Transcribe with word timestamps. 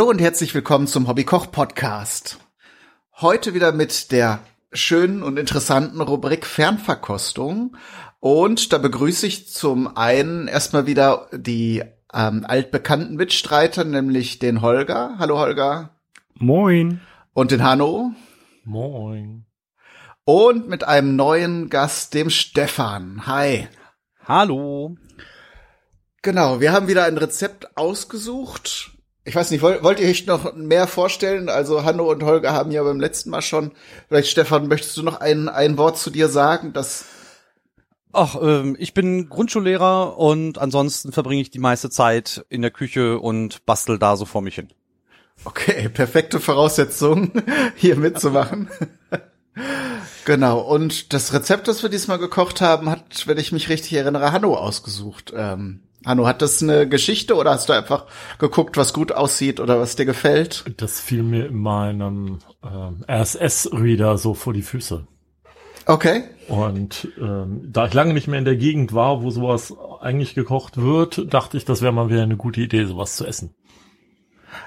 Hallo 0.00 0.08
und 0.08 0.18
herzlich 0.22 0.54
willkommen 0.54 0.86
zum 0.86 1.08
Hobbykoch 1.08 1.52
Podcast. 1.52 2.38
Heute 3.20 3.52
wieder 3.52 3.70
mit 3.72 4.12
der 4.12 4.38
schönen 4.72 5.22
und 5.22 5.38
interessanten 5.38 6.00
Rubrik 6.00 6.46
Fernverkostung. 6.46 7.76
Und 8.18 8.72
da 8.72 8.78
begrüße 8.78 9.26
ich 9.26 9.52
zum 9.52 9.98
einen 9.98 10.48
erstmal 10.48 10.86
wieder 10.86 11.28
die 11.32 11.82
ähm, 12.14 12.46
altbekannten 12.48 13.16
Mitstreiter, 13.16 13.84
nämlich 13.84 14.38
den 14.38 14.62
Holger. 14.62 15.16
Hallo 15.18 15.38
Holger. 15.38 15.90
Moin. 16.32 17.02
Und 17.34 17.50
den 17.50 17.62
Hanno. 17.62 18.12
Moin. 18.64 19.44
Und 20.24 20.66
mit 20.66 20.82
einem 20.82 21.14
neuen 21.14 21.68
Gast, 21.68 22.14
dem 22.14 22.30
Stefan. 22.30 23.26
Hi. 23.26 23.68
Hallo. 24.24 24.96
Genau, 26.22 26.58
wir 26.60 26.72
haben 26.72 26.88
wieder 26.88 27.04
ein 27.04 27.18
Rezept 27.18 27.76
ausgesucht. 27.76 28.89
Ich 29.30 29.36
weiß 29.36 29.52
nicht, 29.52 29.62
wollt, 29.62 29.84
wollt 29.84 30.00
ihr 30.00 30.08
euch 30.08 30.26
noch 30.26 30.56
mehr 30.56 30.88
vorstellen? 30.88 31.48
Also 31.48 31.84
Hanno 31.84 32.10
und 32.10 32.24
Holger 32.24 32.52
haben 32.52 32.72
ja 32.72 32.82
beim 32.82 32.98
letzten 32.98 33.30
Mal 33.30 33.42
schon. 33.42 33.70
Vielleicht 34.08 34.28
Stefan, 34.28 34.66
möchtest 34.66 34.96
du 34.96 35.04
noch 35.04 35.20
ein, 35.20 35.48
ein 35.48 35.78
Wort 35.78 35.98
zu 35.98 36.10
dir 36.10 36.26
sagen? 36.28 36.72
Das 36.72 37.04
Ach, 38.12 38.34
ähm, 38.42 38.74
ich 38.76 38.92
bin 38.92 39.28
Grundschullehrer 39.28 40.18
und 40.18 40.58
ansonsten 40.58 41.12
verbringe 41.12 41.42
ich 41.42 41.50
die 41.52 41.60
meiste 41.60 41.90
Zeit 41.90 42.44
in 42.48 42.60
der 42.60 42.72
Küche 42.72 43.20
und 43.20 43.64
bastel 43.66 44.00
da 44.00 44.16
so 44.16 44.24
vor 44.24 44.42
mich 44.42 44.56
hin. 44.56 44.70
Okay, 45.44 45.88
perfekte 45.88 46.40
Voraussetzung, 46.40 47.30
hier 47.76 47.94
mitzumachen. 47.94 48.68
genau, 50.24 50.58
und 50.58 51.12
das 51.12 51.32
Rezept, 51.32 51.68
das 51.68 51.84
wir 51.84 51.88
diesmal 51.88 52.18
gekocht 52.18 52.60
haben, 52.60 52.90
hat, 52.90 53.28
wenn 53.28 53.38
ich 53.38 53.52
mich 53.52 53.68
richtig 53.68 53.92
erinnere, 53.92 54.32
Hanno 54.32 54.56
ausgesucht. 54.56 55.32
Ähm, 55.36 55.84
Hanno, 56.04 56.26
hat 56.26 56.40
das 56.40 56.62
eine 56.62 56.88
Geschichte 56.88 57.34
oder 57.34 57.50
hast 57.50 57.68
du 57.68 57.74
einfach 57.74 58.06
geguckt, 58.38 58.76
was 58.76 58.92
gut 58.92 59.12
aussieht 59.12 59.60
oder 59.60 59.78
was 59.80 59.96
dir 59.96 60.06
gefällt? 60.06 60.64
Das 60.78 61.00
fiel 61.00 61.22
mir 61.22 61.46
in 61.46 61.56
meinem 61.56 62.38
ähm, 62.64 63.04
RSS-Reader 63.08 64.16
so 64.16 64.34
vor 64.34 64.52
die 64.52 64.62
Füße. 64.62 65.06
Okay. 65.86 66.24
Und 66.48 67.08
ähm, 67.20 67.68
da 67.70 67.86
ich 67.86 67.94
lange 67.94 68.14
nicht 68.14 68.28
mehr 68.28 68.38
in 68.38 68.44
der 68.44 68.56
Gegend 68.56 68.94
war, 68.94 69.22
wo 69.22 69.30
sowas 69.30 69.74
eigentlich 70.00 70.34
gekocht 70.34 70.80
wird, 70.80 71.32
dachte 71.32 71.56
ich, 71.56 71.64
das 71.64 71.82
wäre 71.82 71.92
mal 71.92 72.08
wieder 72.08 72.22
eine 72.22 72.36
gute 72.36 72.60
Idee, 72.60 72.84
sowas 72.84 73.16
zu 73.16 73.26
essen. 73.26 73.54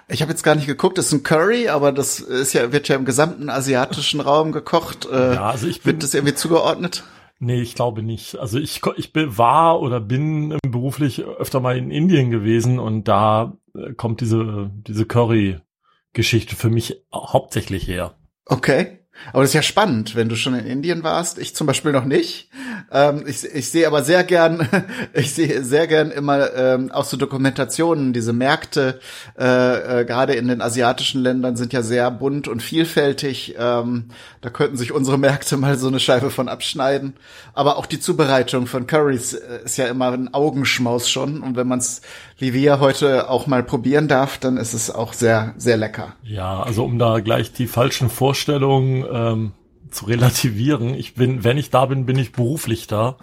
Ich 0.08 0.22
habe 0.22 0.32
jetzt 0.32 0.44
gar 0.44 0.56
nicht 0.56 0.68
geguckt, 0.68 0.98
das 0.98 1.08
ist 1.08 1.14
ein 1.14 1.24
Curry, 1.24 1.70
aber 1.70 1.92
das 1.92 2.20
ist 2.20 2.54
ja, 2.54 2.72
wird 2.72 2.88
ja 2.88 2.96
im 2.96 3.06
gesamten 3.06 3.50
asiatischen 3.50 4.22
Raum 4.22 4.52
gekocht. 4.52 5.08
Äh, 5.12 5.36
ja, 5.36 5.50
also 5.50 5.68
ich 5.68 5.82
bin, 5.82 5.94
wird 5.94 6.04
das 6.04 6.14
irgendwie 6.14 6.36
zugeordnet? 6.36 7.04
Nee, 7.44 7.62
ich 7.62 7.76
glaube 7.76 8.04
nicht. 8.04 8.38
Also 8.38 8.58
ich, 8.58 8.80
ich 8.96 9.12
war 9.14 9.82
oder 9.82 10.00
bin 10.00 10.58
beruflich 10.66 11.26
öfter 11.26 11.60
mal 11.60 11.78
in 11.78 11.92
Indien 11.92 12.32
gewesen 12.32 12.80
und 12.80 13.10
da 13.10 13.58
äh, 13.76 13.92
kommt 13.96 14.22
diese, 14.22 14.72
diese 14.88 15.06
Curry-Geschichte 15.06 16.56
für 16.56 16.70
mich 16.70 17.04
hauptsächlich 17.14 17.86
her. 17.86 18.16
Okay. 18.46 19.00
Aber 19.32 19.44
das 19.44 19.52
ist 19.52 19.56
ja 19.56 19.62
spannend, 19.62 20.16
wenn 20.16 20.28
du 20.28 20.36
schon 20.36 20.54
in 20.56 20.66
Indien 20.66 21.04
warst. 21.04 21.38
Ich 21.38 21.56
zum 21.56 21.68
Beispiel 21.68 21.92
noch 21.92 22.06
nicht. 22.06 22.50
Ähm, 22.92 23.24
ich, 23.26 23.44
ich 23.46 23.70
sehe 23.70 23.88
aber 23.88 24.04
sehr 24.04 24.24
gern, 24.24 24.68
ich 25.14 25.34
sehe 25.34 25.64
sehr 25.64 25.88
gern 25.88 26.12
immer 26.12 26.54
ähm, 26.54 26.92
auch 26.92 27.06
so 27.06 27.16
Dokumentationen. 27.16 28.14
Diese 28.14 28.34
Märkte, 28.34 29.00
äh, 29.40 30.02
äh, 30.02 30.06
gerade 30.06 30.34
in 30.34 30.48
den 30.48 30.62
asiatischen 30.62 31.22
Ländern, 31.22 31.56
sind 31.56 31.74
ja 31.74 31.82
sehr 31.84 32.12
bunt 32.12 32.48
und 32.48 32.62
vielfältig. 32.62 33.56
Ähm, 33.58 34.06
da 34.42 34.50
könnten 34.50 34.78
sich 34.78 34.92
unsere 34.92 35.18
Märkte 35.18 35.58
mal 35.58 35.78
so 35.78 35.88
eine 35.88 36.00
Scheibe 36.00 36.30
von 36.30 36.50
abschneiden. 36.50 37.16
Aber 37.54 37.78
auch 37.78 37.86
die 37.86 38.00
Zubereitung 38.00 38.68
von 38.68 38.88
Currys 38.88 39.34
äh, 39.34 39.60
ist 39.64 39.78
ja 39.78 39.88
immer 39.88 40.12
ein 40.12 40.34
Augenschmaus 40.34 41.10
schon. 41.10 41.42
Und 41.42 41.56
wenn 41.56 41.68
man 41.68 41.80
es 41.80 42.02
wie 42.44 42.54
wir 42.54 42.82
heute 42.82 43.30
auch 43.30 43.48
mal 43.48 43.64
probieren 43.64 44.10
darf, 44.10 44.38
dann 44.38 44.58
ist 44.58 44.74
es 44.74 44.92
auch 44.92 45.14
sehr, 45.14 45.54
sehr 45.56 45.78
lecker. 45.78 46.14
Ja, 46.24 46.62
also 46.62 46.84
um 46.84 47.00
da 47.00 47.20
gleich 47.20 47.54
die 47.54 47.68
falschen 47.68 48.10
Vorstellungen 48.10 49.03
ähm, 49.12 49.52
zu 49.92 50.06
relativieren. 50.06 50.94
Ich 50.96 51.16
bin, 51.16 51.44
wenn 51.44 51.58
ich 51.58 51.70
da 51.70 51.86
bin, 51.86 52.06
bin 52.06 52.18
ich 52.18 52.32
beruflich 52.32 52.88
da. 52.88 53.18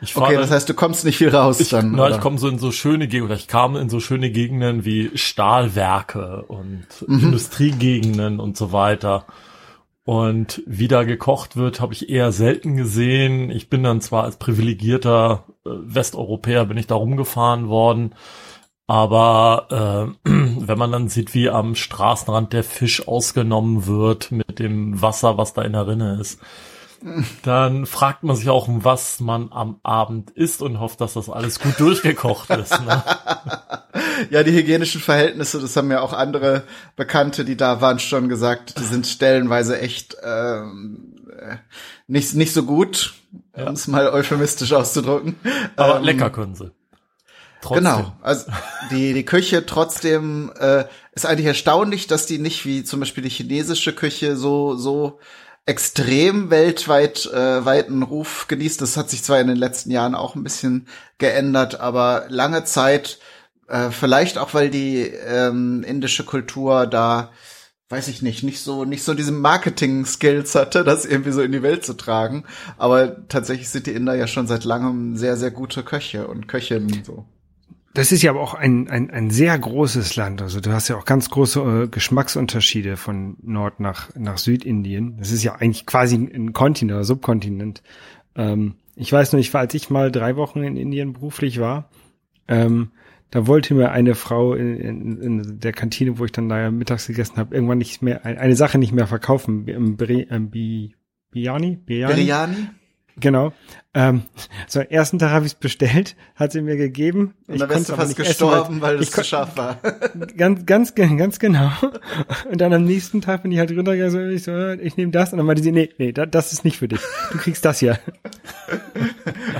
Ich 0.00 0.16
okay, 0.16 0.36
das 0.36 0.50
heißt, 0.50 0.68
du 0.68 0.74
kommst 0.74 1.04
nicht 1.04 1.18
viel 1.18 1.30
raus 1.30 1.58
ich, 1.58 1.70
dann. 1.70 1.92
Na, 1.92 2.06
oder? 2.06 2.14
ich 2.14 2.20
komme 2.20 2.38
so 2.38 2.48
in 2.48 2.58
so 2.58 2.70
schöne 2.70 3.08
Gegenden, 3.08 3.36
ich 3.36 3.48
kam 3.48 3.74
in 3.76 3.88
so 3.88 3.98
schöne 3.98 4.30
Gegenden 4.30 4.84
wie 4.84 5.10
Stahlwerke 5.14 6.44
und 6.46 6.86
mhm. 7.06 7.24
Industriegegenden 7.24 8.38
und 8.38 8.56
so 8.56 8.70
weiter. 8.70 9.26
Und 10.04 10.62
wie 10.66 10.88
da 10.88 11.02
gekocht 11.02 11.56
wird, 11.56 11.80
habe 11.80 11.92
ich 11.92 12.08
eher 12.08 12.32
selten 12.32 12.76
gesehen. 12.76 13.50
Ich 13.50 13.68
bin 13.68 13.82
dann 13.82 14.00
zwar 14.00 14.22
als 14.22 14.38
privilegierter 14.38 15.44
äh, 15.66 15.70
Westeuropäer 15.70 16.64
bin 16.64 16.78
ich 16.78 16.86
da 16.86 16.94
rumgefahren 16.94 17.68
worden, 17.68 18.14
aber 18.88 20.14
äh, 20.24 20.30
wenn 20.30 20.78
man 20.78 20.90
dann 20.90 21.08
sieht, 21.08 21.34
wie 21.34 21.50
am 21.50 21.76
Straßenrand 21.76 22.52
der 22.52 22.64
Fisch 22.64 23.06
ausgenommen 23.06 23.86
wird 23.86 24.32
mit 24.32 24.58
dem 24.58 25.00
Wasser, 25.00 25.38
was 25.38 25.52
da 25.52 25.62
in 25.62 25.74
der 25.74 25.86
Rinne 25.86 26.18
ist, 26.20 26.40
dann 27.42 27.86
fragt 27.86 28.24
man 28.24 28.34
sich 28.34 28.48
auch, 28.48 28.66
was 28.68 29.20
man 29.20 29.52
am 29.52 29.78
Abend 29.84 30.30
isst 30.30 30.62
und 30.62 30.80
hofft, 30.80 31.00
dass 31.00 31.14
das 31.14 31.28
alles 31.30 31.60
gut 31.60 31.78
durchgekocht 31.78 32.50
ist. 32.50 32.80
Ne? 32.80 33.04
ja, 34.30 34.42
die 34.42 34.52
hygienischen 34.52 35.00
Verhältnisse, 35.00 35.60
das 35.60 35.76
haben 35.76 35.90
ja 35.90 36.00
auch 36.00 36.12
andere 36.12 36.64
Bekannte, 36.96 37.44
die 37.44 37.56
da 37.56 37.80
waren, 37.80 38.00
schon 38.00 38.28
gesagt, 38.28 38.80
die 38.80 38.84
sind 38.84 39.06
stellenweise 39.06 39.78
echt 39.78 40.16
ähm, 40.24 41.14
nicht, 42.06 42.34
nicht 42.34 42.54
so 42.54 42.64
gut, 42.64 43.14
ja. 43.56 43.68
um 43.68 43.74
es 43.74 43.86
mal 43.86 44.08
euphemistisch 44.08 44.72
auszudrücken. 44.72 45.36
Aber 45.76 45.98
ähm, 45.98 46.04
lecker 46.04 46.30
können 46.30 46.54
sie. 46.54 46.72
Trotzdem. 47.60 47.84
Genau, 47.84 48.12
also 48.22 48.46
die, 48.90 49.14
die 49.14 49.24
Küche 49.24 49.66
trotzdem 49.66 50.52
äh, 50.58 50.84
ist 51.12 51.26
eigentlich 51.26 51.46
erstaunlich, 51.46 52.06
dass 52.06 52.26
die 52.26 52.38
nicht 52.38 52.64
wie 52.64 52.84
zum 52.84 53.00
Beispiel 53.00 53.24
die 53.24 53.30
chinesische 53.30 53.92
Küche 53.92 54.36
so, 54.36 54.76
so 54.76 55.18
extrem 55.66 56.50
weltweit 56.50 57.26
äh, 57.26 57.64
weiten 57.64 58.02
Ruf 58.02 58.46
genießt. 58.48 58.80
Das 58.80 58.96
hat 58.96 59.10
sich 59.10 59.22
zwar 59.22 59.40
in 59.40 59.48
den 59.48 59.56
letzten 59.56 59.90
Jahren 59.90 60.14
auch 60.14 60.34
ein 60.34 60.44
bisschen 60.44 60.86
geändert, 61.18 61.80
aber 61.80 62.26
lange 62.28 62.64
Zeit, 62.64 63.18
äh, 63.66 63.90
vielleicht 63.90 64.38
auch 64.38 64.54
weil 64.54 64.70
die 64.70 65.00
ähm, 65.02 65.84
indische 65.86 66.24
Kultur 66.24 66.86
da 66.86 67.30
weiß 67.90 68.08
ich 68.08 68.20
nicht, 68.20 68.42
nicht 68.42 68.60
so, 68.60 68.84
nicht 68.84 69.02
so 69.02 69.14
diese 69.14 69.32
Marketing-Skills 69.32 70.54
hatte, 70.54 70.84
das 70.84 71.06
irgendwie 71.06 71.32
so 71.32 71.40
in 71.40 71.52
die 71.52 71.62
Welt 71.62 71.84
zu 71.84 71.94
tragen. 71.94 72.44
Aber 72.76 73.26
tatsächlich 73.28 73.70
sind 73.70 73.86
die 73.86 73.92
Inder 73.92 74.14
ja 74.14 74.26
schon 74.26 74.46
seit 74.46 74.64
langem 74.64 75.16
sehr, 75.16 75.36
sehr 75.36 75.50
gute 75.50 75.82
Köche 75.82 76.26
und 76.26 76.48
Köchinnen 76.48 77.02
so. 77.02 77.24
Das 77.94 78.12
ist 78.12 78.22
ja 78.22 78.30
aber 78.30 78.40
auch 78.40 78.54
ein, 78.54 78.88
ein, 78.88 79.10
ein 79.10 79.30
sehr 79.30 79.58
großes 79.58 80.14
Land. 80.16 80.42
Also 80.42 80.60
du 80.60 80.72
hast 80.72 80.88
ja 80.88 80.96
auch 80.96 81.04
ganz 81.04 81.30
große 81.30 81.84
äh, 81.84 81.88
Geschmacksunterschiede 81.88 82.96
von 82.96 83.36
Nord 83.42 83.80
nach, 83.80 84.14
nach 84.14 84.38
Südindien. 84.38 85.16
Das 85.18 85.32
ist 85.32 85.42
ja 85.42 85.54
eigentlich 85.54 85.86
quasi 85.86 86.16
ein 86.16 86.52
Kontinent 86.52 86.94
oder 86.94 87.04
Subkontinent. 87.04 87.82
Ähm, 88.36 88.74
ich 88.94 89.12
weiß 89.12 89.32
nur, 89.32 89.40
ich 89.40 89.52
war, 89.54 89.62
als 89.62 89.74
ich 89.74 89.90
mal 89.90 90.12
drei 90.12 90.36
Wochen 90.36 90.62
in 90.62 90.76
Indien 90.76 91.14
beruflich 91.14 91.60
war, 91.60 91.90
ähm, 92.46 92.90
da 93.30 93.46
wollte 93.46 93.74
mir 93.74 93.90
eine 93.90 94.14
Frau 94.14 94.54
in, 94.54 94.76
in, 94.76 95.20
in 95.20 95.60
der 95.60 95.72
Kantine, 95.72 96.18
wo 96.18 96.24
ich 96.24 96.32
dann 96.32 96.48
da 96.48 96.70
mittags 96.70 97.06
gegessen 97.06 97.36
habe, 97.36 97.54
irgendwann 97.54 97.78
nicht 97.78 98.00
mehr 98.00 98.24
eine 98.24 98.56
Sache 98.56 98.78
nicht 98.78 98.92
mehr 98.92 99.06
verkaufen. 99.06 99.66
Im 99.68 99.96
Biryani? 99.96 100.94
Biryani? 101.30 101.76
Biryani? 101.76 102.68
Genau. 103.20 103.52
Ähm, 103.94 104.22
so, 104.66 104.80
ersten 104.80 105.18
Tag 105.18 105.30
habe 105.30 105.46
ich 105.46 105.52
es 105.52 105.58
bestellt, 105.58 106.14
hat 106.34 106.52
sie 106.52 106.60
mir 106.60 106.76
gegeben. 106.76 107.34
Und 107.46 107.54
ich 107.54 107.60
dann 107.60 107.68
bist 107.68 107.88
du 107.88 107.96
fast 107.96 108.16
gestorben, 108.16 108.74
essen, 108.74 108.80
weil, 108.82 108.96
weil 108.96 109.02
es 109.02 109.10
zu 109.10 109.24
scharf 109.24 109.56
war. 109.56 109.80
ganz, 110.36 110.66
ganz, 110.66 110.94
ganz 110.94 111.38
genau. 111.38 111.70
Und 112.50 112.60
dann 112.60 112.72
am 112.72 112.84
nächsten 112.84 113.20
Tag 113.22 113.42
bin 113.42 113.52
ich 113.52 113.58
halt 113.58 113.70
runtergegangen, 113.70 114.30
ich 114.30 114.44
so, 114.44 114.68
ich 114.70 114.96
nehme 114.96 115.10
das. 115.10 115.32
Und 115.32 115.38
dann 115.38 115.46
meinte 115.46 115.62
sie, 115.62 115.72
nee, 115.72 115.90
nee, 115.98 116.12
das 116.12 116.52
ist 116.52 116.64
nicht 116.64 116.78
für 116.78 116.86
dich. 116.86 117.00
Du 117.32 117.38
kriegst 117.38 117.64
das 117.64 117.80
hier. 117.80 117.98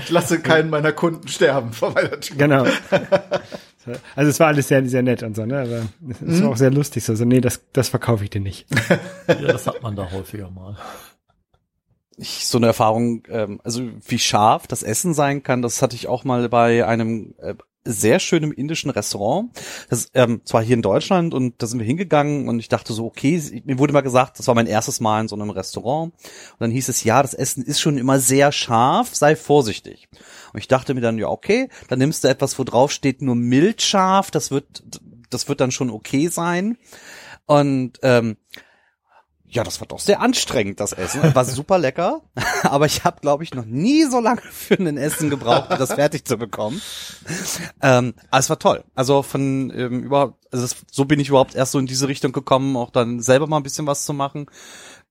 Ich 0.01 0.09
lasse 0.09 0.39
keinen 0.39 0.69
meiner 0.69 0.91
Kunden 0.91 1.27
sterben 1.27 1.73
vor 1.73 1.91
meiner 1.91 2.19
Tür. 2.19 2.37
Genau. 2.37 2.65
Also 4.15 4.29
es 4.29 4.39
war 4.39 4.47
alles 4.47 4.67
sehr, 4.67 4.85
sehr 4.87 5.03
nett 5.03 5.23
und 5.23 5.35
so, 5.35 5.45
ne? 5.45 5.61
Aber 5.61 5.81
es 6.09 6.21
mhm. 6.21 6.43
war 6.43 6.49
auch 6.51 6.57
sehr 6.57 6.71
lustig. 6.71 7.03
So, 7.03 7.13
also, 7.13 7.25
nee, 7.25 7.41
das, 7.41 7.61
das 7.73 7.89
verkaufe 7.89 8.23
ich 8.23 8.29
dir 8.29 8.41
nicht. 8.41 8.65
Ja, 9.27 9.35
das 9.35 9.67
hat 9.67 9.83
man 9.83 9.95
da 9.95 10.09
häufiger 10.11 10.49
mal 10.49 10.75
ich 12.19 12.47
so 12.47 12.57
eine 12.57 12.67
Erfahrung, 12.67 13.23
ähm, 13.29 13.61
also 13.63 13.89
wie 14.05 14.19
scharf 14.19 14.67
das 14.67 14.83
Essen 14.83 15.13
sein 15.13 15.43
kann, 15.43 15.61
das 15.61 15.81
hatte 15.81 15.95
ich 15.95 16.07
auch 16.07 16.23
mal 16.23 16.49
bei 16.49 16.85
einem 16.85 17.33
äh, 17.39 17.55
sehr 17.85 18.19
schönem 18.19 18.51
indischen 18.51 18.91
Restaurant. 18.91 19.51
Das 19.89 20.11
ähm, 20.13 20.41
zwar 20.43 20.61
hier 20.61 20.75
in 20.75 20.81
Deutschland 20.81 21.33
und 21.33 21.61
da 21.61 21.67
sind 21.67 21.79
wir 21.79 21.85
hingegangen 21.85 22.47
und 22.47 22.59
ich 22.59 22.67
dachte 22.67 22.93
so, 22.93 23.05
okay, 23.05 23.41
mir 23.65 23.79
wurde 23.79 23.93
mal 23.93 24.01
gesagt, 24.01 24.37
das 24.37 24.47
war 24.47 24.55
mein 24.55 24.67
erstes 24.67 24.99
Mal 24.99 25.21
in 25.21 25.27
so 25.27 25.35
einem 25.35 25.49
Restaurant. 25.49 26.13
Und 26.13 26.59
dann 26.59 26.71
hieß 26.71 26.89
es, 26.89 27.03
ja, 27.03 27.21
das 27.21 27.33
Essen 27.33 27.63
ist 27.63 27.79
schon 27.79 27.97
immer 27.97 28.19
sehr 28.19 28.51
scharf, 28.51 29.15
sei 29.15 29.35
vorsichtig. 29.35 30.09
Und 30.53 30.59
ich 30.59 30.67
dachte 30.67 30.93
mir 30.93 31.01
dann, 31.01 31.17
ja, 31.17 31.27
okay, 31.27 31.69
dann 31.87 31.99
nimmst 31.99 32.23
du 32.23 32.27
etwas, 32.27 32.59
wo 32.59 32.63
drauf 32.63 32.91
steht 32.91 33.21
nur 33.21 33.35
mild 33.35 33.81
scharf, 33.81 34.29
das 34.29 34.51
wird, 34.51 34.83
das 35.29 35.47
wird 35.47 35.61
dann 35.61 35.71
schon 35.71 35.89
okay 35.89 36.27
sein. 36.27 36.77
Und 37.45 37.99
ähm, 38.03 38.37
Ja, 39.51 39.63
das 39.63 39.81
war 39.81 39.87
doch 39.87 39.99
sehr 39.99 40.21
anstrengend, 40.21 40.79
das 40.79 40.93
Essen. 40.93 41.33
War 41.33 41.43
super 41.43 41.79
lecker, 41.79 42.21
aber 42.63 42.85
ich 42.85 43.03
habe, 43.03 43.19
glaube 43.19 43.43
ich, 43.43 43.55
noch 43.55 43.65
nie 43.65 44.03
so 44.03 44.19
lange 44.19 44.41
für 44.41 44.75
ein 44.75 44.97
Essen 44.97 45.31
gebraucht, 45.31 45.71
um 45.71 45.79
das 45.79 45.93
fertig 45.93 46.25
zu 46.25 46.37
bekommen. 46.37 46.79
Ähm, 47.81 48.13
aber 48.29 48.39
es 48.39 48.49
war 48.51 48.59
toll. 48.59 48.83
Also 48.93 49.23
von 49.23 49.73
ähm, 49.75 50.03
überhaupt, 50.03 50.45
also 50.51 50.63
das, 50.63 50.75
so 50.91 51.05
bin 51.05 51.19
ich 51.19 51.29
überhaupt 51.29 51.55
erst 51.55 51.71
so 51.71 51.79
in 51.79 51.87
diese 51.87 52.07
Richtung 52.07 52.31
gekommen, 52.31 52.77
auch 52.77 52.91
dann 52.91 53.21
selber 53.21 53.47
mal 53.47 53.57
ein 53.57 53.63
bisschen 53.63 53.87
was 53.87 54.05
zu 54.05 54.13
machen. 54.13 54.45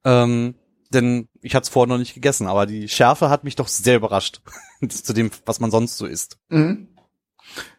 Ähm, 0.05 0.55
denn 0.91 1.29
ich 1.43 1.57
hatte 1.57 1.65
es 1.65 1.69
vorher 1.69 1.89
noch 1.89 1.99
nicht 1.99 2.15
gegessen, 2.15 2.47
aber 2.47 2.67
die 2.67 2.89
Schärfe 2.89 3.31
hat 3.31 3.43
mich 3.43 3.57
doch 3.57 3.69
sehr 3.69 3.97
überrascht 3.97 4.41
zu 4.89 5.13
dem, 5.13 5.33
was 5.47 5.59
man 5.59 5.73
sonst 5.73 5.99
so 5.99 6.07
isst. 6.07 6.39
Mhm. 6.49 6.89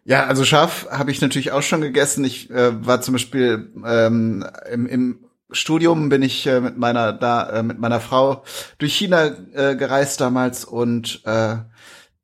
Ja, 0.03 0.25
also 0.25 0.44
scharf 0.44 0.88
habe 0.91 1.12
ich 1.12 1.21
natürlich 1.21 1.51
auch 1.51 1.62
schon 1.62 1.81
gegessen. 1.81 2.25
Ich 2.25 2.50
äh, 2.50 2.85
war 2.85 3.01
zum 3.01 3.13
Beispiel 3.13 3.71
ähm, 3.85 4.45
im, 4.69 4.88
im 4.88 5.28
Studium 5.51 6.10
bin 6.10 6.22
ich 6.22 6.46
äh, 6.48 6.62
mit 6.62 6.78
meiner 6.78 7.13
da 7.13 7.50
äh, 7.50 7.63
mit 7.63 7.80
meiner 7.80 8.00
Frau 8.00 8.44
durch 8.78 8.96
China 8.96 9.31
äh, 9.54 9.75
gereist 9.75 10.22
damals 10.22 10.66
und 10.66 11.22
äh, 11.25 11.57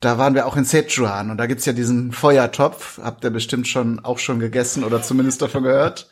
da 0.02 0.18
waren 0.20 0.36
wir 0.36 0.46
auch 0.46 0.56
in 0.56 0.66
Sichuan 0.66 1.32
und 1.32 1.38
da 1.38 1.48
gibt's 1.48 1.66
ja 1.66 1.74
diesen 1.74 2.12
Feuertopf, 2.12 3.00
habt 3.02 3.24
ihr 3.24 3.32
bestimmt 3.32 3.68
schon 3.68 4.00
auch 4.00 4.20
schon 4.20 4.40
gegessen 4.40 4.84
oder 4.84 5.02
zumindest 5.02 5.42
davon 5.42 5.64
gehört. 5.64 6.10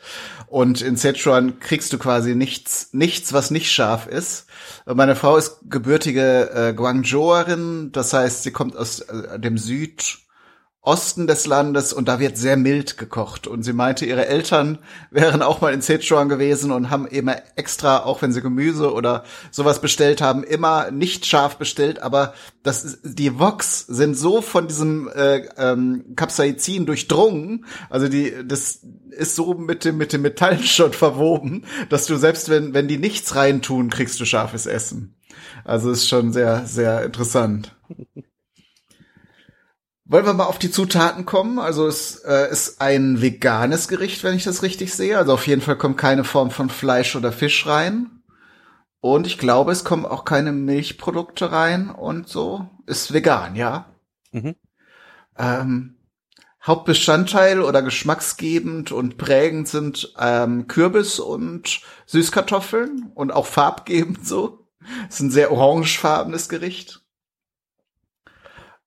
Und 0.48 0.80
in 0.80 0.96
Sichuan 0.96 1.60
kriegst 1.60 1.92
du 1.92 1.98
quasi 1.98 2.34
nichts, 2.34 2.88
nichts, 2.92 3.32
was 3.32 3.50
nicht 3.50 3.70
scharf 3.70 4.06
ist. 4.06 4.46
Meine 4.86 5.14
Frau 5.14 5.36
ist 5.36 5.58
gebürtige 5.68 6.50
äh, 6.50 6.74
Guangzhouerin, 6.74 7.92
das 7.92 8.12
heißt, 8.12 8.42
sie 8.42 8.50
kommt 8.50 8.76
aus 8.76 9.00
äh, 9.00 9.38
dem 9.38 9.58
Süd 9.58 10.23
Osten 10.84 11.26
des 11.26 11.46
Landes 11.46 11.94
und 11.94 12.08
da 12.08 12.20
wird 12.20 12.36
sehr 12.36 12.58
mild 12.58 12.98
gekocht. 12.98 13.46
Und 13.46 13.62
sie 13.62 13.72
meinte, 13.72 14.04
ihre 14.04 14.26
Eltern 14.26 14.78
wären 15.10 15.40
auch 15.40 15.62
mal 15.62 15.72
in 15.72 15.80
Sichuan 15.80 16.28
gewesen 16.28 16.70
und 16.70 16.90
haben 16.90 17.06
immer 17.06 17.36
extra, 17.56 18.04
auch 18.04 18.20
wenn 18.20 18.34
sie 18.34 18.42
Gemüse 18.42 18.92
oder 18.92 19.24
sowas 19.50 19.80
bestellt 19.80 20.20
haben, 20.20 20.44
immer 20.44 20.90
nicht 20.90 21.24
scharf 21.24 21.56
bestellt. 21.56 22.02
Aber 22.02 22.34
das, 22.62 22.98
die 23.02 23.38
Woks 23.38 23.86
sind 23.86 24.14
so 24.14 24.42
von 24.42 24.68
diesem 24.68 25.08
äh, 25.08 25.46
ähm, 25.56 26.04
Capsaicin 26.16 26.84
durchdrungen, 26.84 27.64
also 27.88 28.08
die, 28.08 28.34
das 28.44 28.80
ist 29.08 29.36
so 29.36 29.54
mit 29.54 29.86
dem, 29.86 29.96
mit 29.96 30.12
dem 30.12 30.20
Metall 30.20 30.58
schon 30.62 30.92
verwoben, 30.92 31.64
dass 31.88 32.04
du 32.04 32.16
selbst 32.16 32.50
wenn, 32.50 32.74
wenn 32.74 32.88
die 32.88 32.98
nichts 32.98 33.34
reintun, 33.34 33.88
kriegst 33.88 34.20
du 34.20 34.26
scharfes 34.26 34.66
Essen. 34.66 35.16
Also 35.64 35.90
ist 35.90 36.08
schon 36.08 36.34
sehr, 36.34 36.66
sehr 36.66 37.04
interessant. 37.04 37.74
Wollen 40.06 40.26
wir 40.26 40.34
mal 40.34 40.44
auf 40.44 40.58
die 40.58 40.70
Zutaten 40.70 41.24
kommen? 41.24 41.58
Also 41.58 41.86
es 41.86 42.16
äh, 42.16 42.50
ist 42.50 42.80
ein 42.82 43.22
veganes 43.22 43.88
Gericht, 43.88 44.22
wenn 44.22 44.34
ich 44.34 44.44
das 44.44 44.62
richtig 44.62 44.92
sehe. 44.92 45.16
Also 45.16 45.32
auf 45.32 45.46
jeden 45.46 45.62
Fall 45.62 45.78
kommt 45.78 45.96
keine 45.96 46.24
Form 46.24 46.50
von 46.50 46.68
Fleisch 46.68 47.16
oder 47.16 47.32
Fisch 47.32 47.66
rein. 47.66 48.22
Und 49.00 49.26
ich 49.26 49.38
glaube, 49.38 49.72
es 49.72 49.84
kommen 49.84 50.04
auch 50.04 50.24
keine 50.24 50.52
Milchprodukte 50.52 51.52
rein 51.52 51.90
und 51.90 52.28
so. 52.28 52.68
Ist 52.86 53.12
vegan, 53.14 53.56
ja. 53.56 53.86
Mhm. 54.32 54.56
Ähm, 55.38 55.96
Hauptbestandteil 56.62 57.60
oder 57.60 57.82
geschmacksgebend 57.82 58.92
und 58.92 59.18
prägend 59.18 59.68
sind 59.68 60.14
ähm, 60.18 60.66
Kürbis 60.66 61.18
und 61.18 61.80
Süßkartoffeln 62.06 63.10
und 63.14 63.32
auch 63.32 63.46
farbgebend 63.46 64.26
so. 64.26 64.66
Es 65.08 65.16
ist 65.16 65.20
ein 65.20 65.30
sehr 65.30 65.50
orangefarbenes 65.52 66.48
Gericht. 66.48 67.03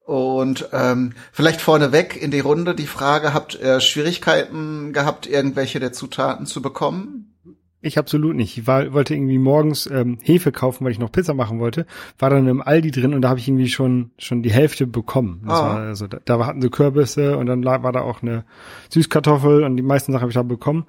Und 0.08 0.70
ähm, 0.72 1.12
vielleicht 1.34 1.60
vorneweg 1.60 2.16
in 2.16 2.32
die 2.32 2.40
Runde 2.40 2.74
die 2.74 2.88
Frage, 2.88 3.34
habt 3.34 3.60
ihr 3.62 3.82
Schwierigkeiten 3.82 4.94
gehabt, 4.94 5.28
irgendwelche 5.28 5.82
der 5.82 5.92
Zutaten 5.92 6.46
zu 6.46 6.62
bekommen? 6.62 7.36
Ich 7.82 7.98
absolut 7.98 8.34
nicht. 8.34 8.58
Ich 8.58 8.68
war, 8.68 8.94
wollte 8.94 9.16
irgendwie 9.16 9.38
morgens 9.38 9.86
ähm, 9.86 10.18
Hefe 10.22 10.54
kaufen, 10.54 10.86
weil 10.86 10.94
ich 10.94 11.00
noch 11.00 11.12
Pizza 11.12 11.34
machen 11.34 11.60
wollte. 11.60 11.86
War 12.20 12.30
dann 12.30 12.48
im 12.48 12.62
Aldi 12.62 12.92
drin 12.92 13.14
und 13.14 13.22
da 13.22 13.28
habe 13.28 13.42
ich 13.42 13.50
irgendwie 13.50 13.68
schon 13.68 14.12
schon 14.18 14.44
die 14.44 14.52
Hälfte 14.52 14.88
bekommen. 14.88 15.42
Das 15.46 15.60
ah. 15.60 15.62
war, 15.62 15.78
also 15.80 16.08
da, 16.08 16.20
da 16.24 16.46
hatten 16.46 16.62
sie 16.62 16.70
Kürbisse 16.70 17.38
und 17.38 17.48
dann 17.48 17.66
war 17.66 17.92
da 17.92 18.00
auch 18.00 18.22
eine 18.22 18.46
Süßkartoffel 18.90 19.66
und 19.66 19.76
die 19.76 19.84
meisten 19.84 20.14
Sachen 20.14 20.22
habe 20.22 20.32
ich 20.32 20.36
da 20.36 20.44
bekommen. 20.44 20.86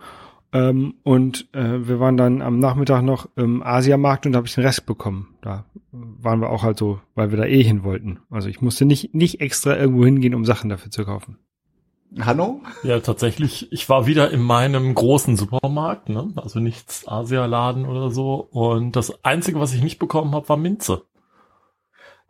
Ähm, 0.52 0.94
und 1.02 1.52
äh, 1.54 1.86
wir 1.86 2.00
waren 2.00 2.16
dann 2.16 2.40
am 2.40 2.58
Nachmittag 2.58 3.02
noch 3.02 3.28
im 3.36 3.62
Asiamarkt 3.62 4.24
und 4.24 4.32
da 4.32 4.38
habe 4.38 4.46
ich 4.46 4.54
den 4.54 4.64
Rest 4.64 4.86
bekommen. 4.86 5.36
Da 5.42 5.66
waren 5.92 6.40
wir 6.40 6.50
auch 6.50 6.62
halt 6.62 6.78
so, 6.78 7.00
weil 7.14 7.30
wir 7.30 7.38
da 7.38 7.44
eh 7.44 7.62
hin 7.62 7.84
wollten. 7.84 8.20
Also 8.30 8.48
ich 8.48 8.62
musste 8.62 8.86
nicht, 8.86 9.14
nicht 9.14 9.40
extra 9.40 9.76
irgendwo 9.76 10.04
hingehen, 10.04 10.34
um 10.34 10.44
Sachen 10.44 10.70
dafür 10.70 10.90
zu 10.90 11.04
kaufen. 11.04 11.38
Hanno? 12.18 12.62
Ja, 12.82 13.00
tatsächlich. 13.00 13.70
Ich 13.72 13.88
war 13.90 14.06
wieder 14.06 14.30
in 14.30 14.40
meinem 14.40 14.94
großen 14.94 15.36
Supermarkt, 15.36 16.08
ne? 16.08 16.32
also 16.36 16.58
nichts 16.58 17.06
Asialaden 17.06 17.84
oder 17.84 18.10
so. 18.10 18.36
Und 18.50 18.96
das 18.96 19.24
Einzige, 19.24 19.60
was 19.60 19.74
ich 19.74 19.82
nicht 19.82 19.98
bekommen 19.98 20.34
habe, 20.34 20.48
war 20.48 20.56
Minze. 20.56 21.02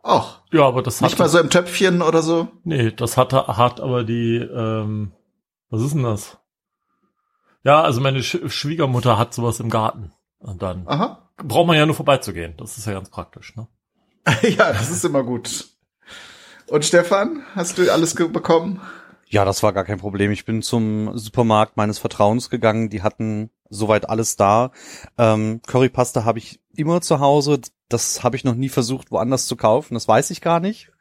Ach. 0.03 0.41
Ja, 0.51 0.67
aber 0.67 0.81
das 0.81 1.01
hat. 1.01 1.09
Nicht 1.09 1.19
mal 1.19 1.29
so 1.29 1.39
im 1.39 1.49
Töpfchen 1.49 2.01
oder 2.01 2.21
so? 2.21 2.49
Nee, 2.63 2.91
das 2.91 3.15
hatte, 3.15 3.47
hat 3.47 3.79
aber 3.79 4.03
die, 4.03 4.37
ähm, 4.37 5.11
was 5.69 5.81
ist 5.81 5.93
denn 5.93 6.03
das? 6.03 6.38
Ja, 7.63 7.81
also 7.81 8.01
meine 8.01 8.23
Sch 8.23 8.37
Schwiegermutter 8.47 9.17
hat 9.17 9.33
sowas 9.33 9.59
im 9.59 9.69
Garten. 9.69 10.11
Und 10.39 10.61
dann 10.61 10.87
Aha. 10.87 11.29
braucht 11.37 11.67
man 11.67 11.75
ja 11.75 11.85
nur 11.85 11.95
vorbeizugehen. 11.95 12.55
Das 12.57 12.77
ist 12.77 12.87
ja 12.87 12.93
ganz 12.93 13.09
praktisch, 13.09 13.55
ne? 13.55 13.67
ja, 14.41 14.71
das 14.71 14.89
ist 14.89 15.03
immer 15.03 15.23
gut. 15.23 15.67
Und 16.67 16.85
Stefan, 16.85 17.43
hast 17.55 17.77
du 17.77 17.91
alles 17.91 18.13
bekommen? 18.13 18.79
Ja, 19.25 19.45
das 19.45 19.61
war 19.63 19.73
gar 19.73 19.83
kein 19.83 19.99
Problem. 19.99 20.31
Ich 20.31 20.45
bin 20.45 20.61
zum 20.61 21.17
Supermarkt 21.17 21.77
meines 21.77 21.99
Vertrauens 21.99 22.49
gegangen. 22.49 22.89
Die 22.89 23.01
hatten 23.01 23.49
soweit 23.69 24.09
alles 24.09 24.35
da. 24.37 24.71
Ähm, 25.17 25.61
Currypaste 25.67 26.25
habe 26.25 26.39
ich 26.39 26.61
immer 26.75 27.01
zu 27.01 27.19
Hause. 27.19 27.59
Das 27.89 28.23
habe 28.23 28.35
ich 28.35 28.43
noch 28.43 28.55
nie 28.55 28.69
versucht, 28.69 29.11
woanders 29.11 29.45
zu 29.45 29.55
kaufen. 29.55 29.93
Das 29.95 30.07
weiß 30.07 30.29
ich 30.31 30.41
gar 30.41 30.59
nicht, 30.59 30.91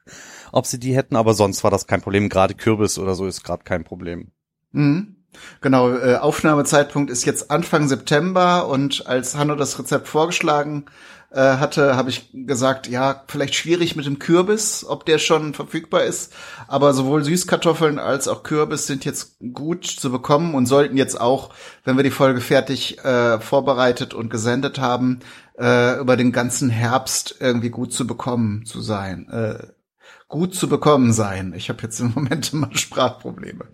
ob 0.53 0.67
sie 0.67 0.79
die 0.79 0.95
hätten. 0.95 1.17
Aber 1.17 1.35
sonst 1.35 1.65
war 1.65 1.71
das 1.71 1.87
kein 1.87 2.03
Problem. 2.03 2.29
Gerade 2.29 2.55
Kürbis 2.55 2.99
oder 2.99 3.15
so 3.15 3.27
ist 3.27 3.45
gerade 3.45 3.65
kein 3.65 3.85
Problem. 3.85 4.33
Mhm. 4.73 5.18
Genau, 5.61 5.93
äh, 5.93 6.17
Aufnahmezeitpunkt 6.17 7.11
ist 7.11 7.25
jetzt 7.25 7.51
Anfang 7.51 7.89
September 7.89 8.69
und 8.69 9.07
als 9.07 9.37
Hanno 9.37 9.55
das 9.55 9.79
Rezept 9.79 10.09
vorgeschlagen 10.09 10.87
äh, 11.31 11.41
hatte, 11.41 11.97
habe 11.97 12.11
ich 12.11 12.31
gesagt, 12.33 12.89
ja, 12.89 13.23
vielleicht 13.29 13.55
schwierig 13.55 13.97
mit 13.97 14.07
dem 14.07 14.19
Kürbis, 14.19 14.85
ob 14.87 15.05
der 15.05 15.19
schon 15.19 15.53
verfügbar 15.53 16.05
ist, 16.05 16.33
aber 16.69 16.95
sowohl 16.95 17.23
Süßkartoffeln 17.25 17.99
als 17.99 18.29
auch 18.29 18.43
Kürbis 18.43 18.87
sind 18.87 19.05
jetzt 19.05 19.37
gut 19.53 19.85
zu 19.85 20.11
bekommen 20.11 20.55
und 20.55 20.67
sollten 20.67 20.97
jetzt 20.97 21.21
auch, 21.21 21.51
wenn 21.85 21.97
wir 21.97 22.05
die 22.05 22.11
Folge 22.11 22.41
fertig 22.41 22.99
äh, 23.05 23.41
vorbereitet 23.41 24.15
und 24.15 24.31
gesendet 24.31 24.79
haben, 24.79 25.21
äh, 25.59 25.99
über 25.99 26.17
den 26.17 26.33
ganzen 26.33 26.71
Herbst 26.71 27.37
irgendwie 27.41 27.71
gut 27.71 27.93
zu 27.93 28.07
bekommen 28.07 28.65
zu 28.65 28.81
sein. 28.81 29.29
Äh, 29.29 29.67
gut 30.29 30.55
zu 30.55 30.69
bekommen 30.69 31.13
sein. 31.13 31.53
Ich 31.57 31.69
habe 31.69 31.83
jetzt 31.83 32.01
im 32.01 32.13
Moment 32.15 32.53
immer 32.53 32.71
Sprachprobleme. 32.75 33.67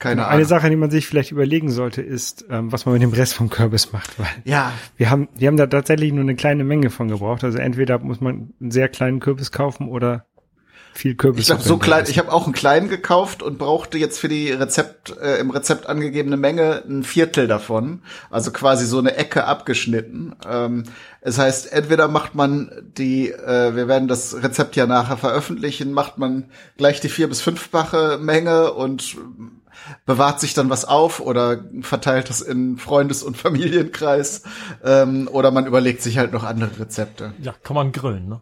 Keine 0.00 0.22
Ahnung. 0.22 0.34
Eine 0.34 0.44
Sache, 0.46 0.68
die 0.70 0.76
man 0.76 0.90
sich 0.90 1.06
vielleicht 1.06 1.30
überlegen 1.30 1.70
sollte, 1.70 2.00
ist, 2.02 2.46
ähm, 2.50 2.72
was 2.72 2.86
man 2.86 2.94
mit 2.94 3.02
dem 3.02 3.12
Rest 3.12 3.34
vom 3.34 3.50
Kürbis 3.50 3.92
macht. 3.92 4.18
Weil 4.18 4.26
ja. 4.44 4.72
Wir 4.96 5.10
haben, 5.10 5.28
wir 5.36 5.46
haben 5.46 5.58
da 5.58 5.66
tatsächlich 5.66 6.12
nur 6.12 6.22
eine 6.22 6.34
kleine 6.34 6.64
Menge 6.64 6.90
von 6.90 7.08
gebraucht. 7.08 7.44
Also 7.44 7.58
entweder 7.58 7.98
muss 7.98 8.20
man 8.20 8.54
einen 8.60 8.70
sehr 8.70 8.88
kleinen 8.88 9.20
Kürbis 9.20 9.52
kaufen 9.52 9.88
oder 9.88 10.24
viel 10.94 11.14
Kürbis. 11.14 11.42
Ich 11.42 11.46
glaube, 11.48 11.62
so 11.62 11.76
klein, 11.76 12.04
ich 12.08 12.18
habe 12.18 12.32
auch 12.32 12.44
einen 12.44 12.54
kleinen 12.54 12.88
gekauft 12.88 13.42
und 13.42 13.58
brauchte 13.58 13.98
jetzt 13.98 14.18
für 14.18 14.28
die 14.28 14.50
Rezept, 14.50 15.16
äh, 15.20 15.36
im 15.36 15.50
Rezept 15.50 15.86
angegebene 15.86 16.36
Menge 16.36 16.82
ein 16.88 17.04
Viertel 17.04 17.46
davon. 17.46 18.02
Also 18.30 18.50
quasi 18.52 18.86
so 18.86 18.98
eine 18.98 19.16
Ecke 19.16 19.44
abgeschnitten. 19.44 20.34
Ähm, 20.50 20.84
es 21.20 21.38
heißt, 21.38 21.72
entweder 21.72 22.08
macht 22.08 22.34
man 22.34 22.72
die, 22.96 23.30
äh, 23.30 23.76
wir 23.76 23.86
werden 23.86 24.08
das 24.08 24.42
Rezept 24.42 24.76
ja 24.76 24.86
nachher 24.86 25.18
veröffentlichen, 25.18 25.92
macht 25.92 26.16
man 26.16 26.46
gleich 26.78 27.00
die 27.00 27.10
vier- 27.10 27.28
bis 27.28 27.42
fünffache 27.42 28.18
Menge 28.18 28.72
und 28.72 29.16
bewahrt 30.06 30.40
sich 30.40 30.54
dann 30.54 30.70
was 30.70 30.84
auf 30.84 31.20
oder 31.20 31.64
verteilt 31.82 32.28
das 32.28 32.40
in 32.40 32.78
Freundes- 32.78 33.22
und 33.22 33.36
Familienkreis 33.36 34.42
ähm, 34.84 35.28
oder 35.30 35.50
man 35.50 35.66
überlegt 35.66 36.02
sich 36.02 36.18
halt 36.18 36.32
noch 36.32 36.44
andere 36.44 36.78
Rezepte. 36.78 37.34
Ja, 37.40 37.54
kann 37.62 37.74
man 37.74 37.92
grillen, 37.92 38.28
ne? 38.28 38.40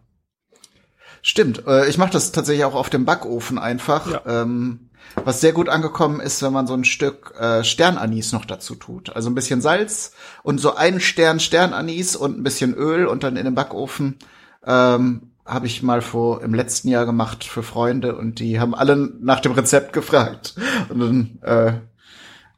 Stimmt, 1.21 1.67
äh, 1.67 1.87
ich 1.89 1.97
mache 1.97 2.11
das 2.11 2.31
tatsächlich 2.31 2.63
auch 2.63 2.75
auf 2.75 2.89
dem 2.89 3.05
Backofen 3.05 3.57
einfach. 3.57 4.09
Ja. 4.09 4.21
Ähm, 4.25 4.89
was 5.25 5.41
sehr 5.41 5.53
gut 5.53 5.69
angekommen 5.69 6.19
ist, 6.19 6.41
wenn 6.43 6.53
man 6.53 6.67
so 6.67 6.73
ein 6.73 6.85
Stück 6.85 7.33
äh, 7.39 7.63
Sternanis 7.63 8.31
noch 8.31 8.45
dazu 8.45 8.75
tut. 8.75 9.15
Also 9.15 9.29
ein 9.29 9.35
bisschen 9.35 9.61
Salz 9.61 10.13
und 10.43 10.59
so 10.59 10.75
einen 10.75 10.99
Stern 10.99 11.39
Sternanis 11.39 12.15
und 12.15 12.37
ein 12.37 12.43
bisschen 12.43 12.73
Öl 12.73 13.07
und 13.07 13.23
dann 13.23 13.35
in 13.35 13.45
den 13.45 13.55
Backofen. 13.55 14.19
Ähm, 14.65 15.28
habe 15.49 15.67
ich 15.67 15.83
mal 15.83 16.01
vor 16.01 16.43
im 16.43 16.53
letzten 16.53 16.89
Jahr 16.89 17.05
gemacht 17.05 17.43
für 17.43 17.63
Freunde 17.63 18.15
und 18.15 18.39
die 18.39 18.59
haben 18.59 18.75
alle 18.75 18.95
nach 19.19 19.39
dem 19.39 19.53
Rezept 19.53 19.93
gefragt. 19.93 20.55
Und 20.89 20.99
dann 20.99 21.39
äh, 21.41 21.73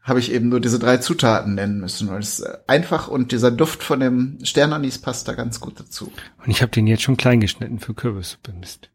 habe 0.04 0.20
ich 0.20 0.32
eben 0.32 0.50
nur 0.50 0.60
diese 0.60 0.80
drei 0.80 0.98
Zutaten 0.98 1.56
nennen 1.56 1.80
müssen, 1.80 2.10
weil 2.10 2.20
es 2.20 2.42
äh, 2.42 2.58
einfach 2.68 3.08
und 3.08 3.32
dieser 3.32 3.52
Duft 3.52 3.84
von 3.84 4.00
dem 4.00 4.40
Sternanis 4.44 5.00
passt 5.00 5.28
da 5.28 5.34
ganz 5.34 5.60
gut 5.60 5.80
dazu. 5.80 6.12
Und 6.44 6.52
ich 6.52 6.62
habe 6.62 6.72
den 6.72 6.88
jetzt 6.88 7.04
schon 7.04 7.18
klein 7.18 7.40
geschnitten 7.40 7.80
für 7.80 7.94
Kürbissuppe, 7.94 8.52
Mist. 8.54 8.90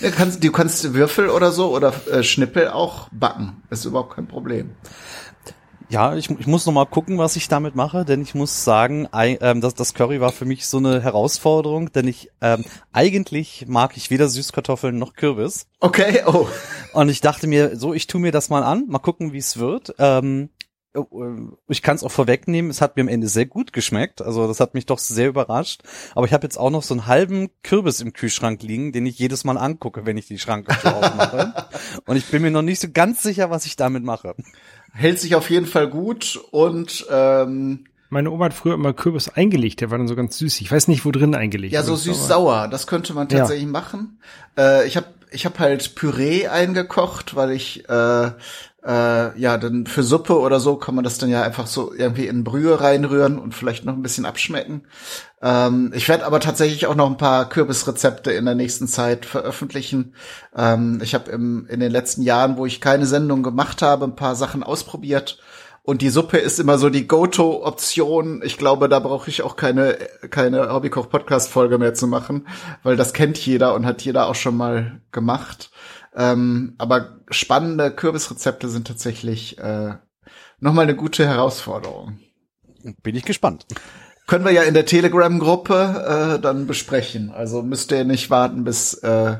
Ja, 0.00 0.10
kannst, 0.10 0.42
du 0.42 0.52
kannst 0.52 0.94
Würfel 0.94 1.28
oder 1.28 1.52
so 1.52 1.74
oder 1.74 1.92
äh, 2.10 2.22
Schnippel 2.22 2.68
auch 2.68 3.08
backen. 3.10 3.62
ist 3.70 3.84
überhaupt 3.84 4.16
kein 4.16 4.26
Problem. 4.26 4.70
Ja, 5.90 6.16
ich, 6.16 6.30
ich 6.30 6.46
muss 6.46 6.66
noch 6.66 6.72
mal 6.72 6.86
gucken, 6.86 7.18
was 7.18 7.36
ich 7.36 7.48
damit 7.48 7.74
mache, 7.74 8.04
denn 8.04 8.22
ich 8.22 8.34
muss 8.34 8.64
sagen, 8.64 9.06
ei, 9.12 9.38
ähm, 9.40 9.60
das, 9.60 9.74
das 9.74 9.94
Curry 9.94 10.20
war 10.20 10.32
für 10.32 10.44
mich 10.44 10.66
so 10.66 10.78
eine 10.78 11.02
Herausforderung, 11.02 11.92
denn 11.92 12.08
ich 12.08 12.30
ähm, 12.40 12.64
eigentlich 12.92 13.66
mag 13.68 13.96
ich 13.96 14.10
weder 14.10 14.28
Süßkartoffeln 14.28 14.98
noch 14.98 15.14
Kürbis. 15.14 15.66
Okay, 15.80 16.22
oh. 16.26 16.46
Und 16.92 17.08
ich 17.08 17.20
dachte 17.20 17.46
mir, 17.46 17.76
so, 17.76 17.92
ich 17.92 18.06
tu 18.06 18.18
mir 18.18 18.32
das 18.32 18.48
mal 18.48 18.62
an, 18.62 18.86
mal 18.88 18.98
gucken, 18.98 19.32
wie 19.32 19.38
es 19.38 19.58
wird. 19.58 19.94
Ähm, 19.98 20.48
äh, 20.94 21.00
ich 21.68 21.82
kann 21.82 21.96
es 21.96 22.02
auch 22.02 22.10
vorwegnehmen, 22.10 22.70
es 22.70 22.80
hat 22.80 22.96
mir 22.96 23.02
am 23.02 23.08
Ende 23.08 23.28
sehr 23.28 23.46
gut 23.46 23.72
geschmeckt. 23.72 24.22
Also 24.22 24.46
das 24.46 24.60
hat 24.60 24.74
mich 24.74 24.86
doch 24.86 24.98
sehr 24.98 25.28
überrascht. 25.28 25.82
Aber 26.14 26.26
ich 26.26 26.32
habe 26.32 26.44
jetzt 26.44 26.56
auch 26.56 26.70
noch 26.70 26.82
so 26.82 26.94
einen 26.94 27.06
halben 27.06 27.50
Kürbis 27.62 28.00
im 28.00 28.12
Kühlschrank 28.12 28.62
liegen, 28.62 28.92
den 28.92 29.06
ich 29.06 29.18
jedes 29.18 29.44
Mal 29.44 29.58
angucke, 29.58 30.06
wenn 30.06 30.16
ich 30.16 30.26
die 30.26 30.38
Schranktür 30.38 30.96
aufmache. 30.96 31.66
Und 32.06 32.16
ich 32.16 32.26
bin 32.26 32.42
mir 32.42 32.50
noch 32.50 32.62
nicht 32.62 32.80
so 32.80 32.88
ganz 32.92 33.22
sicher, 33.22 33.50
was 33.50 33.66
ich 33.66 33.76
damit 33.76 34.04
mache. 34.04 34.34
Hält 34.94 35.18
sich 35.18 35.34
auf 35.34 35.50
jeden 35.50 35.66
Fall 35.66 35.88
gut 35.88 36.40
und 36.50 37.06
ähm, 37.10 37.84
meine 38.10 38.30
Oma 38.30 38.44
hat 38.44 38.54
früher 38.54 38.74
immer 38.74 38.92
Kürbis 38.92 39.28
eingelegt, 39.28 39.80
der 39.80 39.90
war 39.90 39.98
dann 39.98 40.06
so 40.06 40.14
ganz 40.14 40.38
süß. 40.38 40.60
Ich 40.60 40.70
weiß 40.70 40.86
nicht, 40.86 41.04
wo 41.04 41.10
drin 41.10 41.34
eingelegt. 41.34 41.72
Ja, 41.72 41.82
so 41.82 41.96
süß-sauer, 41.96 42.68
das 42.68 42.86
könnte 42.86 43.12
man 43.12 43.28
tatsächlich 43.28 43.64
ja. 43.64 43.70
machen. 43.70 44.20
Äh, 44.56 44.86
ich 44.86 44.96
habe 44.96 45.08
ich 45.32 45.44
hab 45.44 45.58
halt 45.58 45.96
Püree 45.96 46.46
eingekocht, 46.46 47.34
weil 47.34 47.50
ich 47.50 47.88
äh, 47.88 48.30
äh, 48.86 49.38
ja, 49.40 49.56
dann 49.56 49.86
für 49.86 50.02
Suppe 50.02 50.38
oder 50.38 50.60
so 50.60 50.76
kann 50.76 50.94
man 50.94 51.04
das 51.04 51.16
dann 51.16 51.30
ja 51.30 51.42
einfach 51.42 51.66
so 51.66 51.94
irgendwie 51.94 52.26
in 52.26 52.44
Brühe 52.44 52.80
reinrühren 52.80 53.38
und 53.38 53.54
vielleicht 53.54 53.84
noch 53.84 53.94
ein 53.94 54.02
bisschen 54.02 54.26
abschmecken. 54.26 54.82
Ähm, 55.40 55.92
ich 55.94 56.08
werde 56.08 56.26
aber 56.26 56.38
tatsächlich 56.40 56.86
auch 56.86 56.94
noch 56.94 57.08
ein 57.08 57.16
paar 57.16 57.48
Kürbisrezepte 57.48 58.32
in 58.32 58.44
der 58.44 58.54
nächsten 58.54 58.86
Zeit 58.86 59.24
veröffentlichen. 59.24 60.14
Ähm, 60.54 61.00
ich 61.02 61.14
habe 61.14 61.30
in 61.30 61.66
den 61.68 61.90
letzten 61.90 62.22
Jahren, 62.22 62.58
wo 62.58 62.66
ich 62.66 62.82
keine 62.82 63.06
Sendung 63.06 63.42
gemacht 63.42 63.80
habe, 63.80 64.04
ein 64.04 64.16
paar 64.16 64.36
Sachen 64.36 64.62
ausprobiert. 64.62 65.38
Und 65.86 66.00
die 66.00 66.08
Suppe 66.08 66.38
ist 66.38 66.58
immer 66.58 66.78
so 66.78 66.88
die 66.88 67.06
Go-To-Option. 67.06 68.40
Ich 68.42 68.56
glaube, 68.56 68.88
da 68.88 69.00
brauche 69.00 69.28
ich 69.28 69.42
auch 69.42 69.56
keine, 69.56 69.98
keine 70.30 70.72
Hobbykoch-Podcast-Folge 70.72 71.76
mehr 71.76 71.92
zu 71.92 72.06
machen, 72.06 72.48
weil 72.82 72.96
das 72.96 73.12
kennt 73.12 73.36
jeder 73.36 73.74
und 73.74 73.84
hat 73.84 74.00
jeder 74.00 74.26
auch 74.26 74.34
schon 74.34 74.56
mal 74.56 75.02
gemacht. 75.12 75.70
Ähm, 76.14 76.74
aber 76.78 77.20
spannende 77.30 77.90
Kürbisrezepte 77.90 78.68
sind 78.68 78.86
tatsächlich 78.86 79.58
äh, 79.58 79.94
nochmal 80.60 80.84
eine 80.84 80.96
gute 80.96 81.26
Herausforderung. 81.26 82.18
Bin 83.02 83.16
ich 83.16 83.24
gespannt. 83.24 83.66
Können 84.26 84.44
wir 84.44 84.52
ja 84.52 84.62
in 84.62 84.74
der 84.74 84.86
Telegram-Gruppe 84.86 86.36
äh, 86.36 86.40
dann 86.40 86.66
besprechen. 86.66 87.30
Also 87.30 87.62
müsst 87.62 87.92
ihr 87.92 88.04
nicht 88.04 88.30
warten, 88.30 88.64
bis, 88.64 88.94
äh, 88.94 89.38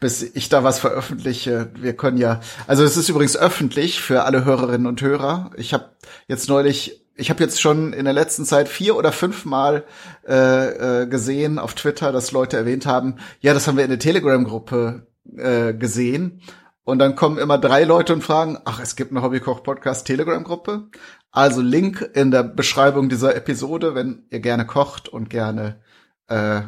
bis 0.00 0.22
ich 0.22 0.48
da 0.48 0.64
was 0.64 0.78
veröffentliche. 0.78 1.70
Wir 1.78 1.94
können 1.94 2.16
ja, 2.16 2.40
also 2.66 2.84
es 2.84 2.96
ist 2.96 3.08
übrigens 3.08 3.36
öffentlich 3.36 4.00
für 4.00 4.24
alle 4.24 4.44
Hörerinnen 4.44 4.86
und 4.86 5.02
Hörer. 5.02 5.50
Ich 5.56 5.74
habe 5.74 5.90
jetzt 6.28 6.48
neulich 6.48 7.00
ich 7.16 7.30
habe 7.30 7.42
jetzt 7.42 7.60
schon 7.60 7.92
in 7.92 8.04
der 8.04 8.14
letzten 8.14 8.44
Zeit 8.44 8.68
vier 8.68 8.96
oder 8.96 9.12
fünf 9.12 9.44
Mal 9.44 9.84
äh, 10.26 11.02
äh, 11.02 11.06
gesehen 11.06 11.58
auf 11.58 11.74
Twitter, 11.74 12.10
dass 12.12 12.32
Leute 12.32 12.56
erwähnt 12.56 12.86
haben, 12.86 13.16
ja, 13.40 13.54
das 13.54 13.68
haben 13.68 13.76
wir 13.76 13.84
in 13.84 13.90
der 13.90 14.00
Telegram-Gruppe 14.00 15.06
äh, 15.36 15.74
gesehen. 15.74 16.40
Und 16.84 16.98
dann 16.98 17.16
kommen 17.16 17.38
immer 17.38 17.58
drei 17.58 17.84
Leute 17.84 18.12
und 18.12 18.22
fragen, 18.22 18.58
ach, 18.64 18.80
es 18.80 18.94
gibt 18.94 19.10
eine 19.10 19.22
Hobbykoch-Podcast 19.22 20.06
Telegram-Gruppe. 20.06 20.88
Also 21.30 21.62
Link 21.62 22.08
in 22.14 22.30
der 22.30 22.42
Beschreibung 22.42 23.08
dieser 23.08 23.34
Episode, 23.34 23.94
wenn 23.94 24.26
ihr 24.30 24.40
gerne 24.40 24.66
kocht 24.66 25.08
und 25.08 25.30
gerne 25.30 25.80
äh, 26.28 26.62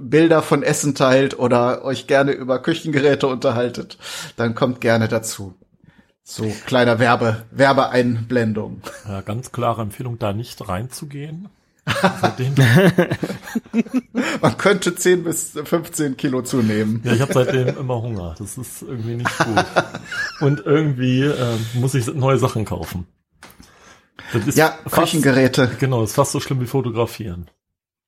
Bilder 0.00 0.42
von 0.42 0.62
Essen 0.62 0.94
teilt 0.94 1.38
oder 1.38 1.84
euch 1.84 2.06
gerne 2.06 2.32
über 2.32 2.62
Küchengeräte 2.62 3.26
unterhaltet, 3.26 3.98
dann 4.36 4.54
kommt 4.54 4.80
gerne 4.80 5.08
dazu. 5.08 5.54
So 6.22 6.50
kleiner 6.66 6.98
Werbe, 6.98 7.44
Werbeeinblendung. 7.50 8.82
Ja, 9.08 9.22
ganz 9.22 9.52
klare 9.52 9.82
Empfehlung, 9.82 10.18
da 10.18 10.32
nicht 10.32 10.66
reinzugehen. 10.68 11.48
Man 14.40 14.56
könnte 14.56 14.94
10 14.94 15.24
bis 15.24 15.58
15 15.64 16.16
Kilo 16.16 16.42
zunehmen. 16.42 17.02
Ja, 17.04 17.12
ich 17.12 17.20
habe 17.20 17.32
seitdem 17.32 17.76
immer 17.76 18.00
Hunger. 18.00 18.36
Das 18.38 18.56
ist 18.56 18.82
irgendwie 18.82 19.16
nicht 19.16 19.38
gut. 19.38 19.64
Und 20.40 20.64
irgendwie 20.64 21.22
äh, 21.22 21.56
muss 21.74 21.94
ich 21.94 22.06
neue 22.14 22.38
Sachen 22.38 22.64
kaufen. 22.64 23.08
ja, 24.54 24.78
fast, 24.86 25.12
Küchengeräte. 25.12 25.70
Genau, 25.80 26.04
ist 26.04 26.14
fast 26.14 26.32
so 26.32 26.40
schlimm 26.40 26.60
wie 26.60 26.66
fotografieren. 26.66 27.50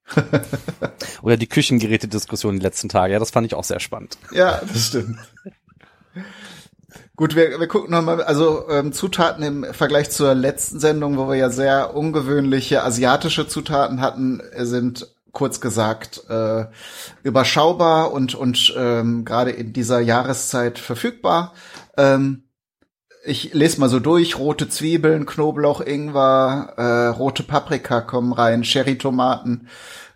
Oder 1.23 1.37
die 1.37 1.49
Küchengeräte-Diskussion 1.49 2.57
die 2.57 2.63
letzten 2.63 2.89
Tage. 2.89 3.15
Ja, 3.15 3.19
das 3.19 3.31
fand 3.31 3.47
ich 3.47 3.55
auch 3.55 3.65
sehr 3.65 3.81
spannend. 3.81 4.19
Ja, 4.33 4.61
das 4.61 4.87
stimmt. 4.87 5.19
Gut, 7.17 7.37
wir, 7.37 7.61
wir 7.61 7.69
gucken 7.69 7.93
nochmal, 7.93 8.23
also 8.25 8.69
ähm, 8.69 8.93
Zutaten 8.93 9.45
im 9.45 9.65
Vergleich 9.73 10.11
zur 10.11 10.35
letzten 10.35 10.81
Sendung, 10.81 11.17
wo 11.17 11.29
wir 11.29 11.37
ja 11.37 11.49
sehr 11.49 11.95
ungewöhnliche 11.95 12.83
asiatische 12.83 13.47
Zutaten 13.47 14.01
hatten, 14.01 14.43
sind 14.59 15.15
kurz 15.31 15.61
gesagt 15.61 16.25
äh, 16.29 16.65
überschaubar 17.23 18.13
und 18.13 18.35
und 18.35 18.75
ähm, 18.77 19.25
gerade 19.25 19.53
in 19.53 19.73
dieser 19.73 20.01
Jahreszeit 20.01 20.81
verfügbar. 20.81 21.55
Ähm, 21.97 22.49
ich 23.25 23.55
lese 23.55 23.79
mal 23.79 23.89
so 23.89 24.01
durch: 24.01 24.37
rote 24.37 24.69
Zwiebeln, 24.69 25.25
Knoblauch, 25.25 25.81
Ingwer, 25.81 26.75
äh, 26.77 27.07
rote 27.17 27.45
Paprika 27.45 28.01
kommen 28.01 28.33
rein, 28.33 28.63
Cherry-Tomaten, 28.63 29.69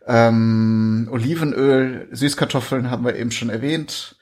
ähm, 0.05 1.09
Olivenöl, 1.13 2.09
Süßkartoffeln 2.11 2.91
haben 2.91 3.05
wir 3.05 3.15
eben 3.15 3.31
schon 3.31 3.51
erwähnt 3.51 4.17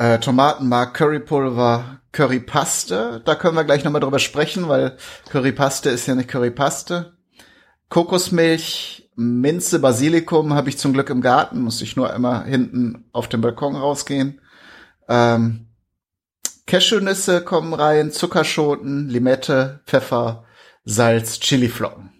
äh, 0.00 0.18
Tomatenmark, 0.18 0.94
Currypulver, 0.94 1.99
Currypaste. 2.12 3.22
Da 3.24 3.34
können 3.34 3.56
wir 3.56 3.64
gleich 3.64 3.84
nochmal 3.84 4.00
drüber 4.00 4.18
sprechen, 4.18 4.68
weil 4.68 4.96
Currypaste 5.30 5.90
ist 5.90 6.06
ja 6.06 6.14
nicht 6.14 6.28
Currypaste. 6.28 7.16
Kokosmilch, 7.88 9.10
Minze, 9.16 9.80
Basilikum 9.80 10.54
habe 10.54 10.68
ich 10.68 10.78
zum 10.78 10.92
Glück 10.92 11.10
im 11.10 11.20
Garten, 11.20 11.60
muss 11.60 11.82
ich 11.82 11.96
nur 11.96 12.12
immer 12.14 12.44
hinten 12.44 13.04
auf 13.12 13.28
dem 13.28 13.40
Balkon 13.40 13.76
rausgehen. 13.76 14.40
Ähm, 15.08 15.66
Cashewnüsse 16.66 17.42
kommen 17.42 17.74
rein, 17.74 18.12
Zuckerschoten, 18.12 19.08
Limette, 19.08 19.80
Pfeffer, 19.86 20.44
Salz, 20.84 21.40
Chiliflocken. 21.40 22.10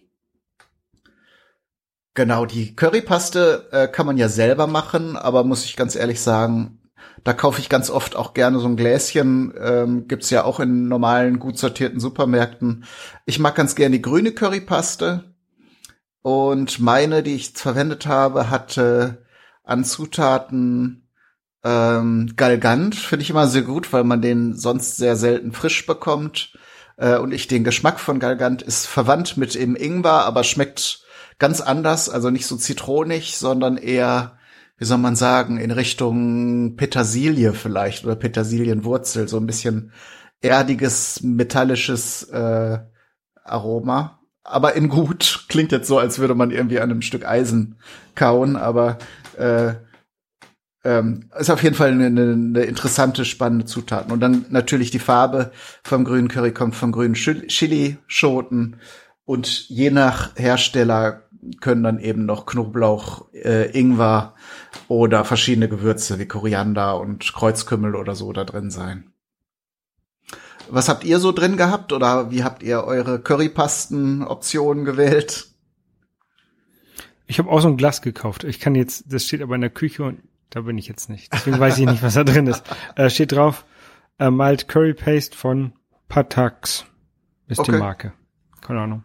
Genau, 2.15 2.45
die 2.45 2.75
Currypaste 2.75 3.69
äh, 3.71 3.87
kann 3.87 4.07
man 4.07 4.17
ja 4.17 4.29
selber 4.29 4.67
machen, 4.67 5.17
aber 5.17 5.45
muss 5.45 5.65
ich 5.65 5.77
ganz 5.77 5.95
ehrlich 5.95 6.21
sagen, 6.21 6.80
da 7.25 7.33
kaufe 7.33 7.61
ich 7.61 7.69
ganz 7.69 7.91
oft 7.91 8.17
auch 8.17 8.35
gerne 8.35 8.59
so 8.59 8.67
ein 8.67 8.77
Gläschen. 8.77 9.53
Ähm, 9.61 10.09
gibt's 10.09 10.31
ja 10.31 10.45
auch 10.45 10.61
in 10.61 10.89
normalen, 10.89 11.39
gut 11.39 11.59
sortierten 11.59 12.01
Supermärkten. 12.01 12.85
Ich 13.27 13.39
mag 13.39 13.55
ganz 13.55 13.75
gerne 13.75 13.97
die 13.97 14.03
grüne 14.03 14.33
Currypaste. 14.33 15.25
Und 16.23 16.81
meine, 16.81 17.23
die 17.23 17.35
ich 17.35 17.53
verwendet 17.53 18.07
habe, 18.07 18.51
hatte 18.51 19.25
an 19.65 19.85
Zutaten 19.85 21.09
ähm, 21.65 22.33
Galgant. 22.37 22.95
Finde 22.95 23.23
ich 23.23 23.31
immer 23.31 23.47
sehr 23.47 23.63
gut, 23.63 23.93
weil 23.93 24.05
man 24.05 24.23
den 24.23 24.55
sonst 24.55 24.97
sehr 24.97 25.17
selten 25.17 25.53
frisch 25.53 25.87
bekommt. 25.87 26.59
Äh, 26.97 27.19
und 27.19 27.33
ich 27.33 27.49
den 27.49 27.65
Geschmack 27.65 28.01
von 28.01 28.19
Galgant 28.19 28.63
ist 28.63 28.87
verwandt 28.87 29.37
mit 29.37 29.55
dem 29.55 29.77
Ingwer, 29.77 30.25
aber 30.25 30.45
schmeckt 30.45 31.05
ganz 31.39 31.61
anders. 31.61 32.09
Also 32.09 32.31
nicht 32.31 32.47
so 32.47 32.57
zitronig, 32.57 33.37
sondern 33.37 33.77
eher 33.77 34.39
wie 34.81 34.87
soll 34.87 34.99
man 34.99 35.15
sagen, 35.15 35.59
in 35.59 35.71
Richtung 35.71 36.75
Petersilie 36.77 37.53
vielleicht 37.53 38.07
oder 38.07 38.17
Petersilienwurzel, 38.17 39.29
so 39.29 39.37
ein 39.37 39.47
bisschen 39.47 39.93
erdiges, 40.41 41.23
metallisches 41.23 42.25
äh, 42.31 42.79
Aroma. 43.45 44.21
Aber 44.43 44.75
in 44.77 44.89
gut, 44.89 45.45
klingt 45.49 45.71
jetzt 45.71 45.87
so, 45.87 45.99
als 45.99 46.19
würde 46.19 46.35
man 46.35 46.51
irgendwie 46.51 46.81
an 46.81 46.91
einem 46.91 47.03
Stück 47.03 47.29
Eisen 47.29 47.77
kauen, 48.15 48.57
aber 48.57 48.97
äh, 49.37 49.75
ähm, 50.83 51.29
ist 51.39 51.51
auf 51.51 51.63
jeden 51.63 51.77
Fall 51.77 51.91
eine, 51.91 52.07
eine 52.07 52.63
interessante, 52.63 53.27
spannende 53.27 53.67
Zutat. 53.67 54.11
Und 54.11 54.21
dann 54.21 54.47
natürlich 54.49 54.91
die 54.91 54.99
Farbe 54.99 55.53
vom 55.85 56.05
grünen 56.05 56.29
Curry 56.29 56.53
kommt 56.53 56.75
vom 56.75 56.91
grünen 56.91 57.13
Chili-Schoten. 57.13 58.77
Und 59.27 59.69
je 59.69 59.91
nach 59.91 60.37
Hersteller 60.37 61.25
können 61.61 61.83
dann 61.83 61.99
eben 61.99 62.25
noch 62.25 62.47
Knoblauch, 62.47 63.27
äh, 63.35 63.79
Ingwer 63.79 64.35
oder 64.91 65.25
verschiedene 65.25 65.69
Gewürze 65.69 66.19
wie 66.19 66.27
Koriander 66.27 66.99
und 66.99 67.33
Kreuzkümmel 67.33 67.95
oder 67.95 68.17
so 68.17 68.33
da 68.33 68.43
drin 68.43 68.73
sein. 68.73 69.13
Was 70.69 70.89
habt 70.89 71.05
ihr 71.05 71.21
so 71.21 71.31
drin 71.31 71.57
gehabt 71.57 71.93
oder 71.93 72.33
wie 72.33 72.43
habt 72.43 72.65
ihr 72.65 72.83
eure 72.83 73.21
Currypasten-Optionen 73.21 74.85
gewählt? 74.85 75.47
Ich 77.29 77.39
habe 77.39 77.49
auch 77.49 77.61
so 77.61 77.69
ein 77.69 77.77
Glas 77.77 78.03
gekauft. 78.03 78.43
Ich 78.43 78.59
kann 78.59 78.75
jetzt, 78.75 79.05
das 79.07 79.25
steht 79.25 79.43
aber 79.43 79.55
in 79.55 79.61
der 79.61 79.71
Küche 79.71 80.03
und 80.03 80.23
da 80.51 80.63
bin 80.63 80.77
ich 80.77 80.89
jetzt 80.89 81.09
nicht. 81.09 81.33
Deswegen 81.33 81.61
weiß 81.61 81.79
ich 81.79 81.87
nicht, 81.87 82.03
was 82.03 82.15
da 82.15 82.25
drin 82.25 82.49
ist. 82.49 82.65
Äh, 82.97 83.11
steht 83.11 83.31
drauf, 83.31 83.65
äh, 84.19 84.29
Mild 84.29 84.67
Curry 84.67 84.95
Paste 84.95 85.37
von 85.37 85.73
Patax 86.09 86.85
ist 87.47 87.61
okay. 87.61 87.71
die 87.71 87.79
Marke. 87.79 88.13
Keine 88.61 88.81
Ahnung. 88.81 89.05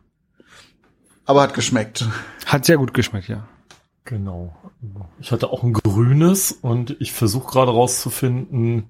Aber 1.26 1.44
hat 1.44 1.54
geschmeckt. 1.54 2.08
Hat 2.48 2.66
sehr 2.66 2.78
gut 2.78 2.96
geschmeckt, 2.96 3.28
ja. 3.28 3.48
Genau. 4.06 4.56
Ich 5.20 5.32
hatte 5.32 5.50
auch 5.50 5.64
ein 5.64 5.74
grünes 5.74 6.52
und 6.52 6.96
ich 7.00 7.12
versuche 7.12 7.52
gerade 7.52 7.72
rauszufinden, 7.72 8.90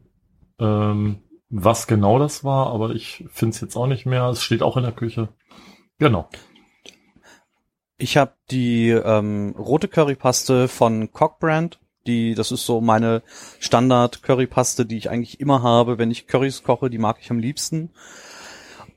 ähm, 0.60 1.24
was 1.50 1.88
genau 1.88 2.20
das 2.20 2.44
war, 2.44 2.68
aber 2.68 2.92
ich 2.92 3.26
finde 3.32 3.56
es 3.56 3.62
jetzt 3.62 3.78
auch 3.78 3.88
nicht 3.88 4.06
mehr. 4.06 4.26
Es 4.26 4.44
steht 4.44 4.62
auch 4.62 4.76
in 4.76 4.84
der 4.84 4.92
Küche. 4.92 5.30
Genau. 6.00 6.28
Ich 7.98 8.18
habe 8.18 8.34
die 8.52 8.90
ähm, 8.90 9.56
rote 9.58 9.88
Currypaste 9.88 10.68
von 10.68 11.12
Cockbrand. 11.14 11.80
Die, 12.08 12.36
das 12.36 12.52
ist 12.52 12.66
so 12.66 12.82
meine 12.82 13.24
Standard 13.60 14.22
Currypaste, 14.22 14.86
die 14.86 14.98
ich 14.98 15.10
eigentlich 15.10 15.40
immer 15.40 15.64
habe, 15.64 15.98
wenn 15.98 16.12
ich 16.12 16.28
Currys 16.28 16.64
koche. 16.64 16.90
Die 16.90 16.98
mag 16.98 17.18
ich 17.22 17.32
am 17.32 17.40
liebsten. 17.40 17.92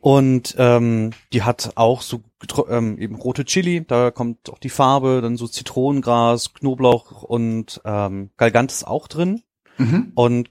Und 0.00 0.55
ähm, 0.59 1.11
die 1.33 1.43
hat 1.43 1.73
auch 1.75 2.02
so 2.02 2.23
ähm, 2.69 2.99
eben 2.99 3.17
rote 3.17 3.45
Chili, 3.45 3.85
da 3.85 4.11
kommt 4.11 4.49
auch 4.49 4.59
die 4.59 4.71
Farbe, 4.71 5.21
dann 5.21 5.37
so 5.37 5.49
Zitronengras, 5.49 6.55
Knoblauch 6.55 7.23
und 7.23 7.81
ähm, 7.85 8.31
Galgantes 8.37 8.85
auch 8.85 9.09
drin. 9.09 9.43
Mhm. 9.76 10.12
Und 10.14 10.50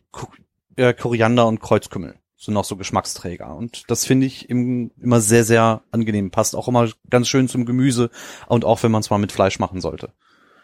äh, 0.76 0.94
Koriander 0.94 1.48
und 1.48 1.62
Kreuzkümmel 1.62 2.16
sind 2.38 2.54
noch 2.54 2.66
so 2.66 2.76
Geschmacksträger. 2.76 3.56
Und 3.56 3.90
das 3.90 4.06
finde 4.06 4.28
ich 4.28 4.50
im, 4.50 4.92
immer 5.02 5.22
sehr, 5.22 5.44
sehr 5.44 5.82
angenehm. 5.92 6.30
Passt 6.30 6.56
auch 6.56 6.68
immer 6.68 6.90
ganz 7.10 7.28
schön 7.28 7.48
zum 7.48 7.66
Gemüse 7.66 8.10
und 8.48 8.66
auch 8.66 8.84
wenn 8.84 8.92
man 8.92 9.02
es 9.02 9.10
mal 9.10 9.18
mit 9.18 9.32
Fleisch 9.32 9.60
machen 9.60 9.82
sollte. 9.82 10.12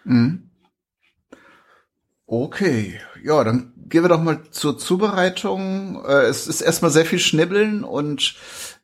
Mhm. 0.04 0.50
Okay, 2.26 3.00
ja, 3.24 3.44
dann 3.44 3.74
gehen 3.76 4.04
wir 4.04 4.10
doch 4.10 4.22
mal 4.22 4.44
zur 4.50 4.78
Zubereitung. 4.78 6.04
Äh, 6.06 6.24
es 6.24 6.48
ist 6.48 6.62
erstmal 6.62 6.92
sehr 6.92 7.06
viel 7.06 7.20
Schnibbeln 7.20 7.84
und 7.84 8.36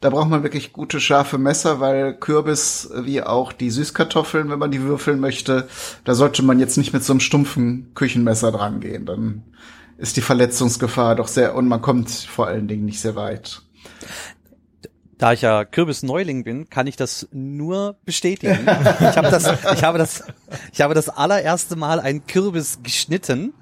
da 0.02 0.10
braucht 0.10 0.30
man 0.30 0.44
wirklich 0.44 0.72
gute 0.72 1.00
scharfe 1.00 1.38
Messer, 1.38 1.80
weil 1.82 2.14
Kürbis 2.14 2.90
wie 2.96 3.22
auch 3.22 3.52
die 3.52 3.70
Süßkartoffeln, 3.70 4.50
wenn 4.50 4.60
man 4.60 4.72
die 4.72 4.82
würfeln 4.82 5.20
möchte, 5.20 5.68
da 6.06 6.16
sollte 6.16 6.42
man 6.42 6.60
jetzt 6.60 6.78
nicht 6.78 6.94
mit 6.94 7.04
so 7.04 7.12
einem 7.12 7.20
stumpfen 7.20 7.92
Küchenmesser 7.96 8.52
dran 8.52 8.80
gehen. 8.80 9.06
Dann 9.06 9.44
ist 9.98 10.16
die 10.16 10.22
Verletzungsgefahr 10.22 11.16
doch 11.16 11.28
sehr 11.28 11.54
und 11.54 11.68
man 11.68 11.82
kommt 11.82 12.10
vor 12.10 12.48
allen 12.48 12.70
Dingen 12.70 12.86
nicht 12.86 13.02
sehr 13.02 13.16
weit. 13.16 13.62
Da 15.18 15.34
ich 15.34 15.42
ja 15.42 15.66
Kürbisneuling 15.66 16.46
bin, 16.46 16.70
kann 16.70 16.88
ich 16.88 16.96
das 16.96 17.28
nur 17.34 17.98
bestätigen. 18.06 18.60
ich 18.64 19.18
habe 19.18 19.30
das, 19.30 19.52
ich 19.74 19.84
habe 19.84 19.98
das, 19.98 20.24
ich 20.72 20.80
habe 20.80 20.94
das 20.94 21.10
allererste 21.10 21.76
Mal 21.76 22.00
einen 22.00 22.26
Kürbis 22.26 22.80
geschnitten 22.84 23.54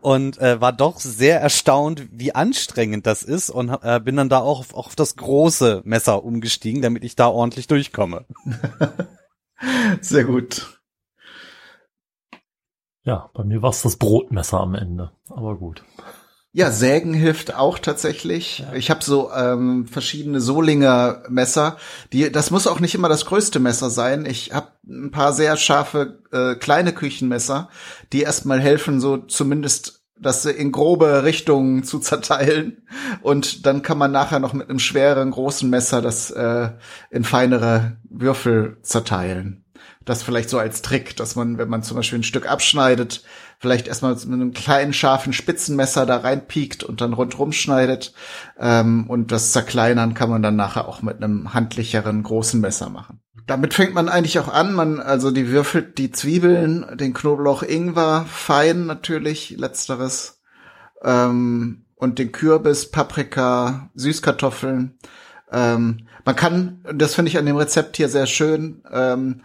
und 0.00 0.38
äh, 0.38 0.60
war 0.60 0.72
doch 0.72 1.00
sehr 1.00 1.40
erstaunt, 1.40 2.08
wie 2.10 2.34
anstrengend 2.34 3.06
das 3.06 3.22
ist 3.22 3.50
und 3.50 3.70
äh, 3.82 4.00
bin 4.00 4.16
dann 4.16 4.28
da 4.28 4.40
auch 4.40 4.60
auf, 4.60 4.74
auf 4.74 4.96
das 4.96 5.16
große 5.16 5.82
Messer 5.84 6.24
umgestiegen, 6.24 6.82
damit 6.82 7.04
ich 7.04 7.16
da 7.16 7.28
ordentlich 7.28 7.66
durchkomme. 7.66 8.24
sehr 10.00 10.24
gut. 10.24 10.80
Ja, 13.04 13.30
bei 13.34 13.44
mir 13.44 13.62
war 13.62 13.70
es 13.70 13.82
das 13.82 13.96
Brotmesser 13.96 14.60
am 14.60 14.74
Ende, 14.74 15.12
aber 15.28 15.56
gut. 15.56 15.84
Ja, 16.56 16.70
Sägen 16.70 17.12
hilft 17.12 17.54
auch 17.54 17.78
tatsächlich. 17.78 18.60
Ja. 18.60 18.72
Ich 18.72 18.88
habe 18.88 19.04
so 19.04 19.30
ähm, 19.30 19.86
verschiedene 19.86 20.40
Solinger 20.40 21.22
Messer. 21.28 21.76
Die, 22.14 22.32
das 22.32 22.50
muss 22.50 22.66
auch 22.66 22.80
nicht 22.80 22.94
immer 22.94 23.10
das 23.10 23.26
größte 23.26 23.60
Messer 23.60 23.90
sein. 23.90 24.24
Ich 24.24 24.54
habe 24.54 24.68
ein 24.88 25.10
paar 25.10 25.34
sehr 25.34 25.58
scharfe 25.58 26.22
äh, 26.32 26.54
kleine 26.54 26.94
Küchenmesser, 26.94 27.68
die 28.14 28.22
erstmal 28.22 28.58
helfen, 28.58 29.02
so 29.02 29.18
zumindest 29.18 30.02
das 30.18 30.46
in 30.46 30.72
grobe 30.72 31.24
Richtungen 31.24 31.84
zu 31.84 31.98
zerteilen. 31.98 32.86
Und 33.20 33.66
dann 33.66 33.82
kann 33.82 33.98
man 33.98 34.10
nachher 34.10 34.38
noch 34.38 34.54
mit 34.54 34.70
einem 34.70 34.78
schweren, 34.78 35.32
großen 35.32 35.68
Messer 35.68 36.00
das 36.00 36.30
äh, 36.30 36.70
in 37.10 37.24
feinere 37.24 37.98
Würfel 38.08 38.78
zerteilen. 38.80 39.65
Das 40.06 40.22
vielleicht 40.22 40.48
so 40.48 40.58
als 40.58 40.82
Trick, 40.82 41.16
dass 41.16 41.36
man, 41.36 41.58
wenn 41.58 41.68
man 41.68 41.82
zum 41.82 41.96
Beispiel 41.96 42.20
ein 42.20 42.22
Stück 42.22 42.50
abschneidet, 42.50 43.24
vielleicht 43.58 43.88
erstmal 43.88 44.14
mit 44.14 44.24
einem 44.24 44.52
kleinen, 44.52 44.92
scharfen 44.92 45.32
Spitzenmesser 45.32 46.06
da 46.06 46.18
reinpiekt 46.18 46.84
und 46.84 47.00
dann 47.00 47.12
rundrum 47.12 47.52
schneidet. 47.52 48.14
Ähm, 48.58 49.10
und 49.10 49.32
das 49.32 49.52
Zerkleinern 49.52 50.14
kann 50.14 50.30
man 50.30 50.42
dann 50.42 50.56
nachher 50.56 50.88
auch 50.88 51.02
mit 51.02 51.22
einem 51.22 51.52
handlicheren, 51.52 52.22
großen 52.22 52.60
Messer 52.60 52.88
machen. 52.88 53.20
Damit 53.46 53.74
fängt 53.74 53.94
man 53.94 54.08
eigentlich 54.08 54.38
auch 54.38 54.48
an. 54.48 54.74
Man, 54.74 55.00
also 55.00 55.30
die 55.30 55.48
würfelt 55.48 55.98
die 55.98 56.12
Zwiebeln, 56.12 56.86
den 56.96 57.12
Knoblauch, 57.12 57.62
Ingwer, 57.62 58.26
fein 58.28 58.86
natürlich, 58.86 59.50
letzteres. 59.50 60.40
Ähm, 61.02 61.84
und 61.96 62.18
den 62.18 62.30
Kürbis, 62.30 62.90
Paprika, 62.90 63.90
Süßkartoffeln. 63.94 64.98
Ähm, 65.50 66.06
man 66.24 66.36
kann, 66.36 66.84
das 66.94 67.14
finde 67.14 67.30
ich 67.30 67.38
an 67.38 67.46
dem 67.46 67.56
Rezept 67.56 67.96
hier 67.96 68.08
sehr 68.08 68.26
schön, 68.26 68.82
ähm, 68.92 69.42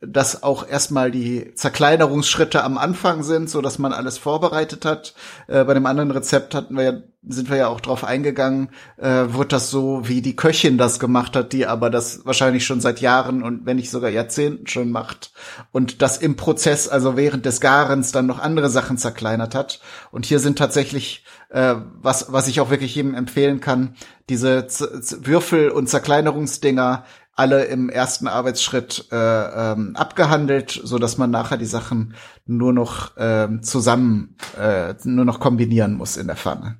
dass 0.00 0.42
auch 0.42 0.68
erstmal 0.68 1.10
die 1.10 1.54
Zerkleinerungsschritte 1.54 2.62
am 2.62 2.76
Anfang 2.76 3.22
sind, 3.22 3.48
so 3.48 3.62
dass 3.62 3.78
man 3.78 3.92
alles 3.94 4.18
vorbereitet 4.18 4.84
hat. 4.84 5.14
Äh, 5.46 5.64
bei 5.64 5.72
dem 5.72 5.86
anderen 5.86 6.10
Rezept 6.10 6.54
hatten 6.54 6.76
wir 6.76 6.82
ja, 6.84 6.92
sind 7.26 7.48
wir 7.48 7.56
ja 7.56 7.68
auch 7.68 7.80
drauf 7.80 8.04
eingegangen, 8.04 8.68
äh, 8.98 9.24
wird 9.28 9.52
das 9.52 9.70
so, 9.70 10.06
wie 10.06 10.20
die 10.20 10.36
Köchin 10.36 10.76
das 10.76 11.00
gemacht 11.00 11.34
hat, 11.34 11.54
die 11.54 11.66
aber 11.66 11.88
das 11.88 12.26
wahrscheinlich 12.26 12.66
schon 12.66 12.82
seit 12.82 13.00
Jahren 13.00 13.42
und 13.42 13.64
wenn 13.64 13.76
nicht 13.76 13.90
sogar 13.90 14.10
Jahrzehnten 14.10 14.66
schon 14.66 14.92
macht 14.92 15.32
und 15.72 16.02
das 16.02 16.18
im 16.18 16.36
Prozess, 16.36 16.88
also 16.88 17.16
während 17.16 17.46
des 17.46 17.60
Garens 17.60 18.12
dann 18.12 18.26
noch 18.26 18.38
andere 18.38 18.68
Sachen 18.68 18.98
zerkleinert 18.98 19.54
hat. 19.54 19.80
Und 20.12 20.26
hier 20.26 20.40
sind 20.40 20.58
tatsächlich 20.58 21.24
äh, 21.48 21.76
was, 22.02 22.32
was 22.32 22.48
ich 22.48 22.60
auch 22.60 22.70
wirklich 22.70 22.94
jedem 22.94 23.14
empfehlen 23.14 23.60
kann, 23.60 23.94
diese 24.28 24.66
Z 24.66 25.26
Würfel- 25.26 25.70
und 25.70 25.88
Zerkleinerungsdinger 25.88 27.04
alle 27.36 27.66
im 27.66 27.90
ersten 27.90 28.26
Arbeitsschritt 28.26 29.08
äh, 29.12 29.16
ähm, 29.72 29.94
abgehandelt, 29.94 30.80
so 30.82 30.98
dass 30.98 31.18
man 31.18 31.30
nachher 31.30 31.58
die 31.58 31.66
Sachen 31.66 32.14
nur 32.46 32.72
noch 32.72 33.12
ähm, 33.18 33.62
zusammen, 33.62 34.36
äh, 34.58 34.94
nur 35.04 35.26
noch 35.26 35.38
kombinieren 35.38 35.94
muss 35.94 36.16
in 36.16 36.26
der 36.26 36.36
Pfanne. 36.36 36.78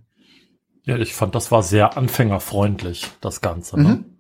Ja, 0.85 0.97
ich 0.97 1.15
fand, 1.15 1.35
das 1.35 1.53
war 1.53 1.63
sehr 1.63 1.97
anfängerfreundlich, 1.97 3.07
das 3.21 3.43
Ganze. 3.43 3.79
Ne? 3.79 3.89
Mhm. 3.89 4.16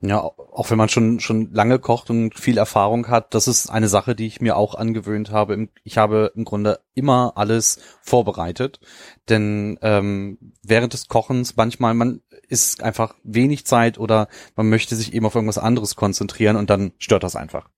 Ja, 0.00 0.18
auch 0.20 0.70
wenn 0.70 0.78
man 0.78 0.88
schon 0.88 1.20
schon 1.20 1.52
lange 1.52 1.78
kocht 1.78 2.10
und 2.10 2.38
viel 2.38 2.58
Erfahrung 2.58 3.08
hat, 3.08 3.34
das 3.34 3.48
ist 3.48 3.70
eine 3.70 3.88
Sache, 3.88 4.14
die 4.14 4.26
ich 4.26 4.40
mir 4.40 4.56
auch 4.56 4.74
angewöhnt 4.74 5.30
habe. 5.30 5.68
Ich 5.84 5.98
habe 5.98 6.32
im 6.34 6.44
Grunde 6.44 6.80
immer 6.94 7.32
alles 7.36 7.80
vorbereitet, 8.02 8.80
denn 9.28 9.78
ähm, 9.82 10.38
während 10.62 10.92
des 10.92 11.08
Kochens 11.08 11.56
manchmal 11.56 11.94
man 11.94 12.20
ist 12.48 12.82
einfach 12.82 13.14
wenig 13.22 13.66
Zeit 13.66 13.98
oder 13.98 14.28
man 14.56 14.68
möchte 14.68 14.96
sich 14.96 15.14
eben 15.14 15.26
auf 15.26 15.34
irgendwas 15.34 15.58
anderes 15.58 15.96
konzentrieren 15.96 16.56
und 16.56 16.70
dann 16.70 16.92
stört 16.98 17.22
das 17.22 17.36
einfach. 17.36 17.68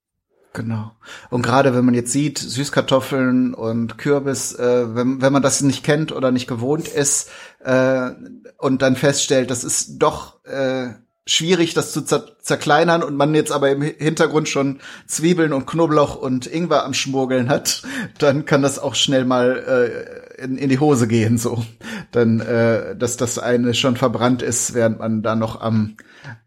Genau. 0.55 0.92
Und 1.31 1.42
gerade 1.42 1.75
wenn 1.75 1.85
man 1.85 1.95
jetzt 1.95 2.12
sieht, 2.12 2.38
Süßkartoffeln 2.38 3.55
und 3.55 3.97
Kürbis, 3.97 4.53
äh, 4.55 4.95
wenn, 4.95 5.23
wenn 5.23 5.33
man 5.33 5.42
das 5.42 5.62
nicht 5.62 5.83
kennt 5.83 6.12
oder 6.12 6.31
nicht 6.31 6.47
gewohnt 6.47 6.88
ist 6.88 7.31
äh, 7.61 8.11
und 8.59 8.83
dann 8.83 8.97
feststellt, 8.97 9.51
das 9.51 9.64
ist 9.64 9.99
doch 9.99 10.45
äh, 10.45 10.90
schwierig, 11.27 11.75
das 11.75 11.93
zu 11.93 12.03
zer 12.03 12.27
zerkleinern 12.41 13.05
und 13.05 13.17
man 13.17 13.35
jetzt 13.35 13.53
aber 13.53 13.71
im 13.71 13.83
Hintergrund 13.83 14.49
schon 14.49 14.81
Zwiebeln 15.07 15.53
und 15.53 15.67
Knoblauch 15.67 16.17
und 16.17 16.47
Ingwer 16.47 16.85
am 16.85 16.93
Schmurgeln 16.93 17.49
hat, 17.49 17.83
dann 18.19 18.45
kann 18.45 18.63
das 18.63 18.81
auch 18.81 18.97
schnell 18.97 19.25
mal 19.25 20.27
äh, 20.39 20.43
in, 20.43 20.59
in 20.59 20.69
die 20.69 20.81
Hose 20.81 21.07
gehen, 21.07 21.39
so. 21.39 21.65
Dann, 22.11 22.41
äh, 22.41 22.97
dass 22.97 23.17
das 23.17 23.39
eine 23.39 23.75
schon 23.75 23.97
verbrannt 23.97 24.43
ist, 24.43 24.75
während 24.75 24.99
man 24.99 25.23
da 25.23 25.37
noch 25.37 25.61
am, 25.61 25.97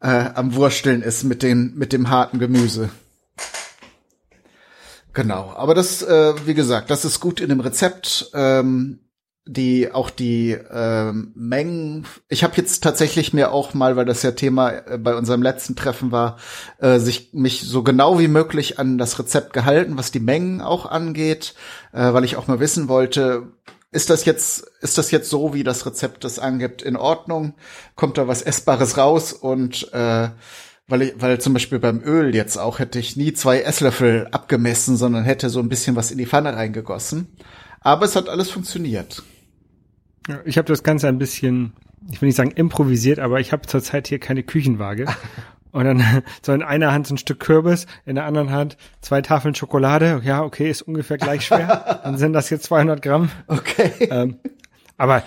äh, 0.01 0.25
am 0.33 0.55
Wursteln 0.55 1.01
ist 1.01 1.23
mit, 1.23 1.43
den, 1.43 1.73
mit 1.75 1.93
dem 1.93 2.09
harten 2.09 2.39
Gemüse. 2.39 2.89
Genau, 5.13 5.53
aber 5.55 5.73
das, 5.73 6.01
äh, 6.01 6.33
wie 6.45 6.53
gesagt, 6.53 6.89
das 6.89 7.05
ist 7.05 7.21
gut 7.21 7.39
in 7.39 7.47
dem 7.47 7.61
Rezept. 7.61 8.31
Ähm, 8.33 8.99
die 9.47 9.91
auch 9.91 10.09
die 10.09 10.57
ähm, 10.71 11.31
Mengen. 11.35 12.07
Ich 12.29 12.43
habe 12.43 12.55
jetzt 12.57 12.83
tatsächlich 12.83 13.31
mir 13.31 13.51
auch 13.51 13.75
mal, 13.75 13.95
weil 13.95 14.05
das 14.05 14.23
ja 14.23 14.31
Thema 14.31 14.71
äh, 14.71 14.97
bei 14.97 15.15
unserem 15.15 15.43
letzten 15.43 15.75
Treffen 15.75 16.11
war, 16.11 16.37
äh, 16.79 16.97
sich 16.97 17.29
mich 17.33 17.61
so 17.61 17.83
genau 17.83 18.17
wie 18.17 18.27
möglich 18.27 18.79
an 18.79 18.97
das 18.97 19.19
Rezept 19.19 19.53
gehalten, 19.53 19.97
was 19.97 20.11
die 20.11 20.19
Mengen 20.19 20.61
auch 20.61 20.87
angeht, 20.87 21.53
äh, 21.93 22.13
weil 22.13 22.23
ich 22.23 22.37
auch 22.37 22.47
mal 22.47 22.59
wissen 22.59 22.87
wollte, 22.87 23.43
ist 23.91 24.09
das 24.09 24.25
jetzt 24.25 24.65
ist 24.81 24.97
das 24.97 25.11
jetzt 25.11 25.29
so, 25.29 25.53
wie 25.53 25.63
das 25.63 25.85
Rezept 25.85 26.23
das 26.23 26.39
angibt, 26.39 26.81
in 26.81 26.95
Ordnung? 26.95 27.53
Kommt 27.95 28.17
da 28.17 28.27
was 28.27 28.41
Essbares 28.41 28.97
raus 28.97 29.31
und 29.31 29.93
äh, 29.93 30.29
weil 30.87 31.01
ich, 31.01 31.13
weil 31.17 31.39
zum 31.39 31.53
Beispiel 31.53 31.79
beim 31.79 32.01
Öl 32.03 32.35
jetzt 32.35 32.57
auch 32.57 32.79
hätte 32.79 32.99
ich 32.99 33.15
nie 33.15 33.33
zwei 33.33 33.61
Esslöffel 33.61 34.27
abgemessen, 34.31 34.97
sondern 34.97 35.23
hätte 35.23 35.49
so 35.49 35.59
ein 35.59 35.69
bisschen 35.69 35.95
was 35.95 36.11
in 36.11 36.17
die 36.17 36.25
Pfanne 36.25 36.55
reingegossen. 36.55 37.27
Aber 37.79 38.05
es 38.05 38.15
hat 38.15 38.29
alles 38.29 38.49
funktioniert. 38.49 39.23
Ich 40.45 40.57
habe 40.57 40.67
das 40.67 40.83
Ganze 40.83 41.07
ein 41.07 41.17
bisschen, 41.17 41.73
ich 42.11 42.21
will 42.21 42.27
nicht 42.27 42.35
sagen 42.35 42.51
improvisiert, 42.51 43.19
aber 43.19 43.39
ich 43.39 43.51
habe 43.51 43.67
zurzeit 43.67 44.07
hier 44.07 44.19
keine 44.19 44.43
Küchenwaage. 44.43 45.05
Und 45.71 45.83
dann 45.83 46.23
so 46.41 46.53
in 46.53 46.63
einer 46.63 46.93
Hand 46.93 47.05
so 47.05 47.13
ein 47.13 47.17
Stück 47.17 47.41
Kürbis, 47.41 47.85
in 48.05 48.15
der 48.15 48.23
anderen 48.23 48.49
Hand 48.49 48.77
zwei 49.01 49.21
Tafeln 49.21 49.55
Schokolade. 49.55 50.21
Ja, 50.23 50.41
okay, 50.41 50.69
ist 50.69 50.83
ungefähr 50.83 51.17
gleich 51.17 51.45
schwer. 51.45 51.99
dann 52.03 52.17
sind 52.17 52.31
das 52.31 52.49
jetzt 52.49 52.63
200 52.63 53.01
Gramm. 53.01 53.29
Okay. 53.47 53.91
Ähm, 54.09 54.37
aber 54.97 55.23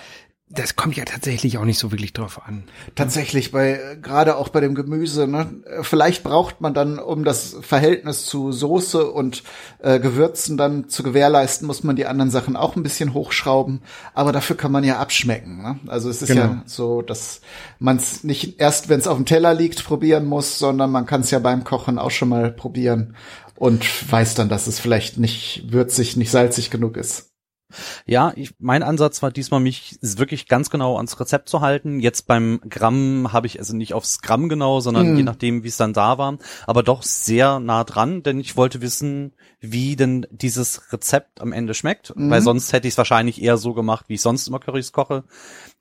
das 0.51 0.75
kommt 0.75 0.97
ja 0.97 1.05
tatsächlich 1.05 1.59
auch 1.59 1.65
nicht 1.65 1.77
so 1.77 1.91
wirklich 1.91 2.11
drauf 2.11 2.41
an. 2.43 2.63
Tatsächlich, 2.95 3.51
bei 3.51 3.97
gerade 4.01 4.35
auch 4.35 4.49
bei 4.49 4.61
dem 4.61 4.73
Gemüse, 4.73 5.27
ne? 5.27 5.61
Vielleicht 5.83 6.23
braucht 6.23 6.59
man 6.59 6.73
dann, 6.73 6.97
um 6.97 7.23
das 7.23 7.55
Verhältnis 7.61 8.25
zu 8.25 8.51
Soße 8.51 9.11
und 9.11 9.43
äh, 9.77 9.99
Gewürzen 9.99 10.57
dann 10.57 10.89
zu 10.89 11.03
gewährleisten, 11.03 11.67
muss 11.67 11.83
man 11.83 11.95
die 11.95 12.07
anderen 12.07 12.31
Sachen 12.31 12.55
auch 12.55 12.75
ein 12.75 12.81
bisschen 12.81 13.13
hochschrauben. 13.13 13.81
Aber 14.15 14.31
dafür 14.31 14.57
kann 14.57 14.71
man 14.71 14.83
ja 14.83 14.97
abschmecken. 14.97 15.61
Ne? 15.61 15.79
Also 15.85 16.09
es 16.09 16.23
ist 16.23 16.29
genau. 16.29 16.41
ja 16.41 16.63
so, 16.65 17.03
dass 17.03 17.41
man 17.77 17.97
es 17.97 18.23
nicht 18.23 18.59
erst, 18.59 18.89
wenn 18.89 18.99
es 18.99 19.07
auf 19.07 19.17
dem 19.17 19.27
Teller 19.27 19.53
liegt, 19.53 19.85
probieren 19.85 20.25
muss, 20.25 20.57
sondern 20.57 20.89
man 20.91 21.05
kann 21.05 21.21
es 21.21 21.29
ja 21.29 21.37
beim 21.37 21.63
Kochen 21.63 21.99
auch 21.99 22.11
schon 22.11 22.29
mal 22.29 22.51
probieren 22.51 23.15
und 23.55 24.11
weiß 24.11 24.33
dann, 24.33 24.49
dass 24.49 24.65
es 24.65 24.79
vielleicht 24.79 25.19
nicht 25.19 25.65
würzig, 25.71 26.17
nicht 26.17 26.31
salzig 26.31 26.71
genug 26.71 26.97
ist. 26.97 27.29
Ja, 28.05 28.33
ich, 28.35 28.55
mein 28.59 28.83
Ansatz 28.83 29.21
war 29.21 29.31
diesmal, 29.31 29.59
mich 29.59 29.97
wirklich 30.01 30.47
ganz 30.47 30.69
genau 30.69 30.97
ans 30.97 31.19
Rezept 31.19 31.49
zu 31.49 31.61
halten. 31.61 31.99
Jetzt 31.99 32.25
beim 32.27 32.59
Gramm 32.67 33.31
habe 33.31 33.47
ich 33.47 33.59
also 33.59 33.75
nicht 33.75 33.93
aufs 33.93 34.21
Gramm 34.21 34.49
genau, 34.49 34.79
sondern 34.79 35.13
mm. 35.13 35.17
je 35.17 35.23
nachdem, 35.23 35.63
wie 35.63 35.67
es 35.67 35.77
dann 35.77 35.93
da 35.93 36.17
war, 36.17 36.37
aber 36.65 36.83
doch 36.83 37.03
sehr 37.03 37.59
nah 37.59 37.83
dran, 37.83 38.23
denn 38.23 38.39
ich 38.39 38.57
wollte 38.57 38.81
wissen, 38.81 39.33
wie 39.59 39.95
denn 39.95 40.25
dieses 40.31 40.91
Rezept 40.91 41.41
am 41.41 41.51
Ende 41.51 41.73
schmeckt, 41.73 42.13
mm. 42.15 42.29
weil 42.29 42.41
sonst 42.41 42.73
hätte 42.73 42.87
ich 42.87 42.93
es 42.93 42.97
wahrscheinlich 42.97 43.41
eher 43.41 43.57
so 43.57 43.73
gemacht, 43.73 44.05
wie 44.07 44.15
ich 44.15 44.21
sonst 44.21 44.47
immer 44.47 44.59
Currys 44.59 44.91
koche. 44.91 45.23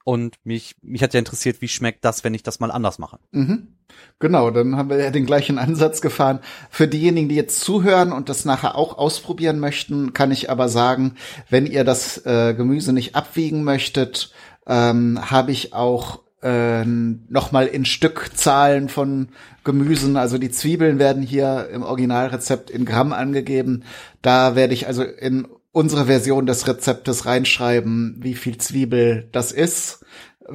Und 0.08 0.36
mich, 0.42 0.74
mich 0.80 1.02
hat 1.02 1.12
ja 1.12 1.18
interessiert, 1.18 1.60
wie 1.60 1.68
schmeckt 1.68 2.02
das, 2.02 2.24
wenn 2.24 2.32
ich 2.32 2.42
das 2.42 2.60
mal 2.60 2.70
anders 2.70 2.98
mache. 2.98 3.18
Mhm. 3.30 3.74
Genau, 4.18 4.50
dann 4.50 4.74
haben 4.74 4.88
wir 4.88 4.96
ja 4.96 5.10
den 5.10 5.26
gleichen 5.26 5.58
Ansatz 5.58 6.00
gefahren. 6.00 6.40
Für 6.70 6.88
diejenigen, 6.88 7.28
die 7.28 7.34
jetzt 7.34 7.60
zuhören 7.60 8.12
und 8.12 8.30
das 8.30 8.46
nachher 8.46 8.74
auch 8.74 8.96
ausprobieren 8.96 9.60
möchten, 9.60 10.14
kann 10.14 10.30
ich 10.30 10.48
aber 10.48 10.70
sagen, 10.70 11.16
wenn 11.50 11.66
ihr 11.66 11.84
das 11.84 12.24
äh, 12.24 12.54
Gemüse 12.54 12.94
nicht 12.94 13.16
abwiegen 13.16 13.64
möchtet, 13.64 14.32
ähm, 14.66 15.30
habe 15.30 15.52
ich 15.52 15.74
auch 15.74 16.20
äh, 16.40 16.86
nochmal 16.86 17.66
in 17.66 17.84
Stückzahlen 17.84 18.88
von 18.88 19.28
Gemüsen, 19.62 20.16
also 20.16 20.38
die 20.38 20.50
Zwiebeln 20.50 20.98
werden 20.98 21.22
hier 21.22 21.68
im 21.70 21.82
Originalrezept 21.82 22.70
in 22.70 22.86
Gramm 22.86 23.12
angegeben. 23.12 23.84
Da 24.22 24.56
werde 24.56 24.72
ich 24.72 24.86
also 24.86 25.02
in 25.02 25.48
unsere 25.78 26.06
Version 26.06 26.44
des 26.44 26.66
Rezeptes 26.66 27.24
reinschreiben, 27.24 28.16
wie 28.18 28.34
viel 28.34 28.58
Zwiebel 28.58 29.28
das 29.30 29.52
ist. 29.52 30.04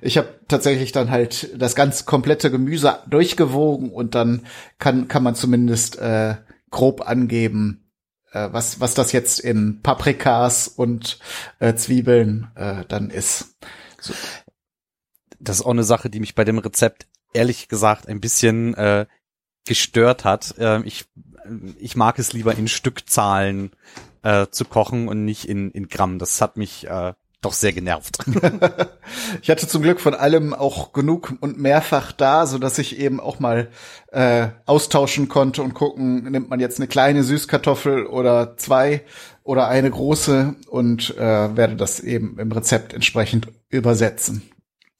Ich 0.00 0.16
habe 0.16 0.28
tatsächlich 0.46 0.92
dann 0.92 1.10
halt 1.10 1.60
das 1.60 1.74
ganz 1.74 2.04
komplette 2.04 2.52
Gemüse 2.52 3.00
durchgewogen 3.08 3.90
und 3.90 4.14
dann 4.14 4.46
kann 4.78 5.08
kann 5.08 5.24
man 5.24 5.34
zumindest 5.34 5.98
äh, 5.98 6.36
grob 6.70 7.00
angeben, 7.08 7.90
äh, 8.30 8.48
was 8.52 8.78
was 8.78 8.94
das 8.94 9.10
jetzt 9.10 9.40
in 9.40 9.82
Paprikas 9.82 10.68
und 10.68 11.18
äh, 11.58 11.74
Zwiebeln 11.74 12.46
äh, 12.54 12.84
dann 12.86 13.10
ist. 13.10 13.56
So. 13.98 14.14
Das 15.40 15.56
ist 15.56 15.66
auch 15.66 15.70
eine 15.70 15.82
Sache, 15.82 16.10
die 16.10 16.20
mich 16.20 16.36
bei 16.36 16.44
dem 16.44 16.58
Rezept 16.58 17.08
ehrlich 17.32 17.66
gesagt 17.66 18.06
ein 18.06 18.20
bisschen 18.20 18.74
äh, 18.74 19.06
gestört 19.66 20.24
hat. 20.24 20.56
Äh, 20.58 20.82
ich 20.84 21.06
ich 21.76 21.96
mag 21.96 22.20
es 22.20 22.32
lieber 22.32 22.54
in 22.54 22.68
Stückzahlen 22.68 23.72
äh, 24.24 24.48
zu 24.50 24.64
kochen 24.64 25.06
und 25.06 25.24
nicht 25.24 25.48
in, 25.48 25.70
in 25.70 25.88
Gramm. 25.88 26.18
Das 26.18 26.40
hat 26.40 26.56
mich 26.56 26.88
äh, 26.88 27.12
doch 27.44 27.52
sehr 27.52 27.72
genervt. 27.72 28.18
ich 29.42 29.50
hatte 29.50 29.68
zum 29.68 29.82
Glück 29.82 30.00
von 30.00 30.14
allem 30.14 30.54
auch 30.54 30.92
genug 30.92 31.34
und 31.40 31.58
mehrfach 31.58 32.12
da, 32.12 32.46
so 32.46 32.58
dass 32.58 32.78
ich 32.78 32.98
eben 32.98 33.20
auch 33.20 33.38
mal 33.38 33.68
äh, 34.12 34.48
austauschen 34.66 35.28
konnte 35.28 35.62
und 35.62 35.74
gucken, 35.74 36.24
nimmt 36.24 36.48
man 36.48 36.58
jetzt 36.58 36.78
eine 36.78 36.88
kleine 36.88 37.22
Süßkartoffel 37.22 38.06
oder 38.06 38.56
zwei 38.56 39.02
oder 39.42 39.68
eine 39.68 39.90
große 39.90 40.54
und 40.68 41.16
äh, 41.16 41.56
werde 41.56 41.76
das 41.76 42.00
eben 42.00 42.38
im 42.38 42.50
Rezept 42.50 42.94
entsprechend 42.94 43.48
übersetzen. 43.68 44.42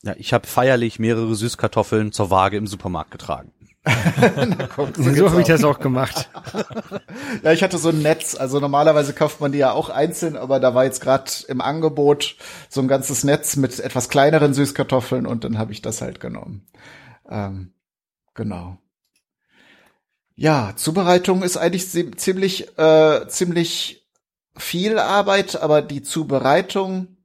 Ja, 0.02 0.14
ich 0.18 0.34
habe 0.34 0.46
feierlich 0.46 0.98
mehrere 0.98 1.34
Süßkartoffeln 1.34 2.12
zur 2.12 2.30
Waage 2.30 2.58
im 2.58 2.66
Supermarkt 2.66 3.10
getragen. 3.10 3.52
guck, 4.74 4.96
so 4.96 5.12
so 5.12 5.30
habe 5.30 5.42
ich 5.42 5.46
das 5.46 5.62
auch 5.62 5.78
gemacht. 5.78 6.30
ja, 7.42 7.52
ich 7.52 7.62
hatte 7.62 7.76
so 7.76 7.90
ein 7.90 8.00
Netz. 8.00 8.34
Also 8.34 8.58
normalerweise 8.58 9.12
kauft 9.12 9.40
man 9.40 9.52
die 9.52 9.58
ja 9.58 9.72
auch 9.72 9.90
einzeln, 9.90 10.36
aber 10.36 10.58
da 10.58 10.74
war 10.74 10.84
jetzt 10.84 11.02
gerade 11.02 11.30
im 11.48 11.60
Angebot 11.60 12.36
so 12.70 12.80
ein 12.80 12.88
ganzes 12.88 13.24
Netz 13.24 13.56
mit 13.56 13.78
etwas 13.80 14.08
kleineren 14.08 14.54
Süßkartoffeln 14.54 15.26
und 15.26 15.44
dann 15.44 15.58
habe 15.58 15.72
ich 15.72 15.82
das 15.82 16.00
halt 16.00 16.18
genommen. 16.18 16.66
Ähm, 17.28 17.74
genau. 18.32 18.78
Ja, 20.34 20.72
Zubereitung 20.76 21.42
ist 21.42 21.58
eigentlich 21.58 21.88
ziemlich 22.16 22.78
äh, 22.78 23.28
ziemlich 23.28 24.08
viel 24.56 24.98
Arbeit, 24.98 25.60
aber 25.60 25.82
die 25.82 26.02
Zubereitung, 26.02 27.18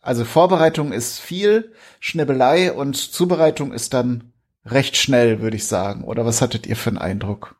also 0.00 0.24
Vorbereitung 0.24 0.92
ist 0.92 1.20
viel 1.20 1.72
Schnibbelei 2.00 2.72
und 2.72 2.96
Zubereitung 2.96 3.72
ist 3.72 3.92
dann 3.92 4.29
recht 4.64 4.96
schnell, 4.96 5.40
würde 5.40 5.56
ich 5.56 5.66
sagen. 5.66 6.04
Oder 6.04 6.24
was 6.24 6.42
hattet 6.42 6.66
ihr 6.66 6.76
für 6.76 6.90
einen 6.90 6.98
Eindruck? 6.98 7.56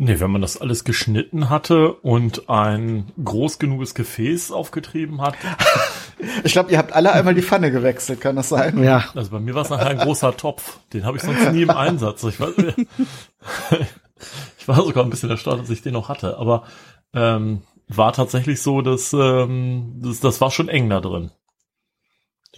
Nee, 0.00 0.20
wenn 0.20 0.30
man 0.30 0.40
das 0.40 0.60
alles 0.60 0.84
geschnitten 0.84 1.50
hatte 1.50 1.92
und 1.92 2.48
ein 2.48 3.10
groß 3.22 3.58
genuges 3.58 3.96
Gefäß 3.96 4.52
aufgetrieben 4.52 5.20
hat. 5.20 5.34
ich 6.44 6.52
glaube, 6.52 6.70
ihr 6.70 6.78
habt 6.78 6.92
alle 6.92 7.12
einmal 7.12 7.34
die 7.34 7.42
Pfanne 7.42 7.72
gewechselt, 7.72 8.20
kann 8.20 8.36
das 8.36 8.48
sein? 8.48 8.80
Ja. 8.80 9.06
Also 9.16 9.32
bei 9.32 9.40
mir 9.40 9.56
war 9.56 9.62
es 9.62 9.70
nachher 9.70 9.88
ein 9.88 9.98
großer 9.98 10.36
Topf. 10.36 10.78
Den 10.92 11.04
habe 11.04 11.16
ich 11.16 11.24
sonst 11.24 11.50
nie 11.50 11.62
im 11.62 11.70
Einsatz. 11.70 12.22
Ich 12.22 12.38
war, 12.38 12.50
ich 14.58 14.68
war 14.68 14.76
sogar 14.76 15.02
ein 15.02 15.10
bisschen 15.10 15.30
erstaunt, 15.30 15.62
dass 15.62 15.70
ich 15.70 15.82
den 15.82 15.94
noch 15.94 16.08
hatte. 16.08 16.38
Aber 16.38 16.62
ähm, 17.12 17.62
war 17.88 18.12
tatsächlich 18.12 18.62
so, 18.62 18.82
dass 18.82 19.12
ähm, 19.12 20.00
das, 20.00 20.20
das 20.20 20.40
war 20.40 20.52
schon 20.52 20.68
eng 20.68 20.88
da 20.88 21.00
drin. 21.00 21.32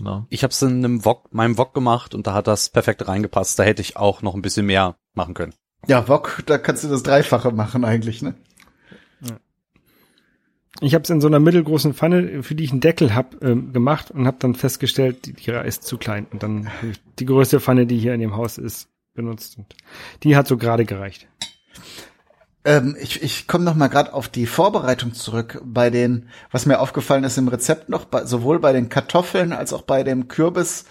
Genau. 0.00 0.26
Ich 0.30 0.42
habe 0.42 0.50
es 0.50 0.62
in 0.62 0.82
einem 0.82 1.04
Wok, 1.04 1.28
meinem 1.30 1.58
Wok 1.58 1.74
gemacht 1.74 2.14
und 2.14 2.26
da 2.26 2.32
hat 2.32 2.46
das 2.46 2.70
perfekt 2.70 3.06
reingepasst. 3.06 3.58
Da 3.58 3.64
hätte 3.64 3.82
ich 3.82 3.98
auch 3.98 4.22
noch 4.22 4.34
ein 4.34 4.40
bisschen 4.40 4.64
mehr 4.64 4.96
machen 5.12 5.34
können. 5.34 5.52
Ja, 5.88 6.08
Wok, 6.08 6.42
da 6.46 6.56
kannst 6.56 6.84
du 6.84 6.88
das 6.88 7.02
Dreifache 7.02 7.52
machen 7.52 7.84
eigentlich, 7.84 8.22
ne? 8.22 8.34
Ich 10.80 10.94
habe 10.94 11.02
es 11.02 11.10
in 11.10 11.20
so 11.20 11.26
einer 11.26 11.40
mittelgroßen 11.40 11.92
Pfanne, 11.92 12.42
für 12.42 12.54
die 12.54 12.64
ich 12.64 12.70
einen 12.70 12.80
Deckel 12.80 13.14
hab, 13.14 13.42
ähm, 13.42 13.74
gemacht 13.74 14.10
und 14.10 14.26
habe 14.26 14.38
dann 14.40 14.54
festgestellt, 14.54 15.26
die, 15.26 15.34
die 15.34 15.50
ist 15.50 15.82
zu 15.82 15.98
klein. 15.98 16.26
Und 16.30 16.42
dann 16.42 16.70
die 17.18 17.26
größte 17.26 17.60
Pfanne, 17.60 17.86
die 17.86 17.98
hier 17.98 18.14
in 18.14 18.20
dem 18.20 18.36
Haus 18.36 18.56
ist, 18.56 18.88
benutzt. 19.12 19.58
Und 19.58 19.76
die 20.22 20.34
hat 20.36 20.48
so 20.48 20.56
gerade 20.56 20.86
gereicht. 20.86 21.28
Ähm, 22.64 22.96
ich 23.00 23.22
ich 23.22 23.46
komme 23.46 23.64
noch 23.64 23.74
mal 23.74 23.88
gerade 23.88 24.12
auf 24.12 24.28
die 24.28 24.46
Vorbereitung 24.46 25.14
zurück. 25.14 25.60
Bei 25.64 25.90
den, 25.90 26.28
was 26.50 26.66
mir 26.66 26.80
aufgefallen 26.80 27.24
ist 27.24 27.38
im 27.38 27.48
Rezept 27.48 27.88
noch, 27.88 28.04
bei, 28.04 28.24
sowohl 28.26 28.58
bei 28.58 28.72
den 28.72 28.88
Kartoffeln 28.88 29.52
als 29.52 29.72
auch 29.72 29.82
bei 29.82 30.02
dem 30.02 30.28
Kürbis 30.28 30.84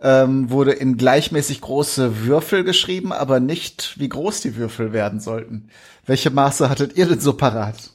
ähm, 0.00 0.50
wurde 0.50 0.72
in 0.72 0.96
gleichmäßig 0.96 1.60
große 1.60 2.24
Würfel 2.24 2.64
geschrieben, 2.64 3.12
aber 3.12 3.40
nicht, 3.40 3.98
wie 3.98 4.08
groß 4.08 4.42
die 4.42 4.56
Würfel 4.56 4.92
werden 4.92 5.20
sollten. 5.20 5.70
Welche 6.04 6.30
Maße 6.30 6.68
hattet 6.68 6.96
ihr 6.96 7.06
denn 7.06 7.20
so 7.20 7.32
parat? 7.32 7.90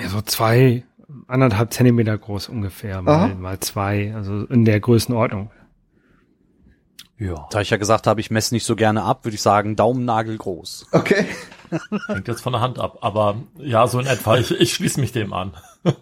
Ja, 0.00 0.08
so 0.08 0.22
zwei, 0.22 0.84
anderthalb 1.26 1.72
Zentimeter 1.72 2.16
groß 2.16 2.48
ungefähr, 2.48 3.02
mal, 3.02 3.34
mal 3.34 3.60
zwei, 3.60 4.14
also 4.14 4.44
in 4.46 4.64
der 4.64 4.80
Größenordnung. 4.80 5.50
Ja. 7.18 7.46
Da 7.50 7.60
ich 7.60 7.70
ja 7.70 7.76
gesagt 7.76 8.06
habe, 8.06 8.20
ich 8.20 8.30
messe 8.30 8.54
nicht 8.54 8.64
so 8.64 8.76
gerne 8.76 9.02
ab, 9.02 9.24
würde 9.24 9.36
ich 9.36 9.42
sagen, 9.42 9.76
Daumennagel 9.76 10.36
groß. 10.36 10.86
Okay. 10.92 11.26
Hängt 12.08 12.28
jetzt 12.28 12.42
von 12.42 12.52
der 12.52 12.60
Hand 12.60 12.78
ab, 12.78 12.98
aber 13.02 13.36
ja, 13.58 13.86
so 13.86 14.00
in 14.00 14.06
etwa. 14.06 14.36
Ich, 14.36 14.50
ich 14.50 14.74
schließe 14.74 15.00
mich 15.00 15.12
dem 15.12 15.32
an. 15.32 15.54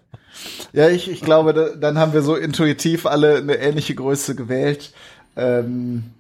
ja, 0.73 0.89
ich, 0.89 1.11
ich 1.11 1.21
glaube, 1.21 1.77
dann 1.79 1.99
haben 1.99 2.13
wir 2.13 2.23
so 2.23 2.35
intuitiv 2.35 3.07
alle 3.07 3.37
eine 3.37 3.57
ähnliche 3.57 3.95
Größe 3.95 4.35
gewählt. 4.35 4.93
Ähm, 5.37 6.13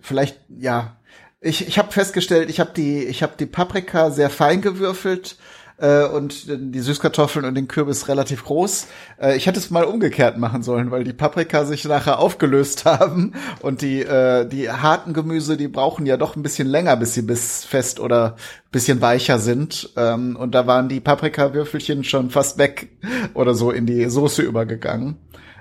vielleicht, 0.00 0.38
ja. 0.58 0.96
Ich, 1.40 1.68
ich 1.68 1.78
habe 1.78 1.92
festgestellt, 1.92 2.48
ich 2.48 2.60
habe 2.60 2.70
die, 2.74 3.04
ich 3.04 3.22
habe 3.22 3.34
die 3.38 3.46
Paprika 3.46 4.10
sehr 4.10 4.30
fein 4.30 4.62
gewürfelt 4.62 5.36
äh, 5.78 6.04
und 6.04 6.46
die 6.48 6.80
Süßkartoffeln 6.80 7.44
und 7.44 7.54
den 7.54 7.68
Kürbis 7.68 8.08
relativ 8.08 8.44
groß. 8.44 8.86
Äh, 9.20 9.36
ich 9.36 9.46
hätte 9.46 9.58
es 9.58 9.70
mal 9.70 9.84
umgekehrt 9.84 10.38
machen 10.38 10.62
sollen, 10.62 10.90
weil 10.90 11.04
die 11.04 11.12
Paprika 11.12 11.64
sich 11.64 11.84
nachher 11.84 12.18
aufgelöst 12.18 12.84
haben 12.84 13.32
und 13.60 13.82
die 13.82 14.02
äh, 14.02 14.46
die 14.46 14.70
harten 14.70 15.12
Gemüse, 15.12 15.56
die 15.56 15.68
brauchen 15.68 16.06
ja 16.06 16.16
doch 16.16 16.36
ein 16.36 16.42
bisschen 16.42 16.68
länger, 16.68 16.96
bis 16.96 17.14
sie 17.14 17.22
bis 17.22 17.64
fest 17.64 18.00
oder 18.00 18.36
bisschen 18.70 19.00
weicher 19.00 19.38
sind. 19.38 19.90
Ähm, 19.96 20.36
und 20.36 20.54
da 20.54 20.66
waren 20.66 20.88
die 20.88 21.00
Paprikawürfelchen 21.00 22.04
schon 22.04 22.30
fast 22.30 22.58
weg 22.58 22.88
oder 23.34 23.54
so 23.54 23.70
in 23.70 23.86
die 23.86 24.08
Soße 24.08 24.42
übergegangen. 24.42 25.16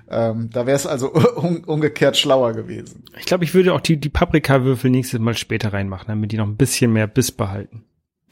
Ähm, 0.10 0.50
da 0.52 0.68
wäre 0.68 0.76
es 0.76 0.86
also 0.86 1.12
um, 1.36 1.64
umgekehrt 1.64 2.18
schlauer 2.18 2.54
gewesen. 2.54 3.04
Ich 3.18 3.26
glaube, 3.26 3.44
ich 3.44 3.54
würde 3.54 3.74
auch 3.74 3.82
die, 3.82 3.98
die 3.98 4.10
Paprikawürfel 4.10 4.90
nächstes 4.92 5.20
Mal 5.20 5.36
später 5.36 5.74
reinmachen, 5.74 6.08
damit 6.08 6.32
die 6.32 6.38
noch 6.38 6.48
ein 6.48 6.58
bisschen 6.58 6.94
mehr 6.94 7.08
Biss 7.08 7.32
behalten. 7.32 7.86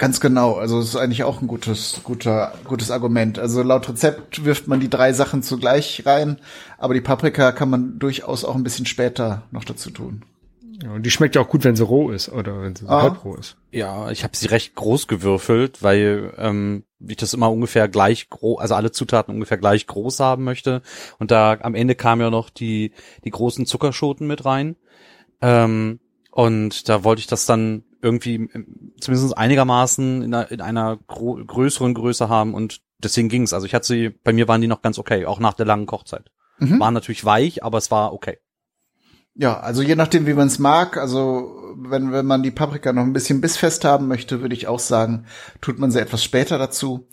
Ganz 0.04 0.20
genau. 0.20 0.56
Also 0.56 0.80
es 0.80 0.90
ist 0.90 0.96
eigentlich 0.98 1.24
auch 1.24 1.42
ein 1.42 1.48
gutes, 1.48 2.02
guter, 2.04 2.52
gutes 2.66 2.92
Argument. 2.92 3.40
Also 3.40 3.64
laut 3.64 3.88
Rezept 3.88 4.44
wirft 4.44 4.68
man 4.68 4.82
die 4.82 4.90
drei 4.90 5.14
Sachen 5.14 5.44
zugleich 5.44 6.04
rein, 6.06 6.40
aber 6.78 6.94
die 6.94 7.00
Paprika 7.00 7.54
kann 7.54 7.70
man 7.70 8.00
durchaus 8.00 8.44
auch 8.44 8.56
ein 8.56 8.66
bisschen 8.66 8.86
später 8.86 9.44
noch 9.52 9.64
dazu 9.64 9.92
tun. 9.92 10.24
Ja, 10.84 10.92
und 10.92 11.06
die 11.06 11.10
schmeckt 11.10 11.36
ja 11.36 11.42
auch 11.42 11.48
gut, 11.48 11.64
wenn 11.64 11.78
sie 11.78 11.86
roh 11.86 12.10
ist 12.10 12.28
oder 12.28 12.62
wenn 12.62 12.76
sie 12.76 12.86
ah. 12.86 13.04
halb 13.04 13.24
roh 13.24 13.36
ist. 13.36 13.56
Ja, 13.72 14.12
ich 14.12 14.26
habe 14.26 14.36
sie 14.36 14.48
recht 14.48 14.76
groß 14.76 15.08
gewürfelt, 15.08 15.82
weil 15.82 16.34
ähm, 16.38 16.84
ich 17.00 17.16
das 17.16 17.34
immer 17.34 17.50
ungefähr 17.50 17.88
gleich 17.88 18.30
groß, 18.30 18.60
also 18.60 18.76
alle 18.76 18.92
Zutaten 18.92 19.34
ungefähr 19.34 19.58
gleich 19.58 19.88
groß 19.88 20.20
haben 20.20 20.44
möchte. 20.44 20.82
Und 21.18 21.32
da 21.32 21.58
am 21.62 21.76
Ende 21.76 21.96
kamen 21.96 22.20
ja 22.20 22.30
noch 22.30 22.50
die 22.50 22.92
die 23.24 23.32
großen 23.32 23.66
Zuckerschoten 23.66 24.28
mit 24.28 24.44
rein. 24.44 24.76
Ähm, 25.40 26.02
und 26.30 26.90
da 26.90 27.06
wollte 27.06 27.22
ich 27.22 27.28
das 27.28 27.46
dann 27.46 27.86
irgendwie 28.04 28.36
ähm, 28.36 28.94
zumindest 29.00 29.38
einigermaßen 29.38 30.22
in 30.22 30.34
einer, 30.34 30.52
in 30.52 30.62
einer 30.62 30.98
größeren 31.08 31.94
Größe 31.94 32.30
haben 32.30 32.54
und 32.54 32.82
deswegen 33.02 33.30
ging's. 33.30 33.54
Also 33.54 33.66
ich 33.66 33.74
hatte 33.74 33.88
sie, 33.88 34.10
bei 34.10 34.34
mir 34.34 34.48
waren 34.48 34.62
die 34.62 34.68
noch 34.68 34.82
ganz 34.82 35.00
okay, 35.00 35.26
auch 35.26 35.40
nach 35.40 35.54
der 35.54 35.66
langen 35.66 35.86
Kochzeit. 35.86 36.30
Mhm. 36.60 36.80
Waren 36.80 36.94
natürlich 36.94 37.26
weich, 37.26 37.64
aber 37.64 37.78
es 37.78 37.90
war 37.90 38.14
okay. 38.14 38.38
Ja, 39.36 39.60
also 39.60 39.82
je 39.82 39.96
nachdem, 39.96 40.28
wie 40.28 40.34
man 40.34 40.48
es 40.48 40.60
mag, 40.60 40.98
also 40.98 41.56
wenn, 41.76 42.12
wenn 42.12 42.26
man 42.26 42.44
die 42.44 42.52
Paprika 42.52 42.94
noch 42.94 43.02
ein 43.02 43.14
bisschen 43.14 43.42
bissfest 43.42 43.84
haben 43.84 44.08
möchte, 44.08 44.42
würde 44.42 44.54
ich 44.54 44.68
auch 44.68 44.80
sagen, 44.80 45.26
tut 45.60 45.80
man 45.80 45.90
sie 45.90 46.00
etwas 46.00 46.24
später 46.24 46.60
dazu. 46.60 47.08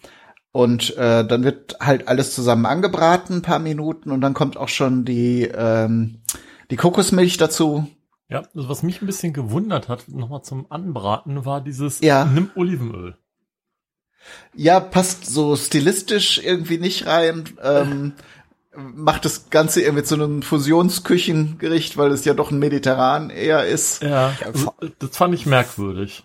Und 0.52 0.96
äh, 0.96 1.24
dann 1.24 1.44
wird 1.44 1.76
halt 1.80 2.08
alles 2.08 2.34
zusammen 2.34 2.66
angebraten, 2.66 3.36
ein 3.36 3.42
paar 3.42 3.60
Minuten, 3.60 4.10
und 4.10 4.20
dann 4.20 4.34
kommt 4.34 4.56
auch 4.56 4.68
schon 4.68 5.04
die, 5.04 5.44
ähm, 5.44 6.22
die 6.70 6.76
Kokosmilch 6.76 7.36
dazu. 7.36 7.86
Ja, 8.30 8.42
also 8.54 8.68
was 8.68 8.82
mich 8.82 9.02
ein 9.02 9.06
bisschen 9.06 9.32
gewundert 9.32 9.88
hat, 9.88 10.08
nochmal 10.08 10.42
zum 10.42 10.70
Anbraten, 10.70 11.44
war 11.44 11.60
dieses 11.60 12.00
ja. 12.00 12.24
nimm 12.24 12.50
Olivenöl. 12.54 13.16
Ja, 14.54 14.80
passt 14.80 15.26
so 15.26 15.56
stilistisch 15.56 16.38
irgendwie 16.38 16.78
nicht 16.78 17.06
rein. 17.06 17.44
Ähm, 17.62 18.12
macht 18.76 19.24
das 19.24 19.50
Ganze 19.50 19.82
irgendwie 19.82 20.04
zu 20.04 20.14
einem 20.14 20.42
Fusionsküchengericht, 20.42 21.96
weil 21.96 22.12
es 22.12 22.24
ja 22.24 22.34
doch 22.34 22.50
ein 22.50 22.58
Mediterran 22.58 23.30
eher 23.30 23.66
ist. 23.66 24.02
Ja, 24.02 24.32
das 24.98 25.16
fand 25.16 25.34
ich 25.34 25.46
merkwürdig. 25.46 26.24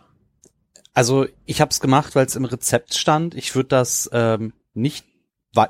Also 0.93 1.25
ich 1.45 1.59
habe 1.59 1.71
es 1.71 1.79
gemacht, 1.79 2.15
weil 2.15 2.25
es 2.25 2.35
im 2.35 2.45
Rezept 2.45 2.93
stand. 2.93 3.35
Ich 3.35 3.55
würde 3.55 3.69
das 3.69 4.09
ähm, 4.13 4.53
nicht 4.73 5.05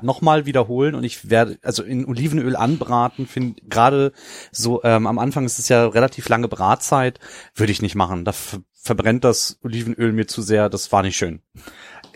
nochmal 0.02 0.46
wiederholen 0.46 0.94
und 0.94 1.04
ich 1.04 1.30
werde 1.30 1.58
also 1.62 1.82
in 1.82 2.06
Olivenöl 2.06 2.56
anbraten. 2.56 3.26
Finde 3.26 3.60
gerade 3.68 4.12
so 4.52 4.82
ähm, 4.84 5.06
am 5.06 5.18
Anfang 5.18 5.44
ist 5.44 5.58
es 5.58 5.68
ja 5.68 5.86
relativ 5.86 6.28
lange 6.28 6.48
Bratzeit, 6.48 7.20
würde 7.54 7.72
ich 7.72 7.82
nicht 7.82 7.94
machen. 7.94 8.24
Da 8.24 8.32
verbrennt 8.72 9.24
das 9.24 9.58
Olivenöl 9.62 10.12
mir 10.12 10.26
zu 10.26 10.42
sehr. 10.42 10.68
Das 10.68 10.92
war 10.92 11.02
nicht 11.02 11.16
schön 11.16 11.40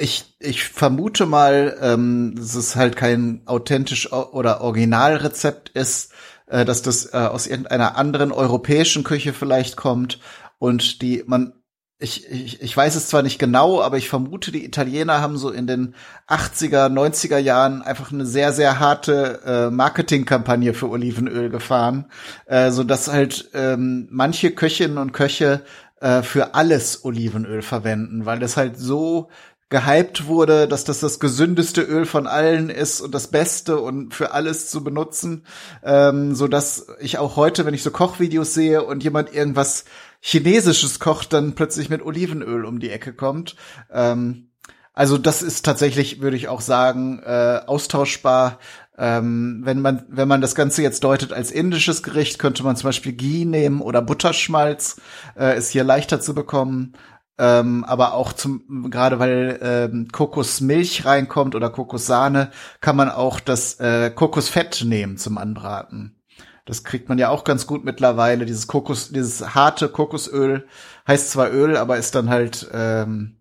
ich, 0.01 0.35
ich 0.39 0.65
vermute 0.65 1.27
mal, 1.27 1.77
ähm, 1.81 2.35
dass 2.35 2.55
es 2.55 2.75
halt 2.75 2.97
kein 2.97 3.43
authentisch 3.45 4.11
oder 4.13 4.63
Originalrezept 4.63 5.69
ist, 5.71 6.13
äh, 6.47 6.65
dass 6.65 6.83
das 6.83 7.13
äh, 7.13 7.19
aus 7.19 7.47
irgendeiner 7.47 7.97
anderen 7.97 8.33
europäischen 8.33 9.05
Küche 9.05 9.35
vielleicht 9.35 9.77
kommt 9.77 10.19
und 10.59 11.03
die 11.03 11.23
man 11.27 11.53
ich, 12.01 12.31
ich, 12.31 12.63
ich 12.63 12.77
weiß 12.77 12.97
es 12.97 13.09
zwar 13.09 13.23
nicht 13.23 13.39
genau, 13.39 13.83
aber 13.83 13.99
ich 13.99 14.09
vermute, 14.09 14.51
die 14.51 14.65
Italiener 14.65 15.21
haben 15.21 15.37
so 15.37 15.51
in 15.51 15.67
den 15.67 15.95
80er, 16.29 16.89
90er 16.89 17.37
Jahren 17.37 17.83
einfach 17.83 18.11
eine 18.11 18.25
sehr, 18.25 18.53
sehr 18.53 18.81
harte 18.81 19.41
äh, 19.45 19.71
Marketingkampagne 19.71 20.73
für 20.73 20.89
Olivenöl 20.89 21.51
gefahren, 21.51 22.07
äh, 22.47 22.71
so 22.71 22.85
dass 22.85 23.13
halt 23.13 23.51
ähm, 23.53 24.09
manche 24.11 24.51
Köchinnen 24.51 24.97
und 24.97 25.13
Köche 25.13 25.61
äh, 26.01 26.23
für 26.23 26.55
alles 26.55 27.05
Olivenöl 27.05 27.61
verwenden, 27.61 28.25
weil 28.25 28.39
das 28.39 28.57
halt 28.57 28.79
so 28.79 29.29
gehypt 29.69 30.27
wurde, 30.27 30.67
dass 30.67 30.85
das 30.85 30.99
das 30.99 31.21
gesündeste 31.21 31.83
Öl 31.83 32.05
von 32.05 32.27
allen 32.27 32.71
ist 32.71 33.01
und 33.01 33.15
das 33.15 33.29
Beste 33.29 33.79
und 33.79 34.15
für 34.15 34.33
alles 34.33 34.69
zu 34.69 34.83
benutzen, 34.83 35.45
ähm, 35.85 36.35
so 36.35 36.49
dass 36.49 36.89
ich 36.99 37.19
auch 37.19 37.37
heute, 37.37 37.65
wenn 37.67 37.75
ich 37.75 37.85
so 37.85 37.93
Kochvideos 37.93 38.53
sehe 38.53 38.83
und 38.83 39.05
jemand 39.05 39.33
irgendwas 39.33 39.85
Chinesisches 40.21 41.01
kocht, 41.01 41.33
dann 41.33 41.55
plötzlich 41.55 41.89
mit 41.89 42.03
Olivenöl 42.03 42.65
um 42.65 42.79
die 42.81 42.91
Ecke 42.91 43.13
kommt. 43.13 43.57
Ähm, 43.93 44.51
also 44.93 45.19
das 45.19 45.43
ist 45.43 45.65
tatsächlich, 45.65 46.21
würde 46.21 46.37
ich 46.37 46.49
auch 46.49 46.61
sagen, 46.61 47.21
äh, 47.25 47.61
austauschbar. 47.67 48.59
Ähm, 48.99 49.63
wenn 49.65 49.81
man 49.81 50.05
wenn 50.09 50.29
man 50.29 50.43
das 50.43 50.55
Ganze 50.55 50.83
jetzt 50.83 51.05
deutet 51.05 51.33
als 51.33 51.51
indisches 51.51 52.03
Gericht, 52.03 52.39
könnte 52.39 52.63
man 52.63 52.77
zum 52.77 52.89
Beispiel 52.89 53.13
Ghee 53.13 53.47
nehmen 53.47 53.81
oder 53.81 54.03
Butterschmalz, 54.03 55.01
äh, 55.39 55.57
ist 55.57 55.71
hier 55.71 55.85
leichter 55.85 56.21
zu 56.21 56.35
bekommen 56.35 56.95
ähm, 57.41 57.85
aber 57.85 58.13
auch 58.13 58.35
zum 58.35 58.91
gerade 58.91 59.19
weil 59.19 59.59
ähm, 59.63 60.09
Kokosmilch 60.13 61.07
reinkommt 61.07 61.55
oder 61.55 61.71
Kokossahne, 61.71 62.51
kann 62.83 62.97
man 62.97 63.09
auch 63.09 63.41
das 63.41 63.81
äh, 63.81 64.11
Kokosfett 64.11 64.85
nehmen 64.85 65.17
zum 65.17 65.39
Anbraten. 65.39 66.20
Das 66.67 66.85
kriegt 66.85 67.09
man 67.09 67.19
ja 67.19 67.29
auch 67.31 67.45
ganz 67.45 67.67
gut 67.67 67.85
mittlerweile. 67.85 68.47
Dieses 68.47 68.67
Kokos, 68.67 69.11
dieses 69.11 69.55
harte 69.55 69.89
Kokosöl 69.89 70.67
heißt 71.07 71.31
zwar 71.31 71.51
Öl, 71.51 71.77
aber 71.77 71.97
ist 71.97 72.15
dann 72.15 72.31
halt 72.31 72.69
ähm, 72.73 73.37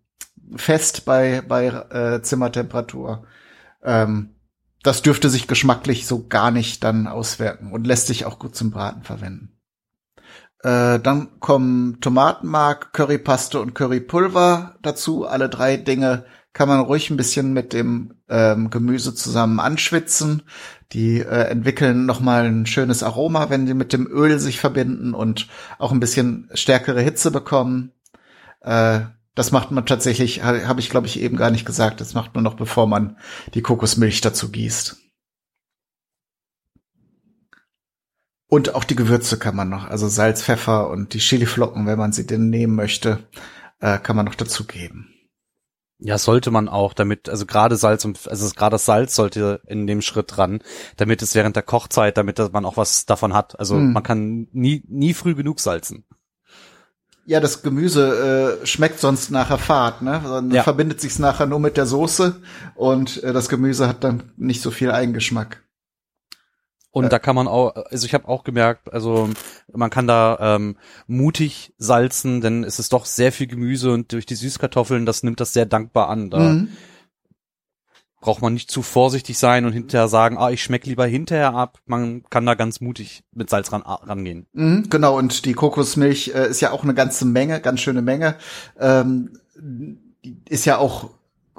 fest 0.56 1.06
bei 1.06 1.42
bei 1.42 1.68
äh, 1.68 2.22
Zimmertemperatur. 2.22 3.26
Ähm, 3.84 4.36
das 4.84 5.02
dürfte 5.02 5.30
sich 5.30 5.48
geschmacklich 5.48 6.08
so 6.08 6.28
gar 6.28 6.52
nicht 6.52 6.84
dann 6.84 7.08
auswirken 7.08 7.72
und 7.72 7.86
lässt 7.86 8.08
sich 8.08 8.26
auch 8.26 8.40
gut 8.40 8.56
zum 8.56 8.72
Braten 8.72 9.04
verwenden. 9.04 9.60
Äh, 10.62 11.00
dann 11.00 11.40
kommen 11.40 12.02
Tomatenmark, 12.02 12.94
Currypaste 12.94 13.60
und 13.60 13.76
Currypulver 13.76 14.76
dazu. 14.82 15.26
Alle 15.26 15.50
drei 15.50 15.78
Dinge 15.78 16.26
kann 16.54 16.68
man 16.68 16.80
ruhig 16.80 17.10
ein 17.10 17.18
bisschen 17.18 17.54
mit 17.54 17.74
dem 17.74 18.16
ähm, 18.28 18.70
Gemüse 18.70 19.14
zusammen 19.14 19.60
anschwitzen. 19.60 20.44
Die 20.92 21.20
äh, 21.20 21.50
entwickeln 21.50 22.06
nochmal 22.06 22.46
ein 22.46 22.66
schönes 22.66 23.04
Aroma, 23.04 23.50
wenn 23.50 23.66
die 23.66 23.76
mit 23.76 23.94
dem 23.94 24.08
Öl 24.08 24.40
sich 24.40 24.60
verbinden 24.60 25.14
und 25.14 25.48
auch 25.78 25.92
ein 25.92 26.00
bisschen 26.00 26.50
stärkere 26.54 27.02
Hitze 27.02 27.32
bekommen. 27.32 27.92
Äh, 28.62 29.02
das 29.36 29.52
macht 29.52 29.72
man 29.72 29.86
tatsächlich, 29.86 30.44
habe 30.44 30.80
ich 30.80 30.90
glaube 30.90 31.08
ich 31.08 31.20
eben 31.20 31.38
gar 31.38 31.52
nicht 31.52 31.66
gesagt, 31.66 32.02
das 32.02 32.14
macht 32.14 32.36
man 32.36 32.44
noch 32.44 32.56
bevor 32.56 32.88
man 32.88 33.18
die 33.54 33.62
Kokosmilch 33.62 34.22
dazu 34.22 34.52
gießt. 34.52 34.98
Und 38.48 38.74
auch 38.74 38.84
die 38.84 38.96
Gewürze 38.96 39.38
kann 39.38 39.56
man 39.56 39.70
noch, 39.70 39.88
also 39.88 40.08
Salz, 40.08 40.42
Pfeffer 40.42 40.90
und 40.90 41.14
die 41.14 41.20
Chiliflocken, 41.20 41.86
wenn 41.86 42.00
man 42.00 42.12
sie 42.12 42.26
denn 42.26 42.50
nehmen 42.50 42.76
möchte, 42.76 43.28
äh, 43.80 44.00
kann 44.00 44.16
man 44.16 44.26
noch 44.26 44.34
dazugeben. 44.34 45.14
Ja, 46.02 46.18
sollte 46.18 46.50
man 46.50 46.70
auch, 46.70 46.94
damit, 46.94 47.28
also 47.28 47.46
gerade 47.46 47.76
Salz 47.76 48.06
und, 48.06 48.28
also 48.30 48.50
gerade 48.56 48.76
das 48.76 48.86
Salz 48.86 49.16
sollte 49.16 49.62
in 49.68 49.86
dem 49.86 50.02
Schritt 50.02 50.36
dran, 50.36 50.62
damit 50.96 51.22
es 51.22 51.36
während 51.36 51.58
der 51.58 51.64
Kochzeit, 51.64 52.18
damit 52.18 52.40
man 52.54 52.66
auch 52.66 52.78
was 52.78 53.06
davon 53.06 53.34
hat. 53.34 53.60
Also 53.60 53.76
mm. 53.76 53.92
man 53.92 54.04
kann 54.04 54.48
nie, 54.54 54.82
nie 54.88 55.14
früh 55.14 55.36
genug 55.36 55.60
salzen. 55.60 56.06
Ja, 57.26 57.40
das 57.42 57.62
Gemüse 57.62 58.60
äh, 58.64 58.66
schmeckt 58.66 59.00
sonst 59.00 59.30
nachher 59.30 59.60
fad, 59.60 60.02
ne? 60.02 60.22
Dann 60.24 60.52
ja. 60.52 60.64
verbindet 60.64 61.00
sich's 61.02 61.20
nachher 61.20 61.46
nur 61.46 61.60
mit 61.60 61.78
der 61.78 61.86
Soße 61.86 62.38
und 62.76 63.22
äh, 63.24 63.34
das 63.34 63.50
Gemüse 63.50 63.88
hat 63.88 64.04
dann 64.04 64.32
nicht 64.38 64.62
so 64.62 64.72
viel 64.72 64.90
Eigengeschmack. 64.90 65.62
Und 66.92 67.04
ja. 67.04 67.10
da 67.10 67.20
kann 67.20 67.36
man 67.36 67.48
auch, 67.48 67.76
also 67.76 68.06
ich 68.06 68.14
habe 68.14 68.28
auch 68.28 68.44
gemerkt, 68.44 68.92
also 68.92 69.30
man 69.72 69.92
kann 69.92 70.08
da 70.08 70.56
ähm, 70.56 70.76
mutig 71.06 71.74
salzen, 71.78 72.42
denn 72.42 72.64
es 72.64 72.80
ist 72.80 72.94
doch 72.94 73.06
sehr 73.06 73.32
viel 73.32 73.48
Gemüse 73.48 73.92
und 73.92 74.12
durch 74.12 74.26
die 74.26 74.36
Süßkartoffeln, 74.36 75.06
das 75.06 75.22
nimmt 75.22 75.40
das 75.40 75.54
sehr 75.54 75.68
dankbar 75.68 76.10
an. 76.10 76.32
Da 76.32 76.40
mhm. 76.40 76.70
braucht 78.22 78.42
man 78.42 78.56
nicht 78.56 78.72
zu 78.72 78.82
vorsichtig 78.82 79.38
sein 79.38 79.66
und 79.66 79.74
hinterher 79.74 80.08
sagen, 80.08 80.40
ah, 80.40 80.50
ich 80.50 80.64
schmeck 80.64 80.88
lieber 80.88 81.06
hinterher 81.06 81.54
ab. 81.54 81.78
Man 81.86 82.24
kann 82.32 82.48
da 82.48 82.56
ganz 82.56 82.82
mutig 82.82 83.24
mit 83.34 83.52
Salz 83.52 83.72
ran, 83.72 83.84
rangehen. 83.84 84.48
Mhm, 84.54 84.90
genau, 84.90 85.16
und 85.16 85.46
die 85.46 85.54
Kokosmilch 85.54 86.32
äh, 86.34 86.50
ist 86.50 86.60
ja 86.60 86.72
auch 86.72 86.84
eine 86.84 86.96
ganze 86.96 87.26
Menge, 87.26 87.62
ganz 87.62 87.82
schöne 87.82 88.02
Menge. 88.02 88.36
Ähm, 88.80 89.38
ist 90.50 90.66
ja 90.66 90.80
auch 90.80 91.12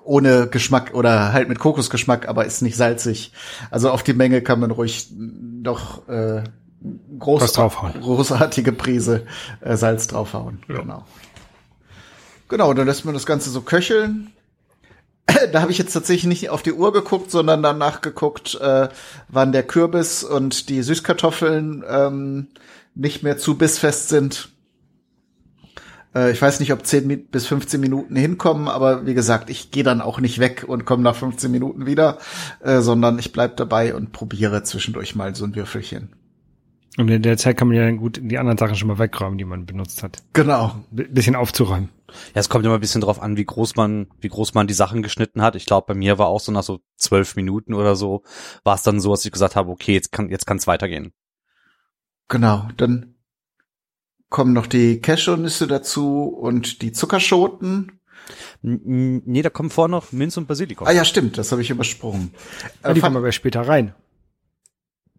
ohne 0.04 0.48
Geschmack 0.48 0.94
oder 0.94 1.32
halt 1.32 1.48
mit 1.48 1.58
Kokosgeschmack, 1.58 2.28
aber 2.28 2.44
ist 2.44 2.62
nicht 2.62 2.76
salzig. 2.76 3.32
Also 3.70 3.90
auf 3.90 4.02
die 4.02 4.14
Menge 4.14 4.42
kann 4.42 4.60
man 4.60 4.70
ruhig 4.70 5.08
doch 5.10 6.08
äh, 6.08 6.42
groß, 7.18 7.54
großartige 7.54 8.72
Prise 8.72 9.26
äh, 9.60 9.76
Salz 9.76 10.06
draufhauen. 10.06 10.62
Ja. 10.68 10.80
Genau. 10.80 11.04
Genau, 12.48 12.74
dann 12.74 12.86
lässt 12.86 13.04
man 13.04 13.14
das 13.14 13.26
Ganze 13.26 13.50
so 13.50 13.60
köcheln. 13.60 14.32
da 15.52 15.60
habe 15.62 15.70
ich 15.70 15.78
jetzt 15.78 15.92
tatsächlich 15.92 16.26
nicht 16.26 16.50
auf 16.50 16.62
die 16.62 16.72
Uhr 16.72 16.92
geguckt, 16.92 17.30
sondern 17.30 17.62
danach 17.62 18.00
geguckt, 18.00 18.58
äh, 18.60 18.88
wann 19.28 19.52
der 19.52 19.62
Kürbis 19.62 20.24
und 20.24 20.68
die 20.68 20.82
Süßkartoffeln 20.82 21.84
ähm, 21.88 22.48
nicht 22.94 23.22
mehr 23.22 23.38
zu 23.38 23.56
bissfest 23.56 24.08
sind. 24.08 24.50
Äh, 26.14 26.32
ich 26.32 26.40
weiß 26.40 26.60
nicht, 26.60 26.72
ob 26.72 26.84
10 26.84 27.26
bis 27.26 27.46
15 27.46 27.80
Minuten 27.80 28.16
hinkommen, 28.16 28.68
aber 28.68 29.06
wie 29.06 29.14
gesagt, 29.14 29.50
ich 29.50 29.70
gehe 29.70 29.84
dann 29.84 30.00
auch 30.00 30.20
nicht 30.20 30.38
weg 30.38 30.64
und 30.66 30.84
komme 30.84 31.02
nach 31.02 31.16
15 31.16 31.50
Minuten 31.50 31.86
wieder, 31.86 32.18
äh, 32.60 32.80
sondern 32.80 33.18
ich 33.18 33.32
bleib 33.32 33.56
dabei 33.56 33.94
und 33.94 34.12
probiere 34.12 34.62
zwischendurch 34.62 35.14
mal 35.14 35.34
so 35.34 35.44
ein 35.44 35.54
Würfelchen. 35.54 36.14
Und 36.96 37.08
in 37.08 37.22
der 37.22 37.36
Zeit 37.36 37.56
kann 37.56 37.68
man 37.68 37.76
ja 37.76 37.90
gut 37.92 38.20
die 38.22 38.38
anderen 38.38 38.58
Sachen 38.58 38.74
schon 38.74 38.88
mal 38.88 38.98
wegräumen, 38.98 39.38
die 39.38 39.44
man 39.44 39.64
benutzt 39.64 40.02
hat. 40.02 40.18
Genau. 40.32 40.74
B 40.90 41.04
bisschen 41.04 41.36
aufzuräumen. 41.36 41.88
Ja, 42.34 42.40
es 42.40 42.48
kommt 42.48 42.64
immer 42.64 42.74
ein 42.74 42.80
bisschen 42.80 43.00
drauf 43.00 43.22
an, 43.22 43.36
wie 43.36 43.44
groß 43.44 43.76
man, 43.76 44.08
wie 44.20 44.28
groß 44.28 44.54
man 44.54 44.66
die 44.66 44.74
Sachen 44.74 45.02
geschnitten 45.02 45.40
hat. 45.40 45.54
Ich 45.54 45.66
glaube, 45.66 45.86
bei 45.86 45.94
mir 45.94 46.18
war 46.18 46.26
auch 46.26 46.40
so 46.40 46.50
nach 46.50 46.64
so 46.64 46.80
zwölf 46.96 47.36
Minuten 47.36 47.74
oder 47.74 47.94
so, 47.94 48.24
war 48.64 48.74
es 48.74 48.82
dann 48.82 49.00
so, 49.00 49.12
dass 49.12 49.24
ich 49.24 49.30
gesagt 49.30 49.54
habe, 49.54 49.70
okay, 49.70 49.92
jetzt 49.92 50.10
kann, 50.10 50.30
jetzt 50.30 50.46
kann 50.46 50.56
es 50.56 50.66
weitergehen. 50.66 51.12
Genau, 52.28 52.68
dann 52.76 53.14
kommen 54.30 54.52
noch 54.52 54.66
die 54.66 55.00
Cashewnüsse 55.00 55.66
dazu 55.66 56.24
und 56.24 56.80
die 56.82 56.92
Zuckerschoten. 56.92 58.00
Nee, 58.62 59.42
da 59.42 59.50
kommen 59.50 59.70
vorher 59.70 59.90
noch 59.90 60.12
Minz 60.12 60.36
und 60.36 60.46
Basilikum. 60.46 60.86
Ah 60.86 60.92
ja, 60.92 61.04
stimmt, 61.04 61.36
das 61.36 61.52
habe 61.52 61.62
ich 61.62 61.70
übersprungen. 61.70 62.32
Ja, 62.82 62.94
die 62.94 63.00
kommen 63.00 63.16
aber 63.16 63.32
später 63.32 63.62
rein. 63.62 63.94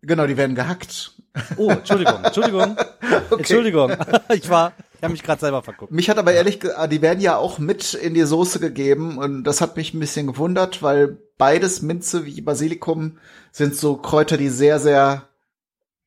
Genau, 0.01 0.25
die 0.25 0.37
werden 0.37 0.55
gehackt. 0.55 1.13
Oh, 1.57 1.69
Entschuldigung, 1.69 2.23
Entschuldigung. 2.23 2.75
Okay. 3.29 3.39
Entschuldigung. 3.39 3.91
Ich 4.33 4.49
war, 4.49 4.73
ich 4.95 5.03
habe 5.03 5.11
mich 5.11 5.23
gerade 5.23 5.39
selber 5.39 5.63
verguckt. 5.63 5.91
Mich 5.91 6.09
hat 6.09 6.17
aber 6.17 6.33
ehrlich, 6.33 6.59
die 6.59 7.01
werden 7.01 7.19
ja 7.19 7.37
auch 7.37 7.59
mit 7.59 7.93
in 7.93 8.13
die 8.13 8.23
Soße 8.23 8.59
gegeben 8.59 9.17
und 9.17 9.43
das 9.43 9.59
hat 9.59 9.75
mich 9.75 9.93
ein 9.93 9.99
bisschen 9.99 10.27
gewundert, 10.27 10.81
weil 10.81 11.17
beides 11.37 11.81
Minze 11.81 12.25
wie 12.25 12.41
Basilikum 12.41 13.17
sind 13.51 13.75
so 13.75 13.97
Kräuter, 13.97 14.37
die 14.37 14.49
sehr, 14.49 14.79
sehr 14.79 15.29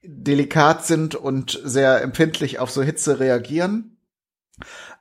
delikat 0.06 0.84
sind 0.86 1.14
und 1.14 1.60
sehr 1.64 2.02
empfindlich 2.02 2.58
auf 2.58 2.70
so 2.70 2.82
Hitze 2.82 3.20
reagieren. 3.20 3.94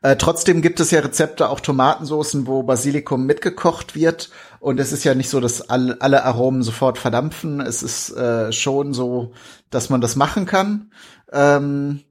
Äh, 0.02 0.18
trotzdem 0.18 0.62
gibt 0.62 0.80
es 0.80 0.92
ja 0.92 1.00
Rezepte, 1.00 1.50
auch 1.50 1.60
Tomatensoßen, 1.60 2.46
wo 2.48 2.64
Basilikum 2.64 3.26
mitgekocht 3.26 3.96
wird. 3.96 4.32
Und 4.60 4.80
es 4.80 4.92
ist 4.92 5.04
ja 5.04 5.16
nicht 5.16 5.30
so, 5.30 5.40
dass 5.40 5.70
all, 5.70 5.98
alle 6.00 6.24
Aromen 6.26 6.64
sofort 6.64 6.98
verdampfen. 6.98 7.62
Es 7.62 7.84
ist 7.84 8.10
äh, 8.12 8.52
schon 8.52 8.94
so, 8.94 9.34
dass 9.70 9.90
man 9.90 10.02
das 10.02 10.16
machen 10.16 10.46
kann. 10.46 10.92
Ähm, 11.32 12.02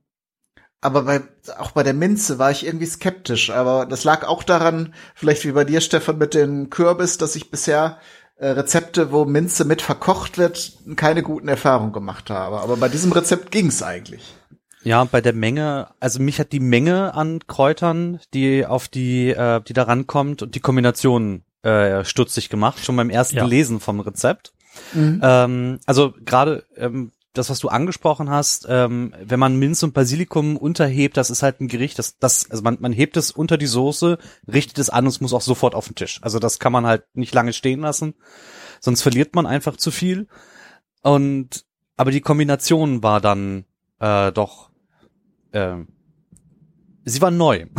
aber 0.81 1.03
bei, 1.03 1.23
auch 1.59 1.73
bei 1.73 1.83
der 1.83 1.95
Minze 1.95 2.39
war 2.39 2.51
ich 2.51 2.67
irgendwie 2.67 2.87
skeptisch. 2.87 3.51
Aber 3.51 3.87
das 3.87 4.05
lag 4.05 4.27
auch 4.27 4.43
daran, 4.43 4.95
vielleicht 5.15 5.45
wie 5.45 5.53
bei 5.53 5.65
dir, 5.65 5.81
Stefan, 5.81 6.19
mit 6.19 6.35
dem 6.35 6.71
Kürbis, 6.71 7.19
dass 7.19 7.37
ich 7.37 7.51
bisher 7.51 7.99
Rezepte, 8.47 9.13
wo 9.13 9.25
Minze 9.25 9.65
mit 9.65 9.83
verkocht 9.83 10.39
wird, 10.39 10.73
keine 10.97 11.23
guten 11.23 11.49
Erfahrungen 11.49 11.93
gemacht 11.93 12.31
habe. 12.31 12.61
Aber 12.61 12.77
bei 12.77 12.89
diesem 12.89 13.13
Rezept 13.13 13.51
ging's 13.51 13.83
eigentlich. 13.83 14.35
Ja, 14.85 15.05
bei 15.05 15.21
der 15.21 15.33
Menge, 15.33 15.89
also 16.01 16.21
mich 16.21 16.41
hat 16.41 16.53
die 16.53 16.61
Menge 16.61 17.15
an 17.15 17.41
Kräutern, 17.47 18.19
die 18.35 18.67
auf 18.67 18.89
die, 18.89 19.31
äh, 19.31 19.61
die 19.61 19.75
da 19.75 19.85
rankommt 19.85 20.43
und 20.43 20.55
die 20.55 20.61
Kombination 20.61 21.45
äh, 21.63 22.05
stutzig 22.05 22.49
gemacht, 22.49 22.85
schon 22.85 22.97
beim 22.97 23.11
ersten 23.11 23.37
ja. 23.37 23.45
Lesen 23.45 23.79
vom 23.79 24.01
Rezept. 24.01 24.53
Mhm. 24.93 25.21
Ähm, 25.23 25.81
also 25.87 26.13
gerade 26.25 26.65
ähm, 26.77 27.13
das, 27.33 27.49
was 27.49 27.59
du 27.61 27.68
angesprochen 27.68 28.31
hast, 28.31 28.66
ähm, 28.68 29.14
wenn 29.23 29.40
man 29.40 29.57
Minz 29.57 29.83
und 29.83 29.95
Basilikum 29.95 30.57
unterhebt, 30.57 31.16
das 31.16 31.31
ist 31.31 31.42
halt 31.42 31.61
ein 31.61 31.68
Gericht, 31.68 31.99
das, 31.99 32.18
das, 32.18 32.51
also 32.51 32.62
man, 32.62 32.79
man 32.81 32.92
hebt 32.92 33.16
es 33.16 33.31
unter 33.31 33.57
die 33.57 33.66
Soße, 33.66 34.18
richtet 34.53 34.79
es 34.79 34.90
an 34.90 35.05
und 35.05 35.11
es 35.11 35.21
muss 35.21 35.33
auch 35.33 35.40
sofort 35.40 35.75
auf 35.75 35.87
den 35.87 35.95
Tisch. 35.95 36.21
Also 36.23 36.38
das 36.38 36.59
kann 36.59 36.73
man 36.73 36.87
halt 36.87 37.05
nicht 37.14 37.35
lange 37.35 37.53
stehen 37.53 37.81
lassen, 37.81 38.14
sonst 38.81 39.03
verliert 39.03 39.35
man 39.35 39.47
einfach 39.47 39.77
zu 39.77 39.90
viel. 39.90 40.29
Und 41.03 41.64
aber 41.97 42.11
die 42.11 42.21
Kombination 42.21 43.03
war 43.03 43.21
dann 43.21 43.64
äh, 43.99 44.33
doch, 44.33 44.71
äh, 45.53 45.77
sie 47.05 47.21
war 47.21 47.31
neu. 47.31 47.66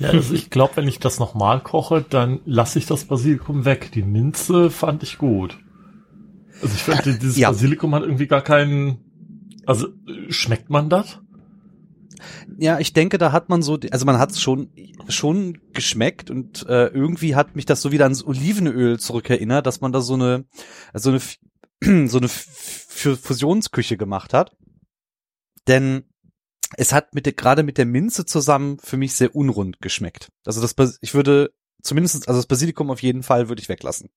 Ja, 0.00 0.08
also 0.08 0.34
ich 0.34 0.50
glaube, 0.50 0.76
wenn 0.76 0.88
ich 0.88 0.98
das 0.98 1.20
nochmal 1.20 1.60
koche, 1.60 2.02
dann 2.02 2.40
lasse 2.46 2.80
ich 2.80 2.86
das 2.86 3.04
Basilikum 3.04 3.64
weg. 3.64 3.92
Die 3.92 4.02
Minze 4.02 4.68
fand 4.70 5.04
ich 5.04 5.18
gut. 5.18 5.56
Also 6.64 6.76
ich 6.76 6.82
finde, 6.82 7.18
dieses 7.18 7.36
ja. 7.36 7.50
Basilikum 7.50 7.94
hat 7.94 8.02
irgendwie 8.02 8.26
gar 8.26 8.42
keinen. 8.42 8.98
Also 9.66 9.88
schmeckt 10.28 10.70
man 10.70 10.90
das? 10.90 11.20
Ja, 12.58 12.78
ich 12.78 12.92
denke, 12.92 13.18
da 13.18 13.32
hat 13.32 13.48
man 13.48 13.62
so, 13.62 13.78
also 13.90 14.06
man 14.06 14.18
hat 14.18 14.30
es 14.30 14.40
schon 14.40 14.70
schon 15.08 15.58
geschmeckt 15.72 16.30
und 16.30 16.66
äh, 16.66 16.86
irgendwie 16.86 17.34
hat 17.34 17.54
mich 17.54 17.66
das 17.66 17.82
so 17.82 17.92
wieder 17.92 18.04
ans 18.04 18.24
Olivenöl 18.24 18.98
zurückerinnert, 18.98 19.66
dass 19.66 19.80
man 19.80 19.92
da 19.92 20.00
so 20.00 20.14
eine 20.14 20.46
so 20.94 21.10
eine 21.10 21.20
so 22.08 22.18
eine 22.18 22.28
Fusionsküche 22.28 23.96
gemacht 23.96 24.32
hat. 24.32 24.56
Denn 25.68 26.04
es 26.76 26.92
hat 26.92 27.14
mit 27.14 27.26
der, 27.26 27.34
gerade 27.34 27.62
mit 27.62 27.78
der 27.78 27.86
Minze 27.86 28.24
zusammen 28.24 28.78
für 28.78 28.96
mich 28.96 29.14
sehr 29.14 29.34
unrund 29.34 29.80
geschmeckt. 29.80 30.30
Also 30.44 30.60
das, 30.60 30.98
ich 31.00 31.14
würde 31.14 31.52
zumindest, 31.82 32.28
also 32.28 32.38
das 32.38 32.46
Basilikum 32.46 32.90
auf 32.90 33.02
jeden 33.02 33.22
Fall 33.22 33.48
würde 33.48 33.60
ich 33.60 33.68
weglassen. 33.68 34.10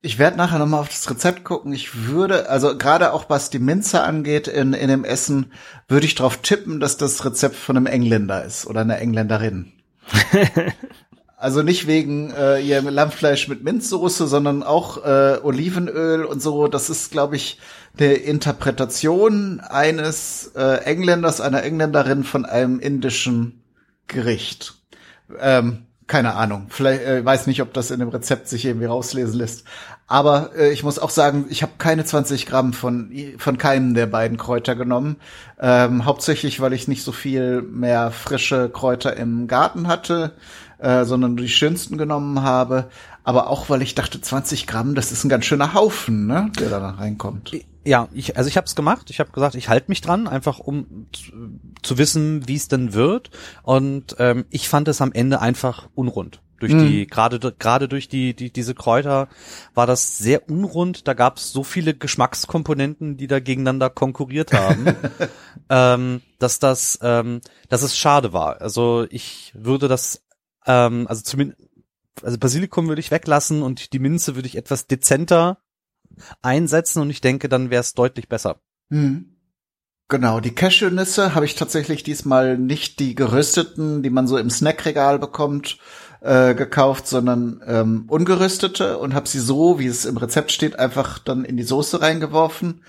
Ich 0.00 0.18
werde 0.18 0.36
nachher 0.36 0.58
nochmal 0.58 0.80
auf 0.80 0.88
das 0.88 1.10
Rezept 1.10 1.42
gucken. 1.42 1.72
Ich 1.72 2.06
würde, 2.06 2.48
also 2.48 2.78
gerade 2.78 3.12
auch 3.12 3.28
was 3.28 3.50
die 3.50 3.58
Minze 3.58 4.02
angeht 4.02 4.46
in, 4.46 4.72
in 4.72 4.88
dem 4.88 5.04
Essen, 5.04 5.52
würde 5.88 6.06
ich 6.06 6.14
darauf 6.14 6.36
tippen, 6.36 6.78
dass 6.78 6.96
das 6.96 7.24
Rezept 7.24 7.56
von 7.56 7.76
einem 7.76 7.86
Engländer 7.86 8.44
ist 8.44 8.66
oder 8.66 8.82
einer 8.82 8.98
Engländerin. 8.98 9.72
also 11.36 11.62
nicht 11.62 11.88
wegen 11.88 12.30
äh, 12.30 12.60
ihrem 12.60 12.88
Lammfleisch 12.88 13.48
mit 13.48 13.64
Minzsoße, 13.64 14.28
sondern 14.28 14.62
auch 14.62 15.04
äh, 15.04 15.40
Olivenöl 15.42 16.24
und 16.24 16.40
so. 16.40 16.68
Das 16.68 16.90
ist, 16.90 17.10
glaube 17.10 17.34
ich, 17.34 17.58
der 17.98 18.24
Interpretation 18.24 19.58
eines 19.58 20.52
äh, 20.54 20.84
Engländers, 20.84 21.40
einer 21.40 21.64
Engländerin 21.64 22.22
von 22.22 22.44
einem 22.44 22.78
indischen 22.78 23.64
Gericht. 24.06 24.74
Ähm, 25.40 25.87
keine 26.08 26.34
Ahnung. 26.34 26.66
Vielleicht 26.70 27.02
äh, 27.02 27.24
weiß 27.24 27.46
nicht, 27.46 27.62
ob 27.62 27.72
das 27.74 27.90
in 27.90 28.00
dem 28.00 28.08
Rezept 28.08 28.48
sich 28.48 28.64
irgendwie 28.64 28.86
rauslesen 28.86 29.38
lässt. 29.38 29.64
Aber 30.06 30.50
äh, 30.56 30.72
ich 30.72 30.82
muss 30.82 30.98
auch 30.98 31.10
sagen, 31.10 31.44
ich 31.50 31.62
habe 31.62 31.72
keine 31.76 32.04
20 32.04 32.46
Gramm 32.46 32.72
von 32.72 33.12
von 33.36 33.58
keinem 33.58 33.94
der 33.94 34.06
beiden 34.06 34.38
Kräuter 34.38 34.74
genommen. 34.74 35.16
Ähm, 35.60 36.06
hauptsächlich, 36.06 36.60
weil 36.60 36.72
ich 36.72 36.88
nicht 36.88 37.04
so 37.04 37.12
viel 37.12 37.62
mehr 37.62 38.10
frische 38.10 38.70
Kräuter 38.70 39.16
im 39.16 39.46
Garten 39.46 39.86
hatte, 39.86 40.32
äh, 40.78 41.04
sondern 41.04 41.36
die 41.36 41.48
schönsten 41.48 41.98
genommen 41.98 42.42
habe. 42.42 42.88
Aber 43.22 43.50
auch, 43.50 43.68
weil 43.68 43.82
ich 43.82 43.94
dachte, 43.94 44.20
20 44.20 44.66
Gramm, 44.66 44.94
das 44.94 45.12
ist 45.12 45.24
ein 45.24 45.28
ganz 45.28 45.44
schöner 45.44 45.74
Haufen, 45.74 46.26
ne, 46.26 46.50
der 46.58 46.70
da 46.70 46.88
reinkommt. 46.88 47.52
Ja, 47.88 48.10
ich, 48.12 48.36
also 48.36 48.48
ich 48.48 48.58
habe 48.58 48.66
es 48.66 48.74
gemacht. 48.74 49.08
Ich 49.08 49.18
habe 49.18 49.32
gesagt, 49.32 49.54
ich 49.54 49.70
halte 49.70 49.86
mich 49.88 50.02
dran, 50.02 50.28
einfach 50.28 50.58
um 50.58 51.06
zu, 51.10 51.32
zu 51.82 51.96
wissen, 51.96 52.46
wie 52.46 52.54
es 52.54 52.68
denn 52.68 52.92
wird. 52.92 53.30
Und 53.62 54.16
ähm, 54.18 54.44
ich 54.50 54.68
fand 54.68 54.88
es 54.88 55.00
am 55.00 55.10
Ende 55.10 55.40
einfach 55.40 55.88
unrund. 55.94 56.42
Durch 56.60 56.74
mhm. 56.74 56.86
die 56.86 57.06
gerade 57.06 57.38
gerade 57.58 57.88
durch 57.88 58.08
die, 58.08 58.34
die 58.34 58.52
diese 58.52 58.74
Kräuter 58.74 59.28
war 59.72 59.86
das 59.86 60.18
sehr 60.18 60.50
unrund. 60.50 61.08
Da 61.08 61.14
gab 61.14 61.38
es 61.38 61.50
so 61.50 61.64
viele 61.64 61.94
Geschmackskomponenten, 61.94 63.16
die 63.16 63.26
da 63.26 63.40
gegeneinander 63.40 63.88
konkurriert 63.88 64.52
haben, 64.52 64.84
ähm, 65.70 66.20
dass 66.38 66.58
das 66.58 66.98
ähm, 67.00 67.40
dass 67.70 67.82
es 67.82 67.96
schade 67.96 68.34
war. 68.34 68.60
Also 68.60 69.06
ich 69.08 69.54
würde 69.56 69.88
das 69.88 70.26
ähm, 70.66 71.06
also 71.08 71.22
zumindest 71.22 71.62
also 72.22 72.36
Basilikum 72.36 72.88
würde 72.88 73.00
ich 73.00 73.10
weglassen 73.10 73.62
und 73.62 73.94
die 73.94 73.98
Minze 73.98 74.34
würde 74.34 74.48
ich 74.48 74.56
etwas 74.56 74.88
dezenter 74.88 75.62
einsetzen 76.42 77.02
und 77.02 77.10
ich 77.10 77.20
denke, 77.20 77.48
dann 77.48 77.70
wäre 77.70 77.80
es 77.80 77.94
deutlich 77.94 78.28
besser. 78.28 78.60
Mhm. 78.88 79.36
Genau, 80.10 80.40
die 80.40 80.54
Cashewnüsse 80.54 81.34
habe 81.34 81.44
ich 81.44 81.54
tatsächlich 81.54 82.02
diesmal 82.02 82.56
nicht 82.56 82.98
die 82.98 83.14
gerösteten, 83.14 84.02
die 84.02 84.08
man 84.08 84.26
so 84.26 84.38
im 84.38 84.48
Snackregal 84.48 85.18
bekommt, 85.18 85.78
äh, 86.22 86.54
gekauft, 86.54 87.06
sondern 87.06 87.62
ähm, 87.66 88.04
ungeröstete 88.08 88.96
und 88.98 89.14
habe 89.14 89.28
sie 89.28 89.38
so, 89.38 89.78
wie 89.78 89.86
es 89.86 90.06
im 90.06 90.16
Rezept 90.16 90.50
steht, 90.50 90.78
einfach 90.78 91.18
dann 91.18 91.44
in 91.44 91.58
die 91.58 91.62
Soße 91.62 92.00
reingeworfen. 92.00 92.82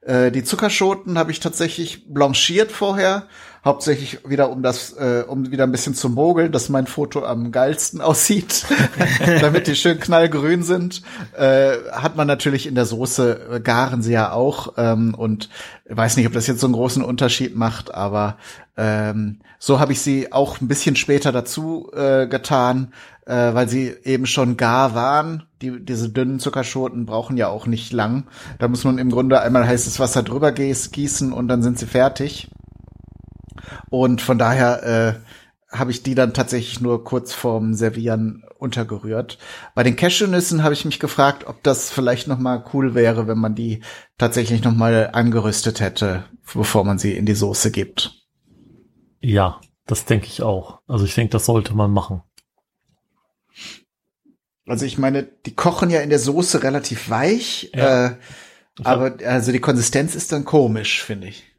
Äh, 0.00 0.32
die 0.32 0.44
Zuckerschoten 0.44 1.18
habe 1.18 1.30
ich 1.30 1.40
tatsächlich 1.40 2.12
blanchiert 2.12 2.72
vorher 2.72 3.28
hauptsächlich 3.64 4.28
wieder 4.28 4.50
um 4.50 4.62
das, 4.62 4.92
äh, 4.94 5.24
um 5.26 5.50
wieder 5.50 5.64
ein 5.64 5.72
bisschen 5.72 5.94
zu 5.94 6.08
mogeln, 6.08 6.50
dass 6.50 6.68
mein 6.68 6.86
Foto 6.86 7.24
am 7.24 7.52
geilsten 7.52 8.00
aussieht, 8.02 8.66
damit 9.40 9.66
die 9.66 9.76
schön 9.76 10.00
knallgrün 10.00 10.62
sind. 10.62 11.02
Äh, 11.36 11.76
hat 11.92 12.16
man 12.16 12.26
natürlich 12.26 12.66
in 12.66 12.74
der 12.74 12.86
Soße, 12.86 13.56
äh, 13.56 13.60
garen 13.60 14.02
sie 14.02 14.12
ja 14.12 14.32
auch 14.32 14.74
ähm, 14.76 15.14
und 15.14 15.48
weiß 15.88 16.16
nicht, 16.16 16.26
ob 16.26 16.32
das 16.32 16.46
jetzt 16.46 16.60
so 16.60 16.66
einen 16.66 16.74
großen 16.74 17.04
Unterschied 17.04 17.56
macht, 17.56 17.94
aber 17.94 18.36
ähm, 18.76 19.40
so 19.58 19.78
habe 19.78 19.92
ich 19.92 20.00
sie 20.00 20.32
auch 20.32 20.60
ein 20.60 20.68
bisschen 20.68 20.96
später 20.96 21.30
dazu 21.30 21.90
äh, 21.94 22.26
getan, 22.26 22.92
äh, 23.26 23.54
weil 23.54 23.68
sie 23.68 23.94
eben 24.02 24.26
schon 24.26 24.56
gar 24.56 24.94
waren. 24.94 25.44
Die, 25.60 25.84
diese 25.84 26.08
dünnen 26.08 26.40
Zuckerschoten 26.40 27.06
brauchen 27.06 27.36
ja 27.36 27.48
auch 27.48 27.66
nicht 27.66 27.92
lang. 27.92 28.24
Da 28.58 28.66
muss 28.66 28.82
man 28.82 28.98
im 28.98 29.10
Grunde 29.10 29.40
einmal 29.40 29.66
heißes 29.66 30.00
Wasser 30.00 30.24
drüber 30.24 30.50
gießen 30.50 31.32
und 31.32 31.46
dann 31.46 31.62
sind 31.62 31.78
sie 31.78 31.86
fertig. 31.86 32.48
Und 33.90 34.20
von 34.20 34.38
daher 34.38 34.82
äh, 34.82 35.76
habe 35.76 35.90
ich 35.90 36.02
die 36.02 36.14
dann 36.14 36.34
tatsächlich 36.34 36.80
nur 36.80 37.04
kurz 37.04 37.32
vorm 37.32 37.74
Servieren 37.74 38.44
untergerührt. 38.58 39.38
Bei 39.74 39.82
den 39.82 39.96
Cashewnüssen 39.96 40.62
habe 40.62 40.74
ich 40.74 40.84
mich 40.84 41.00
gefragt, 41.00 41.46
ob 41.46 41.62
das 41.62 41.90
vielleicht 41.90 42.28
noch 42.28 42.38
mal 42.38 42.64
cool 42.72 42.94
wäre, 42.94 43.26
wenn 43.26 43.38
man 43.38 43.54
die 43.54 43.82
tatsächlich 44.18 44.62
noch 44.62 44.74
mal 44.74 45.10
angerüstet 45.12 45.80
hätte, 45.80 46.24
bevor 46.52 46.84
man 46.84 46.98
sie 46.98 47.16
in 47.16 47.26
die 47.26 47.34
Soße 47.34 47.70
gibt. 47.70 48.14
Ja, 49.20 49.60
das 49.86 50.04
denke 50.04 50.26
ich 50.26 50.42
auch. 50.42 50.80
Also 50.86 51.04
ich 51.04 51.14
denke, 51.14 51.32
das 51.32 51.46
sollte 51.46 51.74
man 51.74 51.90
machen. 51.90 52.22
Also 54.66 54.86
ich 54.86 54.98
meine, 54.98 55.24
die 55.24 55.54
kochen 55.54 55.90
ja 55.90 56.00
in 56.00 56.10
der 56.10 56.18
Soße 56.20 56.62
relativ 56.62 57.10
weich, 57.10 57.72
ja. 57.74 58.06
äh, 58.06 58.16
aber 58.84 59.16
also 59.26 59.52
die 59.52 59.60
Konsistenz 59.60 60.14
ist 60.14 60.32
dann 60.32 60.44
komisch, 60.44 61.02
finde 61.02 61.28
ich. 61.28 61.51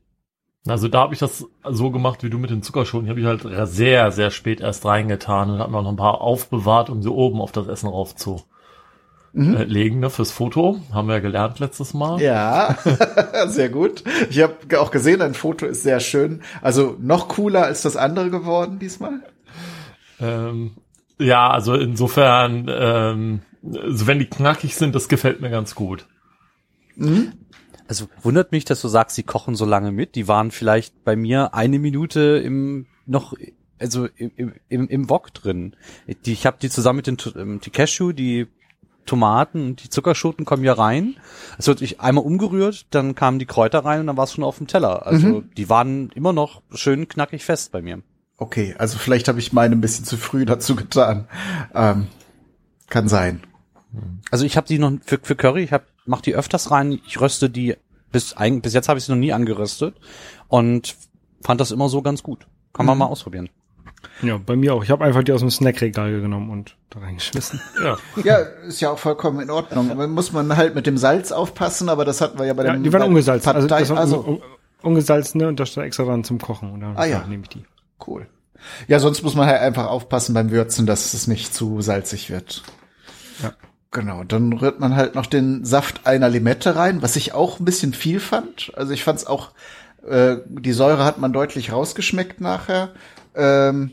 Also 0.66 0.88
da 0.88 1.01
habe 1.01 1.14
ich 1.14 1.20
das 1.20 1.45
so 1.70 1.91
gemacht 1.91 2.24
wie 2.24 2.30
du 2.30 2.38
mit 2.38 2.49
den 2.49 2.64
Zuckerschoten. 2.64 3.05
Die 3.05 3.09
habe 3.09 3.20
ich 3.20 3.26
halt 3.26 3.68
sehr, 3.70 4.11
sehr 4.11 4.32
spät 4.32 4.61
erst 4.61 4.86
reingetan 4.86 5.49
und 5.49 5.59
habe 5.59 5.72
noch 5.72 5.88
ein 5.88 5.97
paar 5.97 6.22
aufbewahrt, 6.22 6.89
um 6.89 7.01
sie 7.01 7.11
oben 7.11 7.41
auf 7.41 7.51
das 7.51 7.68
Essen 7.68 7.89
rauf 7.89 8.16
zu 8.16 8.41
mhm. 9.34 9.57
äh, 9.57 9.64
legen 9.66 9.99
ne, 9.99 10.09
fürs 10.09 10.32
Foto. 10.32 10.80
Haben 10.93 11.09
wir 11.09 11.16
ja 11.16 11.20
gelernt 11.20 11.59
letztes 11.59 11.93
Mal. 11.93 12.22
Ja, 12.22 12.78
sehr 13.47 13.70
gut. 13.70 14.03
Ich 14.30 14.41
habe 14.41 14.80
auch 14.80 14.91
gesehen, 14.91 15.22
ein 15.22 15.34
Foto 15.34 15.66
ist 15.66 15.84
sehr 15.84 15.99
schön. 15.99 16.41
Also 16.61 16.95
noch 16.99 17.28
cooler 17.28 17.66
als 17.66 17.82
das 17.82 17.97
andere 17.97 18.30
geworden 18.30 18.80
diesmal. 18.80 19.22
Ähm, 20.22 20.72
ja, 21.20 21.49
also 21.49 21.74
insofern, 21.74 22.68
ähm, 22.70 23.41
also 23.64 24.07
wenn 24.07 24.20
die 24.20 24.30
knackig 24.30 24.76
sind, 24.76 24.95
das 24.95 25.09
gefällt 25.09 25.41
mir 25.41 25.49
ganz 25.49 25.76
gut. 25.76 26.07
Mhm. 26.95 27.34
Also 27.88 28.08
wundert 28.22 28.52
mich, 28.52 28.66
dass 28.66 28.82
du 28.82 28.88
sagst, 28.88 29.16
sie 29.16 29.24
kochen 29.24 29.56
so 29.56 29.66
lange 29.66 29.92
mit. 29.92 30.16
Die 30.16 30.28
waren 30.28 30.52
vielleicht 30.52 31.04
bei 31.04 31.16
mir 31.16 31.54
eine 31.54 31.80
Minute 31.80 32.42
im 32.44 32.88
noch 33.06 33.34
also 33.80 34.08
im, 34.16 34.54
im, 34.70 34.88
im 34.88 35.10
Wok 35.10 35.34
drin. 35.34 35.76
Die, 36.26 36.32
ich 36.32 36.46
habe 36.46 36.58
die 36.62 36.70
zusammen 36.70 36.98
mit 36.98 37.08
den 37.08 37.18
ähm, 37.36 37.60
die 37.60 37.70
Cashew, 37.70 38.14
die 38.14 38.48
Tomaten 39.06 39.68
und 39.68 39.84
die 39.84 39.90
Zuckerschoten 39.90 40.46
kommen 40.46 40.64
ja 40.64 40.74
rein. 40.74 41.16
Es 41.58 41.68
wird 41.68 41.82
ich 41.82 42.00
einmal 42.00 42.24
umgerührt, 42.24 42.86
dann 42.92 43.16
kamen 43.16 43.40
die 43.40 43.46
Kräuter 43.46 43.80
rein 43.84 44.00
und 44.00 44.08
dann 44.08 44.18
war 44.18 44.24
es 44.24 44.34
schon 44.34 44.44
auf 44.44 44.58
dem 44.58 44.68
Teller. 44.68 45.06
Also 45.06 45.28
mhm. 45.28 45.50
die 45.58 45.70
waren 45.70 46.10
immer 46.12 46.32
noch 46.32 46.62
schön 46.74 47.08
knackig 47.08 47.44
fest 47.44 47.72
bei 47.72 47.82
mir. 47.82 48.02
Okay, 48.38 48.76
also 48.78 48.98
vielleicht 48.98 49.28
habe 49.28 49.40
ich 49.40 49.54
meine 49.54 49.76
ein 49.76 49.82
bisschen 49.82 50.06
zu 50.06 50.18
früh 50.18 50.46
dazu 50.46 50.76
getan. 50.76 51.28
Ähm, 51.74 52.08
kann 52.88 53.08
sein. 53.08 53.44
Also 54.32 54.46
ich 54.46 54.58
habe 54.58 54.68
die 54.68 54.80
noch 54.80 54.94
für, 55.06 55.20
für 55.22 55.36
Curry, 55.36 55.64
ich 55.64 55.72
hab, 55.72 55.86
mach 56.06 56.22
die 56.22 56.36
öfters 56.36 56.72
rein. 56.72 56.99
Ich 57.08 57.20
röste 57.20 57.49
die 57.49 57.76
bis 58.12 58.34
eigentlich 58.34 58.64
bis 58.64 58.74
jetzt 58.74 58.89
habe 58.89 58.99
ich 58.99 59.06
sie 59.06 59.12
noch 59.12 59.20
nie 59.20 59.34
angeröstet 59.34 59.95
und 60.47 60.95
fand 61.41 61.60
das 61.60 61.72
immer 61.72 61.89
so 61.89 62.01
ganz 62.01 62.24
gut. 62.24 62.47
Kann 62.74 62.86
man 62.86 62.95
mhm. 62.95 62.99
mal 62.99 63.06
ausprobieren. 63.08 63.49
Ja, 64.22 64.38
bei 64.38 64.56
mir 64.56 64.74
auch. 64.74 64.84
Ich 64.84 64.91
habe 64.91 65.04
einfach 65.04 65.24
die 65.24 65.32
aus 65.32 65.39
dem 65.39 65.49
Snackregal 65.49 66.22
genommen 66.22 66.49
und 66.49 66.76
da 66.89 66.99
reingeschmissen. 66.99 67.60
Ja. 67.84 67.97
ja, 68.24 68.38
ist 68.68 68.82
ja 68.82 68.91
auch 68.91 68.99
vollkommen 68.99 69.39
in 69.39 69.49
Ordnung. 69.49 69.91
Aber 69.91 70.08
muss 70.08 70.32
man 70.32 70.56
halt 70.56 70.76
mit 70.76 70.86
dem 70.86 70.97
Salz 70.97 71.32
aufpassen, 71.32 71.89
aber 71.89 72.06
das 72.06 72.22
hatten 72.22 72.38
wir 72.38 72.45
ja 72.45 72.54
bei 72.54 72.64
dem. 72.64 72.76
Ja, 72.76 72.80
die 72.80 72.93
waren 72.93 73.04
ungesalzt. 73.04 73.47
Also, 73.47 73.68
das 73.68 73.89
waren 73.89 73.97
also 73.97 74.41
ungesalzene 74.82 75.47
und 75.47 75.60
da 75.60 75.66
steht 75.66 75.84
extra 75.84 76.04
dran 76.04 76.24
zum 76.24 76.39
Kochen. 76.39 76.72
Und 76.72 76.82
dann 76.82 76.95
ah 76.97 77.06
ja, 77.06 77.26
nehme 77.28 77.43
ich 77.43 77.49
die. 77.49 77.66
Cool. 78.06 78.28
Ja, 78.88 78.99
sonst 78.99 79.24
muss 79.24 79.36
man 79.36 79.47
halt 79.47 79.62
einfach 79.62 79.88
aufpassen 79.88 80.34
beim 80.34 80.51
Würzen, 80.51 80.86
dass 80.86 81.14
es 81.14 81.28
nicht 81.28 81.54
zu 81.54 81.82
salzig 81.82 82.30
wird. 82.30 82.64
Ja. 83.41 83.54
Genau, 83.94 84.24
dann 84.24 84.54
rührt 84.54 84.80
man 84.80 84.96
halt 84.96 85.14
noch 85.14 85.28
den 85.28 85.66
Saft 85.66 86.08
einer 86.08 86.28
Limette 86.28 86.76
rein, 86.76 87.04
was 87.04 87.16
ich 87.16 87.34
auch 87.34 87.60
ein 87.60 87.66
bisschen 87.66 87.94
viel 87.94 88.20
fand. 88.20 88.72
Also 88.76 88.91
ich 88.91 89.04
fand 89.04 89.20
es 89.20 89.28
auch, 89.28 89.52
äh, 90.08 90.38
die 90.48 90.74
Säure 90.74 91.06
hat 91.06 91.20
man 91.20 91.32
deutlich 91.32 91.72
rausgeschmeckt 91.72 92.41
nachher. 92.41 92.89
Ähm, 93.36 93.91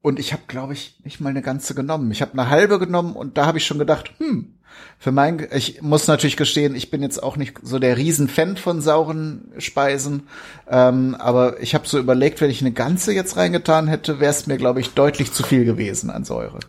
und 0.00 0.18
ich 0.18 0.32
habe, 0.32 0.44
glaube 0.48 0.72
ich, 0.72 0.98
nicht 1.04 1.20
mal 1.20 1.28
eine 1.28 1.42
ganze 1.42 1.74
genommen. 1.74 2.10
Ich 2.10 2.22
habe 2.22 2.32
eine 2.32 2.48
halbe 2.48 2.78
genommen 2.78 3.14
und 3.14 3.36
da 3.36 3.44
habe 3.44 3.58
ich 3.58 3.66
schon 3.66 3.78
gedacht, 3.78 4.12
hm, 4.16 4.54
für 4.98 5.12
mein, 5.12 5.46
ich 5.52 5.82
muss 5.82 6.06
natürlich 6.06 6.38
gestehen, 6.38 6.74
ich 6.74 6.90
bin 6.90 7.02
jetzt 7.02 7.22
auch 7.22 7.36
nicht 7.36 7.58
so 7.62 7.78
der 7.78 7.98
Riesenfan 7.98 8.56
von 8.56 8.80
sauren 8.80 9.52
Speisen, 9.58 10.26
ähm, 10.70 11.16
aber 11.18 11.60
ich 11.60 11.74
habe 11.74 11.86
so 11.86 11.98
überlegt, 11.98 12.40
wenn 12.40 12.50
ich 12.50 12.62
eine 12.62 12.72
ganze 12.72 13.12
jetzt 13.12 13.36
reingetan 13.36 13.88
hätte, 13.88 14.20
wäre 14.20 14.30
es 14.30 14.46
mir, 14.46 14.56
glaube 14.56 14.80
ich, 14.80 14.94
deutlich 14.94 15.32
zu 15.32 15.42
viel 15.42 15.66
gewesen 15.66 16.08
an 16.08 16.24
Säure. 16.24 16.60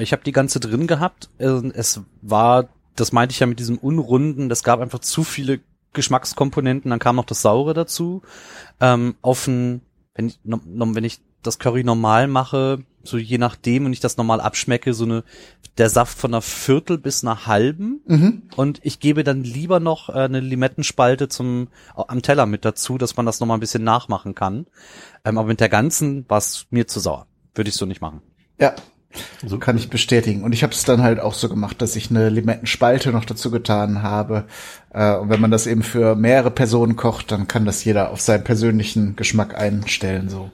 Ich 0.00 0.12
habe 0.12 0.24
die 0.24 0.32
ganze 0.32 0.60
drin 0.60 0.86
gehabt. 0.86 1.30
Äh, 1.38 1.70
es 1.74 2.00
war, 2.22 2.68
das 2.94 3.12
meinte 3.12 3.32
ich 3.32 3.40
ja 3.40 3.46
mit 3.46 3.58
diesem 3.58 3.78
Unrunden, 3.78 4.48
das 4.48 4.62
gab 4.62 4.80
einfach 4.80 5.00
zu 5.00 5.24
viele 5.24 5.60
Geschmackskomponenten, 5.92 6.90
dann 6.90 6.98
kam 6.98 7.16
noch 7.16 7.24
das 7.24 7.42
Saure 7.42 7.74
dazu. 7.74 8.22
Ähm, 8.80 9.16
auf 9.22 9.46
ein, 9.46 9.80
wenn 10.14 10.28
ich, 10.28 10.38
wenn 10.44 11.04
ich 11.04 11.20
das 11.42 11.58
Curry 11.58 11.84
normal 11.84 12.28
mache, 12.28 12.84
so 13.02 13.16
je 13.18 13.38
nachdem 13.38 13.86
und 13.86 13.92
ich 13.92 14.00
das 14.00 14.16
normal 14.16 14.40
abschmecke, 14.40 14.92
so 14.92 15.04
eine 15.04 15.24
der 15.78 15.90
Saft 15.90 16.18
von 16.18 16.32
einer 16.32 16.42
Viertel 16.42 16.98
bis 16.98 17.22
einer 17.22 17.46
halben 17.46 18.00
mhm. 18.06 18.42
und 18.56 18.80
ich 18.82 18.98
gebe 18.98 19.24
dann 19.24 19.44
lieber 19.44 19.78
noch 19.78 20.08
äh, 20.08 20.12
eine 20.12 20.40
Limettenspalte 20.40 21.28
zum 21.28 21.68
am 21.94 22.22
Teller 22.22 22.46
mit 22.46 22.64
dazu, 22.64 22.98
dass 22.98 23.16
man 23.16 23.26
das 23.26 23.40
nochmal 23.40 23.58
ein 23.58 23.60
bisschen 23.60 23.84
nachmachen 23.84 24.34
kann. 24.34 24.66
Ähm, 25.24 25.38
aber 25.38 25.48
mit 25.48 25.60
der 25.60 25.68
ganzen 25.68 26.24
war 26.28 26.38
es 26.38 26.66
mir 26.70 26.86
zu 26.86 26.98
sauer. 26.98 27.26
Würde 27.54 27.68
ich 27.68 27.76
so 27.76 27.86
nicht 27.86 28.00
machen. 28.00 28.22
Ja, 28.58 28.74
so 29.46 29.58
kann 29.58 29.76
ich 29.76 29.90
bestätigen. 29.90 30.44
Und 30.44 30.52
ich 30.52 30.62
habe 30.62 30.72
es 30.72 30.84
dann 30.84 31.02
halt 31.02 31.20
auch 31.20 31.34
so 31.34 31.48
gemacht, 31.48 31.80
dass 31.80 31.96
ich 31.96 32.10
eine 32.10 32.28
Limettenspalte 32.28 33.12
noch 33.12 33.24
dazu 33.24 33.50
getan 33.50 34.02
habe. 34.02 34.44
Äh, 34.92 35.16
und 35.16 35.28
wenn 35.30 35.40
man 35.40 35.50
das 35.50 35.66
eben 35.66 35.82
für 35.82 36.14
mehrere 36.14 36.50
Personen 36.50 36.96
kocht, 36.96 37.32
dann 37.32 37.48
kann 37.48 37.64
das 37.64 37.84
jeder 37.84 38.10
auf 38.10 38.20
seinen 38.20 38.44
persönlichen 38.44 39.16
Geschmack 39.16 39.56
einstellen. 39.56 40.28
So. 40.28 40.50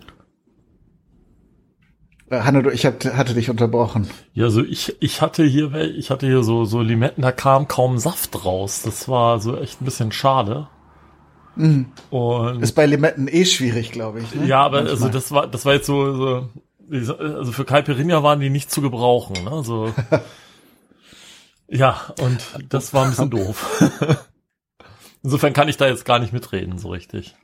Äh, 2.30 2.40
Hanno, 2.40 2.70
ich 2.70 2.86
hab, 2.86 3.05
hatte 3.05 3.34
dich 3.34 3.50
unterbrochen. 3.50 4.09
Ja, 4.32 4.48
so 4.50 4.62
ich, 4.64 4.96
ich 5.00 5.20
hatte 5.20 5.44
hier, 5.44 5.74
ich 5.74 6.11
hatte 6.11 6.26
hier 6.26 6.42
so, 6.42 6.64
so 6.64 6.80
Limetten, 6.80 7.22
da 7.22 7.32
kam 7.32 7.68
kaum 7.68 7.98
Saft 7.98 8.44
raus. 8.44 8.82
Das 8.82 9.09
war 9.09 9.40
so 9.40 9.57
echt 9.57 9.80
ein 9.80 9.84
bisschen 9.84 10.12
schade. 10.12 10.68
Mhm. 11.57 11.86
Und 12.11 12.62
ist 12.62 12.72
bei 12.72 12.86
Limetten 12.86 13.28
eh 13.28 13.44
schwierig, 13.44 13.92
glaube 13.92 14.20
ich. 14.20 14.34
Ne? 14.34 14.46
Ja, 14.46 14.62
aber 14.62 14.78
Manchmal. 14.78 14.94
also 14.94 15.09
das 15.09 15.32
war, 15.32 15.46
das 15.46 15.66
war 15.66 15.74
jetzt 15.74 15.86
so, 15.86 16.14
so 16.14 16.48
also 16.93 17.53
für 17.53 17.64
Caipirinha 17.64 18.22
waren 18.22 18.40
die 18.40 18.51
nicht 18.51 18.70
zu 18.70 18.82
gebrauchen. 18.82 19.45
Ne? 19.45 19.62
So, 19.64 19.93
ja, 21.68 22.12
und 22.20 22.45
das 22.68 22.93
war 22.93 23.05
ein 23.05 23.11
bisschen 23.11 23.30
doof. 23.30 24.28
Insofern 25.22 25.53
kann 25.53 25.68
ich 25.68 25.76
da 25.76 25.86
jetzt 25.86 26.05
gar 26.05 26.18
nicht 26.18 26.32
mitreden, 26.32 26.78
so 26.78 26.88
richtig 26.88 27.34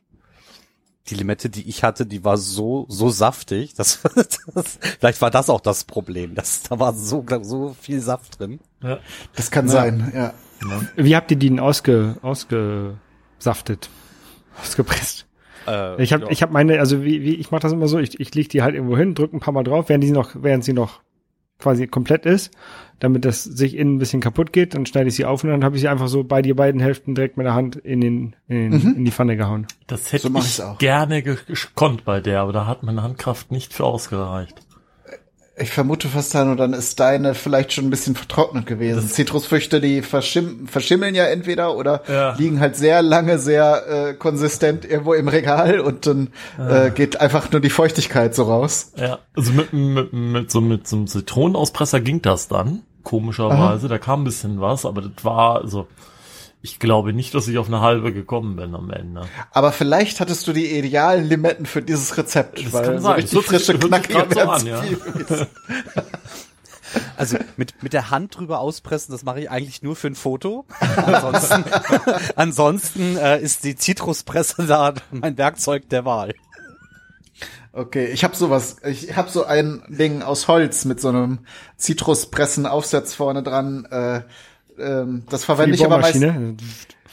die 1.11 1.15
Limette, 1.15 1.49
die 1.49 1.69
ich 1.69 1.83
hatte, 1.83 2.07
die 2.07 2.25
war 2.25 2.37
so 2.37 2.87
so 2.89 3.11
saftig, 3.11 3.75
dass 3.77 4.01
das, 4.55 4.79
vielleicht 5.01 5.21
war 5.21 5.31
das 5.31 5.51
auch 5.51 5.61
das 5.61 5.85
Problem, 5.85 6.35
dass 6.35 6.63
da 6.63 6.79
war 6.79 6.93
so 6.95 7.25
so 7.43 7.77
viel 7.81 8.01
Saft 8.01 8.39
drin. 8.39 8.61
Ja. 8.83 8.99
Das 9.35 9.51
kann 9.51 9.67
ja. 9.67 9.73
sein, 9.73 10.13
ja. 10.15 10.35
Wie 10.97 11.15
habt 11.15 11.31
ihr 11.31 11.37
die 11.37 11.51
denn 11.51 11.61
ausge 11.61 12.17
ausgesaftet, 12.23 13.89
ausgepresst? 14.61 15.27
Äh, 15.67 16.03
ich 16.03 16.13
habe 16.13 16.25
ja. 16.25 16.31
ich 16.31 16.43
habe 16.43 16.53
meine, 16.53 16.79
also 16.81 17.05
wie, 17.05 17.23
wie 17.23 17.35
ich 17.35 17.51
mache 17.51 17.63
das 17.63 17.73
immer 17.73 17.89
so, 17.89 17.99
ich 17.99 18.19
ich 18.21 18.35
leg 18.35 18.49
die 18.49 18.63
halt 18.63 18.75
irgendwo 18.75 18.97
hin, 18.97 19.15
drücke 19.15 19.37
ein 19.37 19.41
paar 19.41 19.55
mal 19.55 19.65
drauf, 19.65 19.89
während 19.89 20.05
die 20.05 20.11
noch 20.11 20.31
während 20.35 20.65
sie 20.65 20.73
noch 20.73 21.01
quasi 21.59 21.89
komplett 21.89 22.25
ist, 22.25 22.53
damit 23.01 23.25
das 23.25 23.43
sich 23.43 23.77
innen 23.77 23.97
ein 23.97 23.99
bisschen 23.99 24.21
kaputt 24.21 24.53
geht, 24.53 24.75
dann 24.75 24.87
schneide 24.87 25.09
ich 25.09 25.17
sie 25.17 25.25
auf 25.25 25.43
und 25.43 25.51
dann 25.51 25.65
habe 25.65 25.77
ich 25.77 25.83
sie 25.83 25.89
einfach 25.89 26.09
so 26.09 26.23
bei 26.23 26.41
die 26.41 26.55
beiden 26.55 26.81
Hälften 26.81 27.15
direkt 27.15 27.37
mit 27.37 27.47
der 27.47 27.55
Hand 27.55 27.77
in 27.77 28.01
den 28.01 28.37
in, 28.47 28.71
mhm. 28.71 28.95
in 28.97 29.05
die 29.05 29.11
Pfanne 29.11 29.37
gehauen. 29.37 29.67
Das 29.87 30.13
hätte 30.13 30.31
so 30.31 30.73
ich 30.73 30.79
gerne 30.79 31.23
gekonnt 31.23 32.05
bei 32.05 32.21
der, 32.21 32.41
aber 32.43 32.53
da 32.53 32.67
hat 32.67 32.83
meine 32.83 33.03
Handkraft 33.03 33.51
nicht 33.51 33.75
für 33.75 33.85
ausgereicht. 33.85 34.61
Ich 35.61 35.71
vermute 35.71 36.09
fast, 36.09 36.35
Hanno, 36.35 36.55
dann 36.55 36.73
ist 36.73 37.01
deine 37.01 37.35
vielleicht 37.35 37.73
schon 37.73 37.87
ein 37.87 37.91
bisschen 37.91 38.15
vertrocknet 38.15 38.67
gewesen. 38.67 39.03
Das 39.03 39.13
Zitrusfrüchte, 39.13 39.81
die 39.81 40.03
verschim 40.03 40.67
verschimmeln 40.67 41.15
ja 41.15 41.25
entweder 41.25 41.77
oder 41.77 42.03
ja. 42.09 42.35
liegen 42.35 42.61
halt 42.61 42.77
sehr 42.77 43.03
lange, 43.03 43.39
sehr 43.39 43.87
äh, 43.89 44.15
konsistent 44.15 44.85
irgendwo 44.85 45.15
im 45.15 45.29
Regal 45.29 45.81
und 45.81 46.07
dann 46.07 46.29
ja. 46.59 46.87
äh, 46.87 46.91
geht 46.91 47.21
einfach 47.21 47.51
nur 47.51 47.61
die 47.61 47.71
Feuchtigkeit 47.71 48.35
so 48.35 48.45
raus. 48.45 48.93
Ja, 48.97 49.19
also 49.37 49.53
mit, 49.53 49.73
mit, 49.73 50.13
mit, 50.13 50.51
so, 50.51 50.61
mit 50.61 50.87
so 50.87 50.97
einem 50.97 51.07
Zitronenauspresser 51.07 52.01
ging 52.01 52.23
das 52.23 52.49
dann, 52.49 52.83
komischerweise. 53.03 53.87
Aha. 53.87 53.89
Da 53.89 53.99
kam 53.99 54.23
ein 54.23 54.25
bisschen 54.25 54.61
was, 54.61 54.85
aber 54.87 55.03
das 55.03 55.25
war, 55.25 55.63
also 55.63 55.87
ich 56.61 56.79
glaube 56.79 57.13
nicht, 57.13 57.35
dass 57.35 57.47
ich 57.49 57.59
auf 57.59 57.69
eine 57.69 57.81
halbe 57.81 58.13
gekommen 58.13 58.57
bin 58.57 58.75
am 58.75 58.91
Ende. 58.91 59.23
Aber 59.53 59.73
vielleicht 59.73 60.21
hattest 60.21 60.47
du 60.47 60.53
die 60.53 60.67
idealen 60.77 61.29
Limetten 61.29 61.67
für 61.67 61.83
dieses 61.83 62.17
Rezept. 62.17 62.65
Das 62.65 62.73
weil 62.73 62.85
kann 62.85 63.01
sein. 63.01 63.27
So 63.27 63.43
frische, 63.43 63.79
knackige 63.79 64.27
so 64.33 64.41
an, 64.41 64.67
ja. 64.67 64.83
Also 67.17 67.37
mit, 67.57 67.83
mit 67.83 67.93
der 67.93 68.11
Hand 68.11 68.39
drüber 68.39 68.61
auspressen, 68.61 69.13
das 69.13 69.23
mache 69.23 69.41
ich 69.41 69.51
eigentlich 69.51 69.83
nur 69.83 69.95
für 69.95 70.07
ein 70.07 70.15
Foto. 70.15 70.65
Ansonsten, 70.97 71.65
ansonsten 72.35 73.17
äh, 73.19 73.41
ist 73.41 73.65
die 73.65 73.77
Zitruspresse 73.77 74.67
da 74.67 74.95
mein 75.11 75.37
Werkzeug 75.37 75.89
der 75.91 76.07
Wahl. 76.07 76.35
Okay, 77.73 78.07
ich 78.07 78.25
habe 78.25 78.35
sowas. 78.35 78.77
Ich 78.85 79.17
habe 79.17 79.31
so 79.31 79.45
ein 79.45 79.83
Ding 79.89 80.23
aus 80.23 80.49
Holz 80.49 80.85
mit 80.87 81.01
so 81.01 81.11
einem 81.11 81.41
Zitruspressenaufsatz 81.77 83.15
vorne 83.15 83.43
dran. 83.43 83.85
Äh, 83.91 84.23
ähm, 84.81 85.24
das 85.29 85.45
verwende 85.45 85.74
ich 85.74 85.85
aber 85.85 85.99
meistens. 85.99 86.62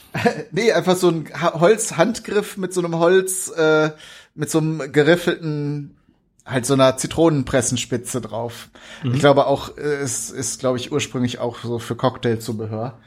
nee, 0.50 0.72
einfach 0.72 0.96
so 0.96 1.08
ein 1.10 1.28
Holzhandgriff 1.40 2.56
mit 2.56 2.72
so 2.72 2.80
einem 2.80 2.98
Holz, 2.98 3.50
äh, 3.50 3.90
mit 4.34 4.50
so 4.50 4.58
einem 4.58 4.92
geriffelten, 4.92 5.96
halt 6.44 6.64
so 6.66 6.74
einer 6.74 6.96
Zitronenpressenspitze 6.96 8.20
drauf. 8.20 8.68
Mhm. 9.02 9.14
Ich 9.14 9.20
glaube 9.20 9.46
auch, 9.46 9.76
es 9.76 10.30
ist, 10.30 10.60
glaube 10.60 10.78
ich, 10.78 10.92
ursprünglich 10.92 11.38
auch 11.38 11.58
so 11.62 11.78
für 11.78 11.96
Cocktailzubehör. 11.96 12.98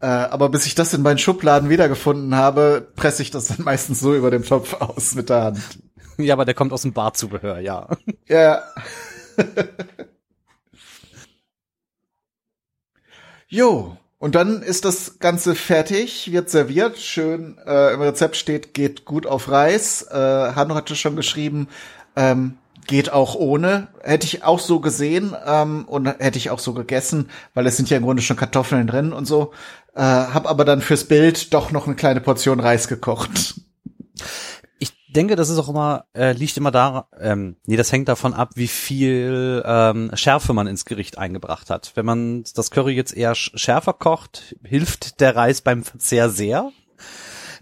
Äh, 0.00 0.06
aber 0.06 0.48
bis 0.48 0.66
ich 0.66 0.74
das 0.74 0.94
in 0.94 1.02
meinen 1.02 1.18
Schubladen 1.18 1.70
wiedergefunden 1.70 2.34
habe, 2.34 2.88
presse 2.94 3.22
ich 3.22 3.30
das 3.30 3.48
dann 3.48 3.62
meistens 3.64 4.00
so 4.00 4.14
über 4.14 4.30
dem 4.30 4.44
Topf 4.44 4.74
aus 4.74 5.14
mit 5.14 5.28
der 5.28 5.42
Hand. 5.42 5.60
Ja, 6.18 6.34
aber 6.34 6.44
der 6.44 6.54
kommt 6.54 6.72
aus 6.72 6.82
dem 6.82 6.92
Barzubehör, 6.92 7.58
ja. 7.60 7.88
Ja. 8.28 8.62
Jo, 13.50 13.96
und 14.18 14.34
dann 14.34 14.60
ist 14.60 14.84
das 14.84 15.20
Ganze 15.20 15.54
fertig, 15.54 16.30
wird 16.30 16.50
serviert, 16.50 16.98
schön 16.98 17.56
äh, 17.66 17.94
im 17.94 18.02
Rezept 18.02 18.36
steht, 18.36 18.74
geht 18.74 19.06
gut 19.06 19.26
auf 19.26 19.50
Reis. 19.50 20.02
Äh, 20.02 20.14
Hanno 20.14 20.74
hatte 20.74 20.94
schon 20.94 21.16
geschrieben, 21.16 21.68
ähm, 22.14 22.58
geht 22.86 23.10
auch 23.10 23.36
ohne. 23.36 23.88
Hätte 24.02 24.26
ich 24.26 24.44
auch 24.44 24.58
so 24.58 24.80
gesehen 24.80 25.34
ähm, 25.46 25.86
und 25.86 26.06
hätte 26.06 26.36
ich 26.36 26.50
auch 26.50 26.58
so 26.58 26.74
gegessen, 26.74 27.30
weil 27.54 27.66
es 27.66 27.78
sind 27.78 27.88
ja 27.88 27.96
im 27.96 28.02
Grunde 28.02 28.20
schon 28.22 28.36
Kartoffeln 28.36 28.86
drin 28.86 29.14
und 29.14 29.24
so. 29.24 29.52
Äh, 29.94 30.02
hab 30.02 30.46
aber 30.46 30.66
dann 30.66 30.82
fürs 30.82 31.04
Bild 31.04 31.54
doch 31.54 31.70
noch 31.70 31.86
eine 31.86 31.96
kleine 31.96 32.20
Portion 32.20 32.60
Reis 32.60 32.86
gekocht. 32.86 33.54
Ich 35.08 35.14
denke, 35.14 35.36
das 35.36 35.48
ist 35.48 35.56
auch 35.56 35.70
immer, 35.70 36.04
äh, 36.12 36.32
liegt 36.32 36.58
immer 36.58 36.70
da, 36.70 37.06
ähm, 37.18 37.56
nee, 37.64 37.76
das 37.76 37.90
hängt 37.90 38.08
davon 38.08 38.34
ab, 38.34 38.50
wie 38.56 38.68
viel 38.68 39.62
ähm, 39.64 40.10
Schärfe 40.12 40.52
man 40.52 40.66
ins 40.66 40.84
Gericht 40.84 41.16
eingebracht 41.16 41.70
hat. 41.70 41.92
Wenn 41.94 42.04
man 42.04 42.44
das 42.54 42.70
Curry 42.70 42.92
jetzt 42.92 43.16
eher 43.16 43.34
schärfer 43.34 43.94
kocht, 43.94 44.54
hilft 44.62 45.20
der 45.20 45.34
Reis 45.34 45.62
beim 45.62 45.82
Verzehr 45.82 46.28
sehr. 46.28 46.72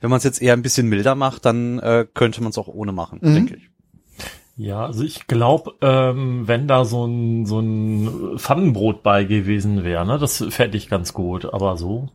Wenn 0.01 0.11
man 0.11 0.17
es 0.19 0.25
jetzt 0.25 0.43
eher 0.43 0.55
ein 0.55 0.63
bisschen 0.63 0.89
milder 0.89 1.15
macht, 1.15 1.45
dann 1.45 1.79
äh, 1.79 2.05
könnte 2.13 2.43
man 2.43 2.51
es 2.51 2.59
auch 2.59 2.67
ohne 2.67 2.91
machen, 2.91 3.21
mhm. 3.23 3.35
denke 3.35 3.57
ich. 3.59 3.71
Ja, 4.57 4.85
also 4.85 5.05
ich 5.05 5.29
glaube, 5.29 5.75
ähm, 5.83 6.49
wenn 6.49 6.67
da 6.67 6.85
so 6.85 7.07
ein, 7.07 7.47
so 7.47 7.61
ein 7.61 8.39
Pfannenbrot 8.39 9.05
bei 9.05 9.23
gewesen 9.23 9.85
wäre, 9.85 10.05
ne, 10.05 10.19
das 10.19 10.45
fände 10.49 10.77
ich 10.77 10.89
ganz 10.89 11.13
gut, 11.13 11.45
aber 11.45 11.77
so. 11.77 12.09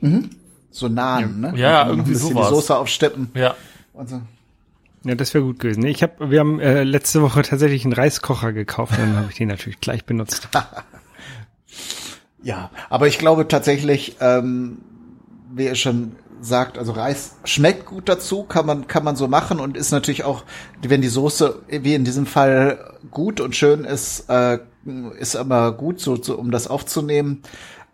Mhm. 0.00 0.28
So 0.70 0.88
nahen, 0.88 1.40
ne? 1.40 1.54
Ja, 1.56 1.88
irgendwie 1.88 2.14
so 2.16 2.28
Die 2.28 2.34
Soße 2.34 2.76
aufsteppen. 2.76 3.30
Ja. 3.34 3.54
So. 4.04 4.20
Ja, 5.04 5.14
das 5.16 5.34
wäre 5.34 5.44
gut 5.44 5.58
gewesen. 5.58 5.84
Ich 5.84 6.02
hab, 6.02 6.20
wir 6.20 6.38
haben 6.38 6.60
äh, 6.60 6.84
letzte 6.84 7.22
Woche 7.22 7.42
tatsächlich 7.42 7.84
einen 7.84 7.92
Reiskocher 7.92 8.52
gekauft 8.52 8.92
und 8.98 9.00
dann 9.00 9.16
habe 9.16 9.26
ich 9.30 9.36
den 9.36 9.48
natürlich 9.48 9.80
gleich 9.80 10.04
benutzt. 10.04 10.48
ja, 12.42 12.70
aber 12.88 13.08
ich 13.08 13.18
glaube 13.18 13.48
tatsächlich, 13.48 14.16
ähm, 14.20 14.78
wie 15.52 15.64
ihr 15.64 15.74
schon 15.74 16.12
sagt, 16.40 16.78
also 16.78 16.92
Reis 16.92 17.36
schmeckt 17.44 17.86
gut 17.86 18.08
dazu, 18.08 18.44
kann 18.44 18.66
man, 18.66 18.86
kann 18.86 19.04
man 19.04 19.16
so 19.16 19.28
machen 19.28 19.60
und 19.60 19.76
ist 19.76 19.90
natürlich 19.90 20.24
auch, 20.24 20.44
wenn 20.80 21.02
die 21.02 21.08
Soße 21.08 21.62
wie 21.68 21.94
in 21.94 22.04
diesem 22.04 22.26
Fall 22.26 22.98
gut 23.10 23.40
und 23.40 23.56
schön 23.56 23.84
ist, 23.84 24.28
äh, 24.28 24.58
ist 25.18 25.34
immer 25.34 25.72
gut, 25.72 26.00
so, 26.00 26.20
so 26.20 26.36
um 26.36 26.50
das 26.50 26.66
aufzunehmen. 26.66 27.42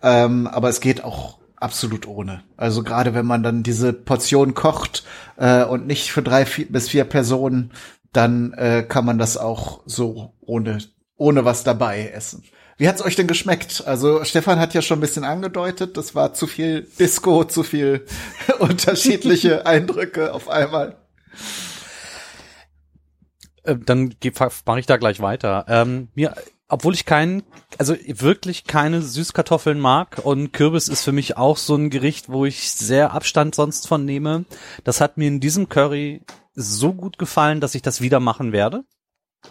Ähm, 0.02 0.46
aber 0.46 0.68
es 0.68 0.80
geht 0.80 1.04
auch 1.04 1.37
absolut 1.60 2.06
ohne. 2.06 2.42
Also 2.56 2.82
gerade 2.82 3.14
wenn 3.14 3.26
man 3.26 3.42
dann 3.42 3.62
diese 3.62 3.92
Portion 3.92 4.54
kocht 4.54 5.04
äh, 5.36 5.64
und 5.64 5.86
nicht 5.86 6.12
für 6.12 6.22
drei 6.22 6.46
vier, 6.46 6.70
bis 6.70 6.88
vier 6.88 7.04
Personen, 7.04 7.72
dann 8.12 8.52
äh, 8.54 8.84
kann 8.88 9.04
man 9.04 9.18
das 9.18 9.36
auch 9.36 9.82
so 9.86 10.34
ohne 10.40 10.78
ohne 11.18 11.44
was 11.44 11.64
dabei 11.64 12.08
essen. 12.08 12.44
Wie 12.78 12.88
hat's 12.88 13.02
euch 13.02 13.16
denn 13.16 13.26
geschmeckt? 13.26 13.82
Also 13.86 14.24
Stefan 14.24 14.60
hat 14.60 14.72
ja 14.72 14.82
schon 14.82 14.98
ein 14.98 15.02
bisschen 15.02 15.24
angedeutet, 15.24 15.96
das 15.96 16.14
war 16.14 16.32
zu 16.32 16.46
viel 16.46 16.88
Disco, 16.98 17.44
zu 17.44 17.64
viel 17.64 18.06
unterschiedliche 18.60 19.66
Eindrücke 19.66 20.32
auf 20.32 20.48
einmal. 20.48 20.96
Äh, 23.64 23.76
dann 23.84 24.14
mache 24.64 24.80
ich 24.80 24.86
da 24.86 24.96
gleich 24.96 25.20
weiter. 25.20 25.66
Ähm, 25.68 26.08
mir, 26.14 26.34
obwohl 26.68 26.94
ich 26.94 27.06
keinen, 27.06 27.42
also 27.78 27.96
wirklich 28.06 28.64
keine 28.64 29.02
Süßkartoffeln 29.02 29.80
mag 29.80 30.20
und 30.22 30.52
Kürbis 30.52 30.88
ist 30.88 31.02
für 31.02 31.12
mich 31.12 31.36
auch 31.36 31.56
so 31.56 31.74
ein 31.74 31.90
Gericht, 31.90 32.28
wo 32.28 32.44
ich 32.44 32.70
sehr 32.70 33.12
Abstand 33.12 33.54
sonst 33.54 33.88
von 33.88 34.04
nehme. 34.04 34.44
Das 34.84 35.00
hat 35.00 35.16
mir 35.16 35.28
in 35.28 35.40
diesem 35.40 35.68
Curry 35.68 36.22
so 36.54 36.92
gut 36.92 37.18
gefallen, 37.18 37.60
dass 37.60 37.74
ich 37.74 37.82
das 37.82 38.00
wieder 38.00 38.20
machen 38.20 38.52
werde. 38.52 38.84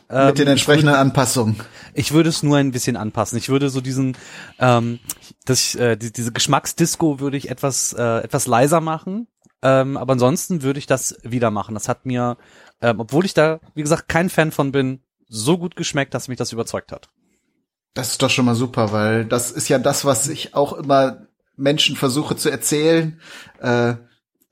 Mit 0.10 0.18
ähm, 0.30 0.36
den 0.36 0.48
entsprechenden 0.50 0.90
würde, 0.90 1.00
Anpassungen. 1.00 1.56
Ich 1.94 2.12
würde 2.12 2.30
es 2.30 2.44
nur 2.44 2.58
ein 2.58 2.72
bisschen 2.72 2.98
anpassen. 2.98 3.38
Ich 3.38 3.50
würde 3.50 3.70
so 3.70 3.82
diesen, 3.82 4.18
ähm, 4.60 5.00
das, 5.46 5.76
äh, 5.76 5.98
die, 5.98 6.12
diese 6.12 6.32
Geschmacksdisco 6.32 7.20
würde 7.20 7.38
ich 7.38 7.50
etwas, 7.50 7.94
äh, 7.94 8.20
etwas 8.20 8.48
leiser 8.48 8.82
machen. 8.82 9.28
Ähm, 9.64 9.98
aber 9.98 10.14
ansonsten 10.14 10.62
würde 10.62 10.80
ich 10.80 10.86
das 10.86 11.18
wieder 11.24 11.52
machen. 11.52 11.74
Das 11.74 11.90
hat 11.90 12.06
mir, 12.06 12.38
ähm, 12.82 13.00
obwohl 13.00 13.26
ich 13.26 13.34
da, 13.34 13.60
wie 13.74 13.82
gesagt, 13.82 14.08
kein 14.08 14.30
Fan 14.30 14.52
von 14.52 14.72
bin, 14.72 15.02
so 15.28 15.58
gut 15.58 15.76
geschmeckt, 15.76 16.14
dass 16.14 16.28
mich 16.28 16.38
das 16.38 16.54
überzeugt 16.54 16.92
hat. 16.92 17.10
Das 17.94 18.12
ist 18.12 18.22
doch 18.22 18.30
schon 18.30 18.46
mal 18.46 18.56
super, 18.56 18.92
weil 18.92 19.26
das 19.26 19.52
ist 19.52 19.70
ja 19.70 19.80
das, 19.80 20.06
was 20.06 20.28
ich 20.28 20.54
auch 20.54 20.74
immer 20.74 21.28
Menschen 21.56 21.96
versuche 21.96 22.36
zu 22.36 22.50
erzählen. 22.50 23.20
Äh, 23.60 23.96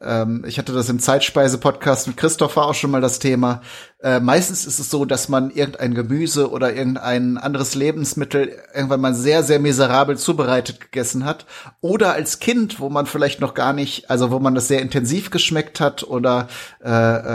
ähm, 0.01 0.43
ich 0.47 0.57
hatte 0.57 0.73
das 0.73 0.89
im 0.89 0.99
Zeitspeise-Podcast 0.99 2.07
mit 2.07 2.17
Christopher 2.17 2.65
auch 2.65 2.73
schon 2.73 2.91
mal 2.91 3.01
das 3.01 3.19
Thema. 3.19 3.61
Äh, 4.01 4.19
meistens 4.19 4.65
ist 4.65 4.79
es 4.79 4.89
so, 4.89 5.05
dass 5.05 5.29
man 5.29 5.49
irgendein 5.51 5.93
Gemüse 5.93 6.51
oder 6.51 6.73
irgendein 6.75 7.37
anderes 7.37 7.75
Lebensmittel 7.75 8.51
irgendwann 8.73 9.01
mal 9.01 9.15
sehr, 9.15 9.41
sehr 9.41 9.59
miserabel 9.59 10.17
zubereitet 10.17 10.81
gegessen 10.81 11.25
hat. 11.25 11.45
Oder 11.81 12.13
als 12.13 12.39
Kind, 12.39 12.79
wo 12.79 12.89
man 12.89 13.05
vielleicht 13.05 13.39
noch 13.39 13.53
gar 13.53 13.73
nicht, 13.73 14.09
also 14.09 14.31
wo 14.31 14.39
man 14.39 14.53
das 14.53 14.67
sehr 14.67 14.81
intensiv 14.81 15.31
geschmeckt 15.31 15.79
hat 15.79 16.03
oder 16.03 16.49
äh, 16.83 16.89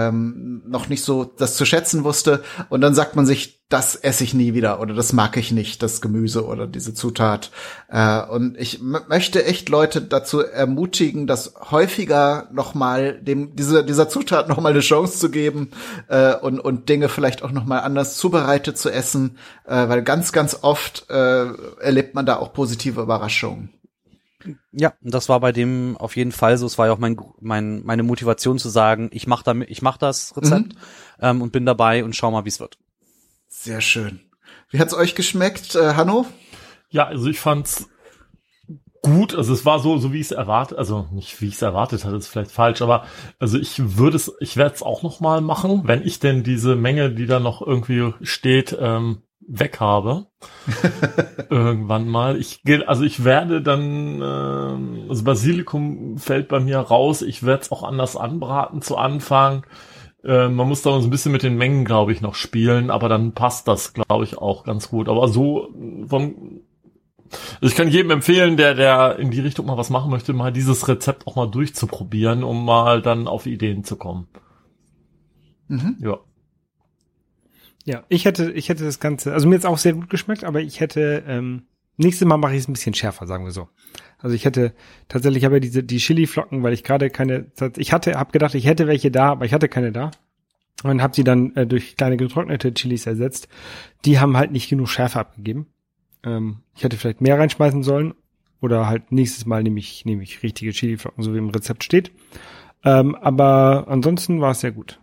ähm, 0.08 0.62
noch 0.66 0.88
nicht 0.88 1.02
so 1.02 1.24
das 1.24 1.56
zu 1.56 1.64
schätzen 1.64 2.04
wusste. 2.04 2.42
Und 2.68 2.82
dann 2.82 2.94
sagt 2.94 3.16
man 3.16 3.26
sich, 3.26 3.60
das 3.70 3.94
esse 3.94 4.24
ich 4.24 4.34
nie 4.34 4.52
wieder 4.52 4.80
oder 4.80 4.94
das 4.94 5.12
mag 5.12 5.36
ich 5.36 5.52
nicht, 5.52 5.80
das 5.82 6.00
Gemüse 6.00 6.44
oder 6.44 6.66
diese 6.66 6.92
Zutat. 6.92 7.52
Äh, 7.88 8.20
und 8.24 8.58
ich 8.58 8.80
möchte 8.82 9.44
echt 9.44 9.68
Leute 9.68 10.02
dazu 10.02 10.40
ermutigen, 10.40 11.28
das 11.28 11.54
häufiger 11.70 12.48
nochmal 12.52 13.14
dem 13.22 13.54
dieser 13.54 13.84
dieser 13.84 14.08
Zutat 14.08 14.48
nochmal 14.48 14.72
eine 14.72 14.80
Chance 14.80 15.18
zu 15.18 15.30
geben 15.30 15.70
äh, 16.08 16.34
und 16.34 16.49
und 16.58 16.88
Dinge 16.88 17.08
vielleicht 17.08 17.42
auch 17.42 17.52
nochmal 17.52 17.80
anders 17.80 18.16
zubereitet 18.16 18.78
zu 18.78 18.90
essen, 18.90 19.38
äh, 19.66 19.88
weil 19.88 20.02
ganz 20.02 20.32
ganz 20.32 20.58
oft 20.62 21.08
äh, 21.10 21.52
erlebt 21.80 22.14
man 22.14 22.26
da 22.26 22.36
auch 22.36 22.52
positive 22.52 23.00
Überraschungen. 23.00 23.70
Ja, 24.72 24.94
das 25.02 25.28
war 25.28 25.38
bei 25.40 25.52
dem 25.52 25.96
auf 25.98 26.16
jeden 26.16 26.32
Fall 26.32 26.56
so. 26.56 26.66
Es 26.66 26.78
war 26.78 26.86
ja 26.86 26.92
auch 26.92 26.98
mein, 26.98 27.16
mein 27.40 27.84
meine 27.84 28.02
Motivation 28.02 28.58
zu 28.58 28.70
sagen, 28.70 29.10
ich 29.12 29.26
mach 29.26 29.42
damit, 29.42 29.70
ich 29.70 29.82
mach 29.82 29.98
das 29.98 30.34
Rezept 30.36 30.74
mhm. 30.74 30.78
ähm, 31.20 31.42
und 31.42 31.52
bin 31.52 31.66
dabei 31.66 32.04
und 32.04 32.16
schau 32.16 32.30
mal, 32.30 32.44
wie 32.44 32.48
es 32.48 32.60
wird. 32.60 32.78
Sehr 33.48 33.80
schön. 33.80 34.20
Wie 34.70 34.78
hat's 34.78 34.94
euch 34.94 35.14
geschmeckt, 35.14 35.74
äh, 35.74 35.94
Hanno? 35.94 36.26
Ja, 36.88 37.06
also 37.06 37.26
ich 37.26 37.38
fand's 37.38 37.88
gut. 39.02 39.34
Also 39.34 39.52
es 39.52 39.64
war 39.64 39.78
so, 39.78 39.98
so 39.98 40.12
wie 40.12 40.20
ich 40.20 40.26
es 40.26 40.32
erwartet, 40.32 40.78
also 40.78 41.06
nicht 41.12 41.40
wie 41.40 41.48
ich 41.48 41.54
es 41.54 41.62
erwartet 41.62 42.04
hatte, 42.04 42.16
ist 42.16 42.28
vielleicht 42.28 42.50
falsch, 42.50 42.82
aber 42.82 43.04
also 43.38 43.58
ich 43.58 43.96
würde 43.96 44.16
es, 44.16 44.32
ich 44.40 44.56
werde 44.56 44.74
es 44.74 44.82
auch 44.82 45.02
noch 45.02 45.20
mal 45.20 45.40
machen, 45.40 45.82
wenn 45.84 46.02
ich 46.02 46.20
denn 46.20 46.42
diese 46.42 46.76
Menge, 46.76 47.10
die 47.10 47.26
da 47.26 47.40
noch 47.40 47.66
irgendwie 47.66 48.12
steht, 48.22 48.76
ähm, 48.80 49.22
weg 49.40 49.80
habe. 49.80 50.26
Irgendwann 51.50 52.08
mal. 52.08 52.36
Ich 52.36 52.62
also 52.86 53.02
ich 53.02 53.24
werde 53.24 53.62
dann, 53.62 54.20
ähm, 54.22 55.06
also 55.08 55.24
Basilikum 55.24 56.18
fällt 56.18 56.48
bei 56.48 56.60
mir 56.60 56.78
raus. 56.78 57.22
Ich 57.22 57.42
werde 57.44 57.62
es 57.62 57.72
auch 57.72 57.82
anders 57.82 58.16
anbraten 58.16 58.82
zu 58.82 58.96
Anfang. 58.96 59.66
Äh, 60.22 60.48
man 60.48 60.68
muss 60.68 60.82
da 60.82 61.00
so 61.00 61.06
ein 61.06 61.10
bisschen 61.10 61.32
mit 61.32 61.42
den 61.42 61.56
Mengen, 61.56 61.84
glaube 61.84 62.12
ich, 62.12 62.20
noch 62.20 62.34
spielen, 62.34 62.90
aber 62.90 63.08
dann 63.08 63.32
passt 63.32 63.66
das, 63.66 63.92
glaube 63.92 64.24
ich, 64.24 64.38
auch 64.38 64.64
ganz 64.64 64.90
gut. 64.90 65.08
Aber 65.08 65.26
so 65.28 65.68
vom 66.06 66.22
also 66.22 66.69
ich 67.60 67.74
kann 67.74 67.88
jedem 67.88 68.10
empfehlen, 68.10 68.56
der, 68.56 68.74
der 68.74 69.18
in 69.18 69.30
die 69.30 69.40
Richtung 69.40 69.66
mal 69.66 69.76
was 69.76 69.90
machen 69.90 70.10
möchte, 70.10 70.32
mal 70.32 70.52
dieses 70.52 70.88
Rezept 70.88 71.26
auch 71.26 71.36
mal 71.36 71.46
durchzuprobieren, 71.46 72.42
um 72.42 72.64
mal 72.64 73.02
dann 73.02 73.28
auf 73.28 73.46
Ideen 73.46 73.84
zu 73.84 73.96
kommen. 73.96 74.28
Mhm. 75.68 75.96
Ja. 76.00 76.18
Ja, 77.84 78.04
ich 78.08 78.24
hätte, 78.24 78.50
ich 78.52 78.68
hätte 78.68 78.84
das 78.84 79.00
Ganze, 79.00 79.32
also 79.32 79.48
mir 79.48 79.54
jetzt 79.54 79.66
auch 79.66 79.78
sehr 79.78 79.94
gut 79.94 80.10
geschmeckt, 80.10 80.44
aber 80.44 80.60
ich 80.60 80.80
hätte, 80.80 81.24
ähm, 81.26 81.66
nächstes 81.96 82.26
Mal 82.26 82.36
mache 82.36 82.54
ich 82.54 82.60
es 82.60 82.68
ein 82.68 82.72
bisschen 82.72 82.94
schärfer, 82.94 83.26
sagen 83.26 83.44
wir 83.44 83.52
so. 83.52 83.68
Also 84.18 84.36
ich 84.36 84.44
hätte 84.44 84.74
tatsächlich 85.08 85.44
habe 85.44 85.56
ja 85.56 85.60
diese 85.60 85.82
die 85.82 85.96
Chili-Flocken, 85.96 86.62
weil 86.62 86.74
ich 86.74 86.84
gerade 86.84 87.08
keine, 87.08 87.50
ich 87.76 87.92
hatte, 87.92 88.18
habe 88.18 88.32
gedacht, 88.32 88.54
ich 88.54 88.66
hätte 88.66 88.86
welche 88.86 89.10
da, 89.10 89.30
aber 89.30 89.46
ich 89.46 89.54
hatte 89.54 89.68
keine 89.68 89.92
da 89.92 90.10
und 90.82 91.02
habe 91.02 91.14
sie 91.14 91.24
dann 91.24 91.54
äh, 91.56 91.66
durch 91.66 91.96
kleine 91.96 92.16
getrocknete 92.16 92.74
Chilis 92.74 93.06
ersetzt. 93.06 93.48
Die 94.04 94.18
haben 94.18 94.36
halt 94.36 94.52
nicht 94.52 94.68
genug 94.68 94.88
Schärfe 94.88 95.20
abgegeben. 95.20 95.66
Ähm, 96.24 96.58
ich 96.76 96.84
hätte 96.84 96.96
vielleicht 96.96 97.20
mehr 97.20 97.38
reinschmeißen 97.38 97.82
sollen 97.82 98.14
oder 98.60 98.86
halt 98.86 99.10
nächstes 99.10 99.46
Mal 99.46 99.62
nehme 99.62 99.80
ich 99.80 100.04
nehme 100.04 100.22
ich 100.22 100.42
richtige 100.42 100.72
Chili-Flocken, 100.72 101.24
so 101.24 101.34
wie 101.34 101.38
im 101.38 101.50
Rezept 101.50 101.84
steht. 101.84 102.12
Ähm, 102.84 103.14
aber 103.16 103.86
ansonsten 103.88 104.40
war 104.40 104.52
es 104.52 104.60
sehr 104.60 104.72
gut. 104.72 104.99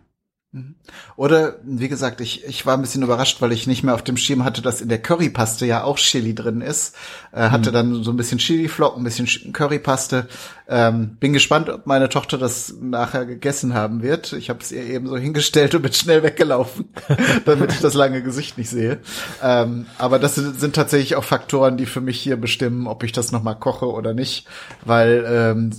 Mhm. 0.50 0.76
Oder, 1.16 1.56
wie 1.62 1.88
gesagt, 1.88 2.22
ich, 2.22 2.46
ich 2.46 2.64
war 2.64 2.74
ein 2.74 2.80
bisschen 2.80 3.02
überrascht, 3.02 3.42
weil 3.42 3.52
ich 3.52 3.66
nicht 3.66 3.82
mehr 3.82 3.94
auf 3.94 4.02
dem 4.02 4.16
Schirm 4.16 4.44
hatte, 4.44 4.62
dass 4.62 4.80
in 4.80 4.88
der 4.88 5.02
Currypaste 5.02 5.66
ja 5.66 5.84
auch 5.84 5.98
Chili 5.98 6.34
drin 6.34 6.62
ist. 6.62 6.94
Äh, 7.32 7.50
hatte 7.50 7.68
mhm. 7.68 7.74
dann 7.74 8.02
so 8.02 8.10
ein 8.10 8.16
bisschen 8.16 8.38
Chili-Flocken, 8.38 9.02
ein 9.02 9.04
bisschen 9.04 9.52
Currypaste. 9.52 10.26
Ähm, 10.66 11.18
bin 11.20 11.34
gespannt, 11.34 11.68
ob 11.68 11.86
meine 11.86 12.08
Tochter 12.08 12.38
das 12.38 12.74
nachher 12.80 13.26
gegessen 13.26 13.74
haben 13.74 14.02
wird. 14.02 14.32
Ich 14.32 14.48
habe 14.48 14.60
es 14.60 14.72
ihr 14.72 14.84
eben 14.84 15.06
so 15.06 15.18
hingestellt 15.18 15.74
und 15.74 15.82
bin 15.82 15.92
schnell 15.92 16.22
weggelaufen, 16.22 16.88
damit 17.44 17.72
ich 17.72 17.80
das 17.80 17.92
lange 17.92 18.22
Gesicht 18.22 18.56
nicht 18.56 18.70
sehe. 18.70 19.00
Ähm, 19.42 19.84
aber 19.98 20.18
das 20.18 20.36
sind, 20.36 20.58
sind, 20.58 20.74
tatsächlich 20.74 21.16
auch 21.16 21.24
Faktoren, 21.24 21.76
die 21.76 21.86
für 21.86 22.00
mich 22.00 22.20
hier 22.20 22.38
bestimmen, 22.38 22.86
ob 22.86 23.02
ich 23.02 23.12
das 23.12 23.32
nochmal 23.32 23.58
koche 23.58 23.86
oder 23.86 24.14
nicht. 24.14 24.46
Weil 24.84 25.26
ähm, 25.28 25.70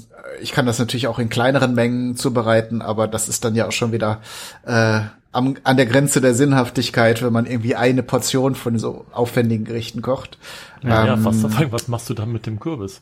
ich 0.41 0.51
kann 0.51 0.65
das 0.65 0.79
natürlich 0.79 1.07
auch 1.07 1.19
in 1.19 1.29
kleineren 1.29 1.73
Mengen 1.73 2.15
zubereiten, 2.15 2.81
aber 2.81 3.07
das 3.07 3.29
ist 3.29 3.45
dann 3.45 3.55
ja 3.55 3.67
auch 3.67 3.71
schon 3.71 3.91
wieder 3.91 4.21
äh, 4.65 5.01
am, 5.31 5.55
an 5.63 5.77
der 5.77 5.85
Grenze 5.85 6.21
der 6.21 6.33
Sinnhaftigkeit, 6.33 7.21
wenn 7.21 7.33
man 7.33 7.45
irgendwie 7.45 7.75
eine 7.75 8.03
Portion 8.03 8.55
von 8.55 8.79
so 8.79 9.05
aufwendigen 9.11 9.65
Gerichten 9.65 10.01
kocht. 10.01 10.37
Ja, 10.83 11.01
ähm, 11.01 11.07
ja 11.07 11.17
fast 11.17 11.71
was 11.71 11.87
machst 11.87 12.09
du 12.09 12.13
dann 12.13 12.31
mit 12.31 12.45
dem 12.45 12.59
Kürbis? 12.59 13.01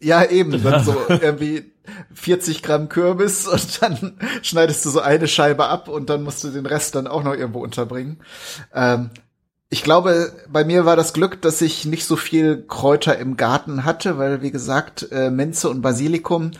Ja, 0.00 0.24
eben, 0.24 0.62
dann 0.62 0.84
so 0.84 0.96
irgendwie 1.08 1.70
40 2.14 2.62
Gramm 2.62 2.88
Kürbis 2.88 3.46
und 3.52 3.82
dann 3.82 4.18
schneidest 4.42 4.84
du 4.84 4.90
so 4.90 5.00
eine 5.00 5.28
Scheibe 5.28 5.66
ab 5.66 5.88
und 5.88 6.10
dann 6.10 6.22
musst 6.22 6.44
du 6.44 6.48
den 6.48 6.66
Rest 6.66 6.94
dann 6.94 7.06
auch 7.06 7.22
noch 7.22 7.34
irgendwo 7.34 7.62
unterbringen. 7.62 8.18
Ähm, 8.74 9.10
ich 9.72 9.84
glaube, 9.84 10.32
bei 10.48 10.64
mir 10.64 10.84
war 10.84 10.96
das 10.96 11.12
Glück, 11.12 11.40
dass 11.42 11.62
ich 11.62 11.84
nicht 11.84 12.04
so 12.04 12.16
viel 12.16 12.64
Kräuter 12.66 13.16
im 13.18 13.36
Garten 13.36 13.84
hatte, 13.84 14.18
weil, 14.18 14.42
wie 14.42 14.50
gesagt, 14.50 15.10
äh, 15.12 15.30
Minze 15.30 15.70
und 15.70 15.80
Basilikum 15.80 16.50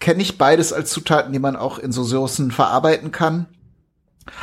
kenne 0.00 0.20
ich 0.20 0.36
beides 0.36 0.72
als 0.72 0.90
Zutaten, 0.90 1.32
die 1.32 1.38
man 1.38 1.54
auch 1.54 1.78
in 1.78 1.92
so 1.92 2.02
Soßen 2.02 2.50
verarbeiten 2.50 3.12
kann. 3.12 3.46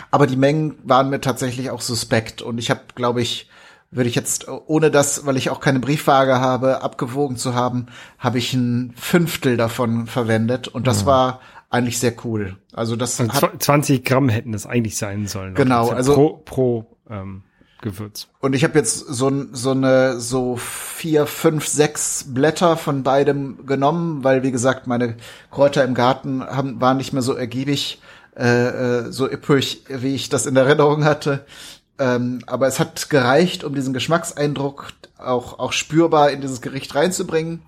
Aber 0.09 0.25
die 0.25 0.37
Mengen 0.37 0.77
waren 0.83 1.09
mir 1.09 1.19
tatsächlich 1.19 1.69
auch 1.69 1.81
suspekt 1.81 2.41
und 2.41 2.59
ich 2.59 2.69
habe, 2.69 2.81
glaube 2.95 3.21
ich, 3.21 3.49
würde 3.89 4.07
ich 4.07 4.15
jetzt, 4.15 4.47
ohne 4.47 4.89
das, 4.89 5.25
weil 5.25 5.35
ich 5.35 5.49
auch 5.49 5.59
keine 5.59 5.81
Briefwaage 5.81 6.39
habe, 6.39 6.81
abgewogen 6.81 7.35
zu 7.35 7.55
haben, 7.55 7.87
habe 8.17 8.37
ich 8.37 8.53
ein 8.53 8.93
Fünftel 8.95 9.57
davon 9.57 10.07
verwendet 10.07 10.69
und 10.69 10.87
das 10.87 11.01
ja. 11.01 11.07
war 11.07 11.41
eigentlich 11.69 11.99
sehr 11.99 12.13
cool. 12.23 12.55
Also 12.71 12.95
das 12.95 13.19
und 13.19 13.33
hat 13.33 13.61
20 13.61 14.05
Gramm 14.05 14.29
hätten 14.29 14.53
das 14.53 14.65
eigentlich 14.65 14.97
sein 14.97 15.27
sollen. 15.27 15.55
Genau, 15.55 15.89
also 15.89 16.13
pro, 16.13 16.37
pro 16.37 16.97
ähm, 17.09 17.43
Gewürz. 17.81 18.27
Und 18.39 18.53
ich 18.53 18.63
habe 18.63 18.77
jetzt 18.77 18.99
so, 18.99 19.31
so 19.51 19.71
eine 19.71 20.19
so 20.19 20.55
vier, 20.57 21.25
fünf, 21.25 21.67
sechs 21.67 22.25
Blätter 22.27 22.77
von 22.77 23.03
beidem 23.03 23.65
genommen, 23.65 24.23
weil 24.23 24.43
wie 24.43 24.51
gesagt 24.51 24.87
meine 24.87 25.17
Kräuter 25.49 25.83
im 25.83 25.93
Garten 25.93 26.43
haben, 26.43 26.79
waren 26.79 26.97
nicht 26.97 27.13
mehr 27.13 27.21
so 27.21 27.33
ergiebig, 27.33 28.01
äh, 28.37 28.45
äh 28.45 29.11
so 29.11 29.29
üppig, 29.29 29.83
wie 29.89 30.15
ich 30.15 30.29
das 30.29 30.45
in 30.45 30.55
Erinnerung 30.55 31.03
hatte. 31.03 31.45
Ähm, 31.99 32.41
aber 32.47 32.67
es 32.67 32.79
hat 32.79 33.09
gereicht, 33.09 33.63
um 33.63 33.75
diesen 33.75 33.93
Geschmackseindruck 33.93 34.93
auch, 35.17 35.59
auch 35.59 35.71
spürbar 35.71 36.31
in 36.31 36.41
dieses 36.41 36.61
Gericht 36.61 36.95
reinzubringen. 36.95 37.61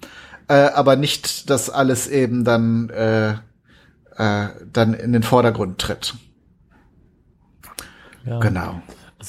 Äh, 0.48 0.54
aber 0.54 0.96
nicht, 0.96 1.50
dass 1.50 1.70
alles 1.70 2.08
eben 2.08 2.44
dann, 2.44 2.90
äh, 2.90 3.34
äh, 4.18 4.50
dann 4.72 4.94
in 4.94 5.14
den 5.14 5.24
Vordergrund 5.24 5.80
tritt. 5.80 6.16
Ja. 8.26 8.40
Genau. 8.40 8.82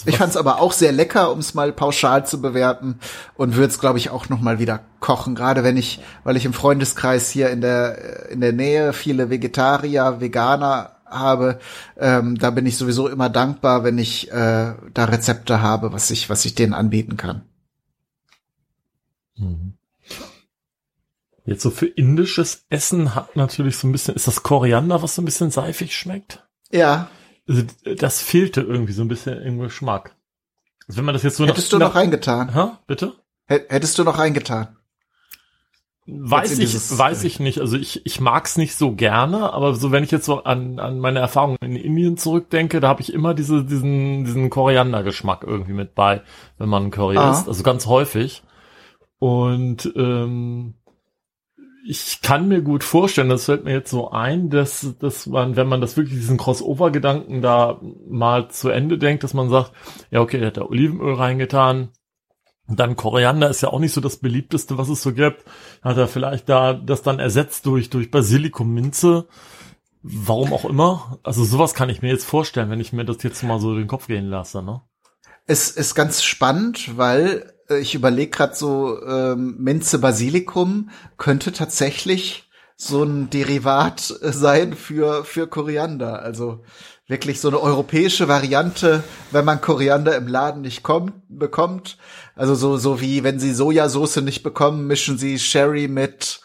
Ich 0.06 0.16
fand 0.18 0.30
es 0.30 0.36
aber 0.36 0.60
auch 0.60 0.72
sehr 0.72 0.92
lecker, 0.92 1.30
um 1.30 1.38
es 1.38 1.54
mal 1.54 1.72
pauschal 1.72 2.26
zu 2.26 2.40
bewerten 2.40 2.98
und 3.36 3.56
würde 3.56 3.68
es, 3.68 3.78
glaube 3.78 3.98
ich, 3.98 4.10
auch 4.10 4.28
noch 4.28 4.40
mal 4.40 4.58
wieder 4.58 4.80
kochen. 5.00 5.34
Gerade 5.34 5.64
wenn 5.64 5.76
ich, 5.76 6.00
weil 6.24 6.36
ich 6.36 6.44
im 6.44 6.52
Freundeskreis 6.52 7.30
hier 7.30 7.50
in 7.50 7.60
der 7.60 8.30
in 8.30 8.40
der 8.40 8.52
Nähe 8.52 8.92
viele 8.92 9.30
Vegetarier, 9.30 10.20
Veganer 10.20 10.96
habe, 11.06 11.60
ähm, 11.96 12.36
da 12.38 12.50
bin 12.50 12.66
ich 12.66 12.76
sowieso 12.76 13.08
immer 13.08 13.28
dankbar, 13.28 13.84
wenn 13.84 13.98
ich 13.98 14.30
äh, 14.30 14.74
da 14.92 15.04
Rezepte 15.04 15.60
habe, 15.60 15.92
was 15.92 16.10
ich, 16.10 16.28
was 16.28 16.44
ich 16.44 16.54
denen 16.54 16.74
anbieten 16.74 17.16
kann. 17.16 17.42
Mhm. 19.36 19.74
Jetzt 21.46 21.62
so 21.62 21.70
für 21.70 21.86
indisches 21.86 22.64
Essen 22.70 23.14
hat 23.14 23.36
natürlich 23.36 23.76
so 23.76 23.86
ein 23.86 23.92
bisschen, 23.92 24.14
ist 24.14 24.26
das 24.26 24.42
Koriander, 24.42 25.02
was 25.02 25.14
so 25.14 25.22
ein 25.22 25.26
bisschen 25.26 25.50
seifig 25.50 25.94
schmeckt? 25.94 26.46
Ja. 26.70 27.08
Also, 27.48 27.62
das 27.96 28.22
fehlte 28.22 28.62
irgendwie 28.62 28.92
so 28.92 29.02
ein 29.02 29.08
bisschen 29.08 29.40
im 29.42 29.58
Geschmack. 29.58 30.16
Also 30.86 30.98
wenn 30.98 31.04
man 31.04 31.14
das 31.14 31.22
jetzt 31.22 31.36
so 31.36 31.46
Hättest 31.46 31.72
nach, 31.72 31.78
du 31.78 31.84
noch 31.84 31.94
reingetan? 31.94 32.54
Hä? 32.54 32.76
Bitte? 32.86 33.14
Hättest 33.46 33.98
du 33.98 34.04
noch 34.04 34.18
reingetan? 34.18 34.76
Weiß 36.06 36.58
ich, 36.58 36.74
weiß 36.98 37.24
ich 37.24 37.40
nicht. 37.40 37.60
Also 37.60 37.78
ich, 37.78 38.04
ich 38.04 38.20
mag's 38.20 38.58
nicht 38.58 38.74
so 38.74 38.92
gerne, 38.92 39.54
aber 39.54 39.74
so 39.74 39.90
wenn 39.90 40.04
ich 40.04 40.10
jetzt 40.10 40.26
so 40.26 40.44
an, 40.44 40.78
an 40.78 40.98
meine 40.98 41.18
Erfahrungen 41.18 41.56
in 41.62 41.76
Indien 41.76 42.18
zurückdenke, 42.18 42.80
da 42.80 42.88
habe 42.88 43.00
ich 43.00 43.12
immer 43.12 43.32
diese, 43.32 43.64
diesen, 43.64 44.24
diesen 44.24 44.50
Koriandergeschmack 44.50 45.44
irgendwie 45.44 45.72
mit 45.72 45.94
bei, 45.94 46.22
wenn 46.58 46.68
man 46.68 46.90
Curry 46.90 47.16
ah. 47.16 47.30
isst. 47.30 47.48
Also 47.48 47.62
ganz 47.62 47.86
häufig. 47.86 48.42
Und 49.18 49.90
ähm, 49.96 50.74
ich 51.86 52.22
kann 52.22 52.48
mir 52.48 52.62
gut 52.62 52.82
vorstellen, 52.82 53.28
das 53.28 53.44
fällt 53.44 53.64
mir 53.64 53.72
jetzt 53.72 53.90
so 53.90 54.10
ein, 54.10 54.48
dass, 54.48 54.94
dass 54.98 55.26
man, 55.26 55.56
wenn 55.56 55.68
man 55.68 55.80
das 55.80 55.96
wirklich 55.96 56.18
diesen 56.18 56.38
Crossover-Gedanken 56.38 57.42
da 57.42 57.80
mal 58.08 58.48
zu 58.48 58.70
Ende 58.70 58.98
denkt, 58.98 59.22
dass 59.22 59.34
man 59.34 59.50
sagt, 59.50 59.72
ja 60.10 60.20
okay, 60.20 60.38
er 60.38 60.46
hat 60.46 60.56
da 60.56 60.62
Olivenöl 60.62 61.14
reingetan, 61.14 61.90
dann 62.66 62.96
Koriander 62.96 63.50
ist 63.50 63.60
ja 63.60 63.68
auch 63.68 63.78
nicht 63.78 63.92
so 63.92 64.00
das 64.00 64.16
beliebteste, 64.16 64.78
was 64.78 64.88
es 64.88 65.02
so 65.02 65.12
gibt. 65.12 65.44
Hat 65.82 65.98
er 65.98 66.08
vielleicht 66.08 66.48
da 66.48 66.72
das 66.72 67.02
dann 67.02 67.18
ersetzt 67.18 67.66
durch, 67.66 67.90
durch 67.90 68.10
Basilikum 68.10 68.72
Minze. 68.72 69.28
Warum 70.02 70.52
auch 70.52 70.64
immer. 70.64 71.18
Also 71.22 71.44
sowas 71.44 71.74
kann 71.74 71.90
ich 71.90 72.00
mir 72.00 72.08
jetzt 72.08 72.24
vorstellen, 72.24 72.70
wenn 72.70 72.80
ich 72.80 72.94
mir 72.94 73.04
das 73.04 73.22
jetzt 73.22 73.42
mal 73.42 73.60
so 73.60 73.74
den 73.74 73.86
Kopf 73.86 74.06
gehen 74.06 74.26
lasse, 74.26 74.62
ne? 74.62 74.80
Es 75.46 75.70
ist 75.70 75.94
ganz 75.94 76.22
spannend, 76.22 76.96
weil 76.96 77.53
ich 77.68 77.94
überlege 77.94 78.30
gerade 78.30 78.54
so, 78.54 79.02
ähm, 79.06 79.56
Minze 79.58 79.98
Basilikum 79.98 80.90
könnte 81.16 81.52
tatsächlich 81.52 82.50
so 82.76 83.02
ein 83.02 83.30
Derivat 83.30 84.14
äh, 84.20 84.32
sein 84.32 84.74
für, 84.74 85.24
für 85.24 85.46
Koriander. 85.46 86.22
Also 86.22 86.62
wirklich 87.06 87.40
so 87.40 87.48
eine 87.48 87.60
europäische 87.60 88.28
Variante, 88.28 89.04
wenn 89.30 89.44
man 89.44 89.60
Koriander 89.60 90.16
im 90.16 90.26
Laden 90.26 90.62
nicht 90.62 90.82
kommt, 90.82 91.14
bekommt. 91.28 91.98
Also 92.34 92.54
so, 92.54 92.76
so 92.76 93.00
wie 93.00 93.24
wenn 93.24 93.38
sie 93.38 93.54
Sojasauce 93.54 94.16
nicht 94.16 94.42
bekommen, 94.42 94.86
mischen 94.86 95.18
sie 95.18 95.38
Sherry 95.38 95.88
mit, 95.88 96.40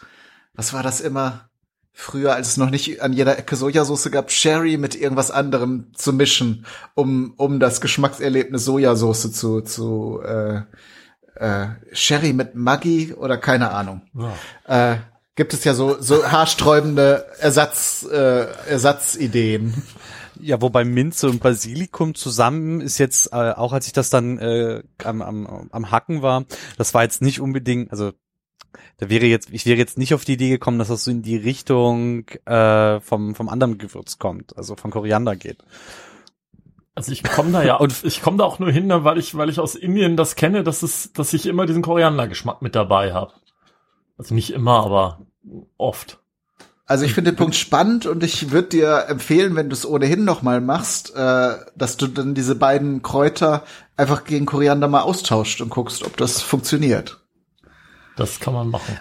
was 0.54 0.72
war 0.72 0.82
das 0.82 1.00
immer? 1.00 1.46
Früher, 1.92 2.34
als 2.34 2.48
es 2.48 2.56
noch 2.56 2.70
nicht 2.70 3.02
an 3.02 3.12
jeder 3.12 3.38
Ecke 3.38 3.56
Sojasauce 3.56 4.10
gab, 4.10 4.30
Sherry 4.30 4.78
mit 4.78 4.94
irgendwas 4.94 5.30
anderem 5.30 5.92
zu 5.94 6.14
mischen, 6.14 6.64
um, 6.94 7.34
um 7.36 7.60
das 7.60 7.82
Geschmackserlebnis 7.82 8.64
Sojasauce 8.64 9.32
zu, 9.32 9.60
zu 9.60 10.20
äh, 10.22 10.62
äh, 11.40 11.68
Sherry 11.92 12.32
mit 12.32 12.54
Maggi 12.54 13.14
oder 13.14 13.38
keine 13.38 13.70
Ahnung. 13.70 14.02
Ja. 14.66 14.92
Äh, 14.92 14.98
gibt 15.34 15.54
es 15.54 15.64
ja 15.64 15.74
so, 15.74 16.00
so 16.00 16.24
haarsträubende 16.24 17.26
Ersatz, 17.38 18.06
äh, 18.10 18.46
Ersatzideen. 18.68 19.82
Ja, 20.38 20.60
wobei 20.62 20.84
Minze 20.84 21.28
und 21.28 21.42
Basilikum 21.42 22.14
zusammen 22.14 22.80
ist 22.80 22.98
jetzt, 22.98 23.32
äh, 23.32 23.52
auch 23.52 23.72
als 23.72 23.86
ich 23.86 23.92
das 23.92 24.10
dann 24.10 24.38
äh, 24.38 24.82
am, 25.04 25.22
am, 25.22 25.68
am 25.70 25.90
Hacken 25.90 26.22
war, 26.22 26.44
das 26.78 26.94
war 26.94 27.02
jetzt 27.02 27.20
nicht 27.20 27.40
unbedingt, 27.40 27.90
also 27.90 28.12
da 28.98 29.10
wäre 29.10 29.26
jetzt, 29.26 29.48
ich 29.50 29.66
wäre 29.66 29.78
jetzt 29.78 29.98
nicht 29.98 30.14
auf 30.14 30.24
die 30.24 30.34
Idee 30.34 30.50
gekommen, 30.50 30.78
dass 30.78 30.88
das 30.88 31.04
so 31.04 31.10
in 31.10 31.22
die 31.22 31.36
Richtung 31.36 32.28
äh, 32.46 33.00
vom, 33.00 33.34
vom 33.34 33.48
anderen 33.48 33.78
Gewürz 33.78 34.18
kommt, 34.18 34.56
also 34.56 34.76
von 34.76 34.90
Koriander 34.90 35.36
geht. 35.36 35.58
Also 36.94 37.12
ich 37.12 37.22
komme 37.22 37.52
da 37.52 37.62
ja 37.62 37.76
und 37.80 38.04
ich 38.04 38.22
komme 38.22 38.38
da 38.38 38.44
auch 38.44 38.58
nur 38.58 38.70
hin, 38.70 38.86
ne, 38.86 39.04
weil 39.04 39.18
ich, 39.18 39.36
weil 39.36 39.48
ich 39.48 39.60
aus 39.60 39.74
Indien 39.74 40.16
das 40.16 40.36
kenne, 40.36 40.62
dass 40.64 40.82
es, 40.82 41.12
dass 41.12 41.32
ich 41.32 41.46
immer 41.46 41.66
diesen 41.66 41.82
Koriandergeschmack 41.82 42.62
mit 42.62 42.74
dabei 42.74 43.12
habe. 43.12 43.32
Also 44.18 44.34
nicht 44.34 44.52
immer, 44.52 44.84
aber 44.84 45.20
oft. 45.78 46.18
Also 46.90 47.04
ich 47.04 47.14
finde 47.14 47.30
den 47.30 47.36
Punkt 47.36 47.54
spannend 47.54 48.06
und 48.06 48.24
ich 48.24 48.50
würde 48.50 48.68
dir 48.68 49.04
empfehlen, 49.08 49.54
wenn 49.54 49.68
du 49.68 49.74
es 49.74 49.86
ohnehin 49.86 50.24
noch 50.24 50.42
mal 50.42 50.60
machst, 50.60 51.14
äh, 51.14 51.54
dass 51.76 51.96
du 51.96 52.08
dann 52.08 52.34
diese 52.34 52.56
beiden 52.56 53.00
Kräuter 53.00 53.62
einfach 53.96 54.24
gegen 54.24 54.44
Koriander 54.44 54.88
mal 54.88 55.02
austauscht 55.02 55.60
und 55.60 55.70
guckst, 55.70 56.02
ob 56.04 56.16
das 56.16 56.42
funktioniert. 56.42 57.20
Das 58.16 58.40
kann 58.40 58.54
man 58.54 58.68
machen. 58.70 58.98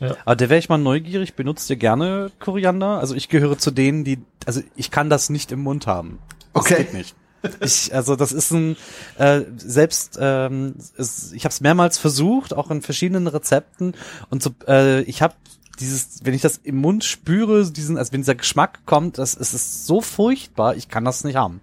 Ja. 0.00 0.16
Aber 0.26 0.36
der 0.36 0.50
wäre 0.50 0.58
ich 0.58 0.68
mal 0.68 0.76
neugierig, 0.76 1.34
benutzt 1.34 1.70
ihr 1.70 1.76
gerne 1.76 2.30
Koriander? 2.40 2.98
Also 2.98 3.14
ich 3.14 3.30
gehöre 3.30 3.56
zu 3.56 3.70
denen, 3.70 4.04
die, 4.04 4.18
also 4.44 4.60
ich 4.76 4.90
kann 4.90 5.08
das 5.08 5.30
nicht 5.30 5.50
im 5.50 5.60
Mund 5.60 5.86
haben. 5.86 6.18
Das 6.54 6.62
okay. 6.62 6.84
geht 6.84 6.94
nicht. 6.94 7.14
Ich, 7.60 7.94
also 7.94 8.16
das 8.16 8.32
ist 8.32 8.52
ein 8.52 8.76
äh, 9.18 9.42
selbst 9.56 10.18
ähm, 10.18 10.76
es, 10.96 11.32
ich 11.32 11.44
habe 11.44 11.52
es 11.52 11.60
mehrmals 11.60 11.98
versucht, 11.98 12.54
auch 12.54 12.70
in 12.70 12.80
verschiedenen 12.80 13.26
Rezepten 13.26 13.92
und 14.30 14.42
so, 14.42 14.50
äh, 14.66 15.02
ich 15.02 15.20
habe 15.20 15.34
dieses, 15.78 16.24
wenn 16.24 16.34
ich 16.34 16.40
das 16.40 16.58
im 16.58 16.76
Mund 16.76 17.04
spüre, 17.04 17.70
diesen, 17.70 17.98
also 17.98 18.12
wenn 18.12 18.22
dieser 18.22 18.34
Geschmack 18.34 18.86
kommt, 18.86 19.18
das, 19.18 19.36
es 19.36 19.52
ist 19.52 19.86
so 19.86 20.00
furchtbar, 20.00 20.76
ich 20.76 20.88
kann 20.88 21.04
das 21.04 21.24
nicht 21.24 21.36
haben. 21.36 21.60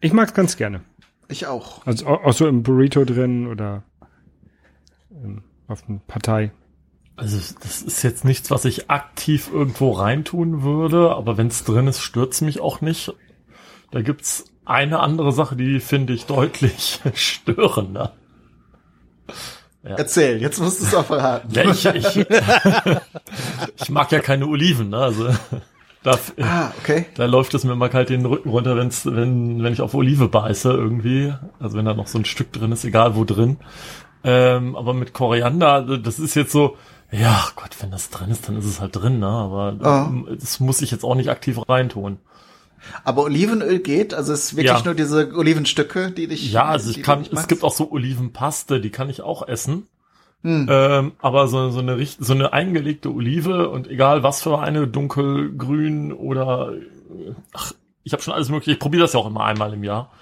Ich 0.00 0.12
mag's 0.12 0.34
ganz 0.34 0.56
gerne. 0.56 0.82
Ich 1.28 1.46
auch. 1.46 1.86
Also 1.86 2.06
auch 2.06 2.32
so 2.32 2.46
im 2.46 2.62
Burrito 2.62 3.04
drin 3.04 3.46
oder 3.46 3.82
ähm, 5.10 5.42
auf 5.66 5.82
dem 5.82 6.00
Partei. 6.00 6.52
Also 7.16 7.38
das 7.62 7.82
ist 7.82 8.02
jetzt 8.02 8.24
nichts, 8.24 8.50
was 8.50 8.64
ich 8.64 8.90
aktiv 8.90 9.50
irgendwo 9.52 9.92
reintun 9.92 10.62
würde, 10.62 11.14
aber 11.14 11.38
wenn 11.38 11.46
es 11.46 11.64
drin 11.64 11.86
ist, 11.86 12.00
stört's 12.00 12.40
mich 12.40 12.60
auch 12.60 12.80
nicht. 12.80 13.14
Da 13.94 14.02
gibt's 14.02 14.46
eine 14.64 14.98
andere 14.98 15.30
Sache, 15.30 15.54
die 15.54 15.78
finde 15.78 16.14
ich 16.14 16.26
deutlich 16.26 16.98
störender. 17.14 18.14
Ja. 19.84 19.90
Erzähl, 19.90 20.42
jetzt 20.42 20.58
musst 20.58 20.80
du 20.80 20.86
es 20.86 20.94
auch 20.96 21.06
verraten. 21.06 21.52
Ja, 21.52 21.70
ich, 21.70 21.84
ich, 21.84 22.16
ich 23.76 23.90
mag 23.90 24.10
ja 24.10 24.18
keine 24.18 24.48
Oliven, 24.48 24.88
ne? 24.88 24.96
Also 24.96 25.28
da, 26.02 26.18
ah, 26.40 26.72
okay. 26.80 27.06
da 27.14 27.26
läuft 27.26 27.54
es 27.54 27.62
mir 27.62 27.76
mal 27.76 27.88
kalt 27.88 28.08
den 28.08 28.26
Rücken 28.26 28.48
runter, 28.48 28.76
wenn's, 28.76 29.06
wenn, 29.06 29.62
wenn 29.62 29.72
ich 29.72 29.80
auf 29.80 29.94
Olive 29.94 30.26
beiße 30.26 30.72
irgendwie. 30.72 31.32
Also 31.60 31.78
wenn 31.78 31.84
da 31.84 31.94
noch 31.94 32.08
so 32.08 32.18
ein 32.18 32.24
Stück 32.24 32.52
drin 32.52 32.72
ist, 32.72 32.84
egal 32.84 33.14
wo 33.14 33.22
drin. 33.22 33.58
Ähm, 34.24 34.74
aber 34.74 34.92
mit 34.92 35.12
Koriander, 35.12 35.98
das 35.98 36.18
ist 36.18 36.34
jetzt 36.34 36.50
so, 36.50 36.76
ja 37.12 37.46
Gott, 37.54 37.76
wenn 37.78 37.92
das 37.92 38.10
drin 38.10 38.30
ist, 38.30 38.48
dann 38.48 38.56
ist 38.56 38.64
es 38.64 38.80
halt 38.80 38.96
drin, 38.96 39.20
ne? 39.20 39.28
Aber 39.28 39.76
oh. 39.78 40.34
das 40.34 40.58
muss 40.58 40.82
ich 40.82 40.90
jetzt 40.90 41.04
auch 41.04 41.14
nicht 41.14 41.30
aktiv 41.30 41.60
reintun. 41.68 42.18
Aber 43.04 43.24
Olivenöl 43.24 43.78
geht, 43.80 44.14
also 44.14 44.32
es 44.32 44.44
ist 44.44 44.56
wirklich 44.56 44.78
ja. 44.78 44.84
nur 44.84 44.94
diese 44.94 45.34
Olivenstücke, 45.34 46.10
die 46.10 46.28
dich. 46.28 46.52
Ja, 46.52 46.66
also 46.66 46.90
ich 46.90 47.02
kann, 47.02 47.24
es 47.30 47.48
gibt 47.48 47.62
auch 47.62 47.72
so 47.72 47.90
Olivenpaste, 47.90 48.80
die 48.80 48.90
kann 48.90 49.10
ich 49.10 49.22
auch 49.22 49.46
essen. 49.46 49.86
Hm. 50.42 50.68
Ähm, 50.70 51.12
aber 51.20 51.48
so, 51.48 51.70
so, 51.70 51.80
eine, 51.80 52.04
so 52.04 52.34
eine 52.34 52.52
eingelegte 52.52 53.10
Olive 53.10 53.70
und 53.70 53.88
egal 53.88 54.22
was 54.22 54.42
für 54.42 54.58
eine, 54.58 54.86
dunkelgrün 54.86 56.12
oder 56.12 56.74
ach, 57.54 57.72
ich 58.02 58.12
habe 58.12 58.22
schon 58.22 58.34
alles 58.34 58.50
mögliche. 58.50 58.72
Ich 58.72 58.78
probiere 58.78 59.02
das 59.02 59.14
ja 59.14 59.20
auch 59.20 59.26
immer 59.26 59.44
einmal 59.44 59.72
im 59.72 59.82
Jahr. 59.82 60.12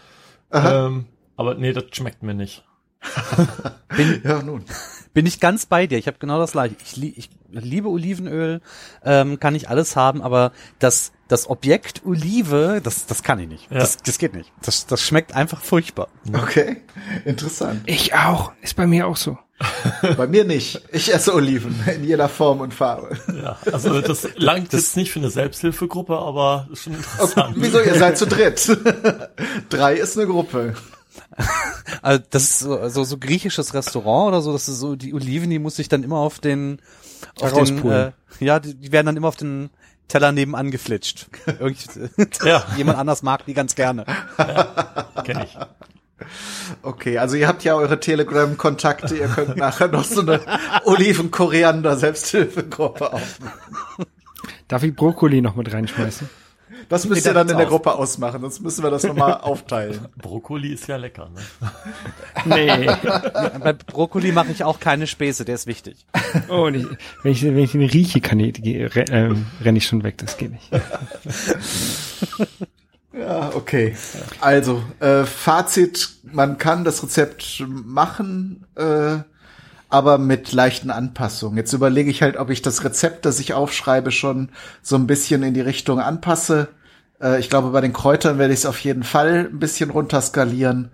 Ähm, 0.53 1.07
aber 1.37 1.55
nee, 1.57 1.73
das 1.73 1.85
schmeckt 1.93 2.23
mir 2.23 2.35
nicht. 2.35 2.65
bin, 3.97 4.23
ja, 4.23 4.43
nun. 4.43 4.65
bin 5.13 5.27
ich 5.27 5.41
ganz 5.41 5.67
bei 5.67 5.89
dir. 5.89 5.99
Ich 5.99 6.07
habe 6.07 6.19
genau 6.21 6.39
das 6.39 6.53
gleiche. 6.53 6.77
Ich, 6.85 7.19
ich 7.19 7.31
liebe 7.51 7.89
Olivenöl, 7.89 8.61
ähm, 9.05 9.41
kann 9.41 9.57
ich 9.57 9.69
alles 9.69 9.97
haben, 9.97 10.23
aber 10.23 10.53
das, 10.79 11.13
das 11.33 11.49
Objekt 11.49 12.03
Olive, 12.05 12.81
das, 12.85 13.07
das 13.07 13.23
kann 13.23 13.39
ich 13.39 13.49
nicht. 13.49 13.71
Ja. 13.71 13.79
Das, 13.79 13.97
das 13.97 14.19
geht 14.19 14.35
nicht. 14.35 14.53
Das, 14.61 14.87
das 14.87 15.01
schmeckt 15.01 15.35
einfach 15.35 15.63
furchtbar. 15.63 16.09
Okay, 16.31 16.83
interessant. 17.25 17.83
Ich 17.87 18.15
auch. 18.15 18.53
Ist 18.61 18.77
bei 18.77 18.87
mir 18.87 19.07
auch 19.07 19.17
so. 19.17 19.39
Bei 20.17 20.27
mir 20.27 20.45
nicht. 20.45 20.83
Ich 20.91 21.15
esse 21.15 21.33
Oliven 21.33 21.85
in 21.87 22.03
jeder 22.03 22.29
Form 22.29 22.61
und 22.61 22.75
Farbe. 22.75 23.17
Ja, 23.33 23.57
also 23.71 24.01
das 24.01 24.29
langt 24.35 24.73
das 24.73 24.81
jetzt 24.81 24.97
nicht 24.97 25.13
für 25.13 25.21
eine 25.21 25.31
Selbsthilfegruppe, 25.31 26.19
aber 26.19 26.69
ist 26.73 26.83
schon 26.83 26.95
interessant. 26.95 27.57
Okay, 27.57 27.67
wieso? 27.67 27.81
Ihr 27.81 27.95
seid 27.95 28.19
zu 28.19 28.27
dritt. 28.27 28.77
Drei 29.69 29.95
ist 29.95 30.19
eine 30.19 30.27
Gruppe. 30.27 30.75
Also 32.01 32.25
das 32.31 32.43
ist 32.43 32.59
so, 32.61 32.89
so, 32.89 33.05
so 33.05 33.19
griechisches 33.19 33.75
Restaurant 33.75 34.29
oder 34.29 34.41
so, 34.41 34.53
das 34.53 34.69
ist 34.69 34.79
so, 34.79 34.97
die 34.97 35.13
Oliven, 35.15 35.51
die 35.51 35.59
muss 35.59 35.79
ich 35.79 35.89
dann 35.89 36.03
immer 36.03 36.17
auf 36.17 36.39
den, 36.39 36.81
auf 37.41 37.53
den 37.53 37.91
äh, 37.91 38.13
ja, 38.41 38.59
die, 38.59 38.75
die 38.75 38.93
werden 38.93 39.07
dann 39.07 39.17
immer 39.17 39.29
auf 39.29 39.37
den 39.37 39.71
Teller 40.09 40.33
nebenan 40.33 40.71
geflitscht. 40.71 41.29
ja. 42.45 42.65
Jemand 42.77 42.99
anders 42.99 43.23
mag 43.23 43.47
die 43.47 43.55
ganz 43.55 43.75
gerne. 43.75 44.05
Ja, 44.39 45.07
kenn 45.25 45.41
ich. 45.41 45.57
Okay, 46.83 47.17
also 47.19 47.37
ihr 47.37 47.49
habt 47.49 47.65
ja 47.65 47.75
eure 47.75 47.99
Telegram-Kontakte, 47.99 49.17
ihr 49.17 49.27
könnt 49.29 49.57
nachher 49.57 49.89
noch 49.89 50.05
so 50.05 50.21
eine 50.21 50.41
Oliven-Koriander-Selbsthilfegruppe 50.85 53.13
aufmachen. 53.13 54.07
Darf 54.69 54.85
ich 54.85 54.95
Brokkoli 54.95 55.43
noch 55.43 55.57
mit 55.57 55.73
reinschmeißen? 55.73 56.31
Das 56.89 57.07
müsst 57.07 57.27
ihr 57.27 57.35
dann 57.35 57.49
in 57.49 57.57
der 57.57 57.67
Gruppe 57.67 57.95
ausmachen, 57.95 58.41
sonst 58.41 58.61
müssen 58.61 58.83
wir 58.83 58.91
das 58.91 59.05
nochmal 59.05 59.35
aufteilen. 59.43 60.09
Brokkoli 60.17 60.73
ist 60.73 60.87
ja 60.89 60.97
lecker, 60.97 61.31
ne? 61.31 61.41
nee. 62.45 62.87
Bei 63.61 63.73
Brokkoli 63.73 64.33
mache 64.33 64.53
ich 64.53 64.65
auch 64.65 64.81
keine 64.81 65.07
Späße, 65.07 65.45
der 65.45 65.55
ist 65.55 65.67
wichtig. 65.67 66.07
Oh, 66.49 66.69
nicht. 66.71 66.89
Wenn 67.23 67.33
ich, 67.33 67.43
wenn 67.43 67.59
ich 67.59 67.73
den 67.73 67.83
rieche, 67.83 68.21
kann 68.21 68.41
ich, 68.41 68.65
äh, 68.65 68.87
renne 68.87 69.79
ich 69.79 69.87
schon 69.87 70.03
weg, 70.03 70.19
das 70.19 70.37
geht 70.37 70.53
nicht. 70.53 70.71
Ja, 73.15 73.53
okay. 73.55 73.95
Also, 74.41 74.83
äh, 75.01 75.25
Fazit, 75.25 76.09
man 76.23 76.57
kann 76.57 76.83
das 76.85 77.03
Rezept 77.03 77.63
machen, 77.69 78.65
äh, 78.75 79.19
aber 79.93 80.19
mit 80.19 80.53
leichten 80.53 80.91
Anpassungen. 80.91 81.57
Jetzt 81.57 81.73
überlege 81.73 82.11
ich 82.11 82.23
halt, 82.23 82.37
ob 82.37 82.51
ich 82.51 82.63
das 82.63 82.85
Rezept, 82.85 83.25
das 83.25 83.41
ich 83.41 83.55
aufschreibe, 83.55 84.11
schon 84.11 84.51
so 84.83 84.97
ein 84.97 85.07
bisschen 85.07 85.43
in 85.43 85.55
die 85.55 85.61
Richtung 85.61 86.01
anpasse. 86.01 86.69
Äh, 87.21 87.41
ich 87.41 87.51
glaube, 87.51 87.71
bei 87.71 87.81
den 87.81 87.93
Kräutern 87.93 88.39
werde 88.39 88.55
ich 88.55 88.61
es 88.61 88.67
auf 88.67 88.79
jeden 88.81 89.03
Fall 89.03 89.49
ein 89.53 89.59
bisschen 89.59 89.91
runterskalieren. 89.91 90.91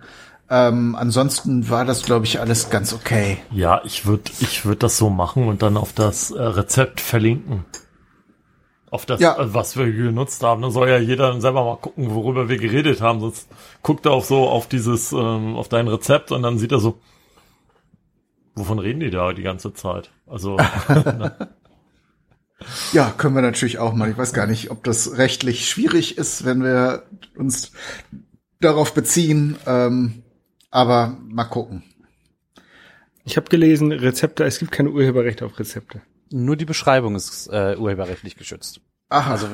Ähm, 0.50 0.96
ansonsten 0.96 1.68
war 1.68 1.84
das, 1.84 2.02
glaube 2.02 2.24
ich, 2.24 2.40
alles 2.40 2.70
ganz 2.70 2.92
okay. 2.92 3.38
Ja, 3.52 3.82
ich 3.84 4.06
würde 4.06 4.30
ich 4.40 4.64
würd 4.64 4.82
das 4.82 4.96
so 4.96 5.10
machen 5.10 5.46
und 5.46 5.62
dann 5.62 5.76
auf 5.76 5.92
das 5.92 6.30
äh, 6.30 6.40
Rezept 6.40 7.00
verlinken 7.00 7.64
auf 8.90 9.06
das, 9.06 9.20
ja. 9.20 9.36
Also 9.36 9.54
was 9.54 9.76
wir 9.76 9.90
genutzt 9.92 10.42
haben. 10.42 10.62
Da 10.62 10.70
soll 10.70 10.88
ja 10.88 10.98
jeder 10.98 11.40
selber 11.40 11.64
mal 11.64 11.76
gucken, 11.76 12.14
worüber 12.14 12.48
wir 12.48 12.56
geredet 12.56 13.00
haben. 13.00 13.20
Sonst 13.20 13.48
guckt 13.82 14.06
er 14.06 14.12
auch 14.12 14.24
so 14.24 14.48
auf 14.48 14.66
dieses, 14.66 15.12
ähm, 15.12 15.56
auf 15.56 15.68
dein 15.68 15.88
Rezept 15.88 16.32
und 16.32 16.42
dann 16.42 16.58
sieht 16.58 16.72
er 16.72 16.80
so, 16.80 16.98
wovon 18.58 18.78
reden 18.78 19.00
die 19.00 19.10
da 19.10 19.32
die 19.32 19.42
ganze 19.42 19.72
Zeit? 19.72 20.10
Also. 20.26 20.56
ja, 22.92 23.12
können 23.16 23.34
wir 23.34 23.42
natürlich 23.42 23.78
auch 23.78 23.94
mal. 23.94 24.10
Ich 24.10 24.18
weiß 24.18 24.32
gar 24.32 24.46
nicht, 24.46 24.70
ob 24.70 24.84
das 24.84 25.18
rechtlich 25.18 25.68
schwierig 25.68 26.18
ist, 26.18 26.44
wenn 26.44 26.62
wir 26.62 27.04
uns 27.36 27.72
darauf 28.60 28.94
beziehen. 28.94 29.56
Ähm, 29.66 30.22
aber 30.70 31.16
mal 31.28 31.44
gucken. 31.44 31.82
Ich 33.24 33.36
habe 33.36 33.48
gelesen, 33.48 33.92
Rezepte, 33.92 34.44
es 34.44 34.58
gibt 34.58 34.72
keine 34.72 34.90
Urheberrechte 34.90 35.44
auf 35.44 35.58
Rezepte. 35.58 36.00
Nur 36.30 36.56
die 36.56 36.64
Beschreibung 36.64 37.14
ist 37.14 37.48
äh, 37.48 37.76
urheberrechtlich 37.76 38.36
geschützt. 38.36 38.80
Aha. 39.10 39.32
Also 39.32 39.48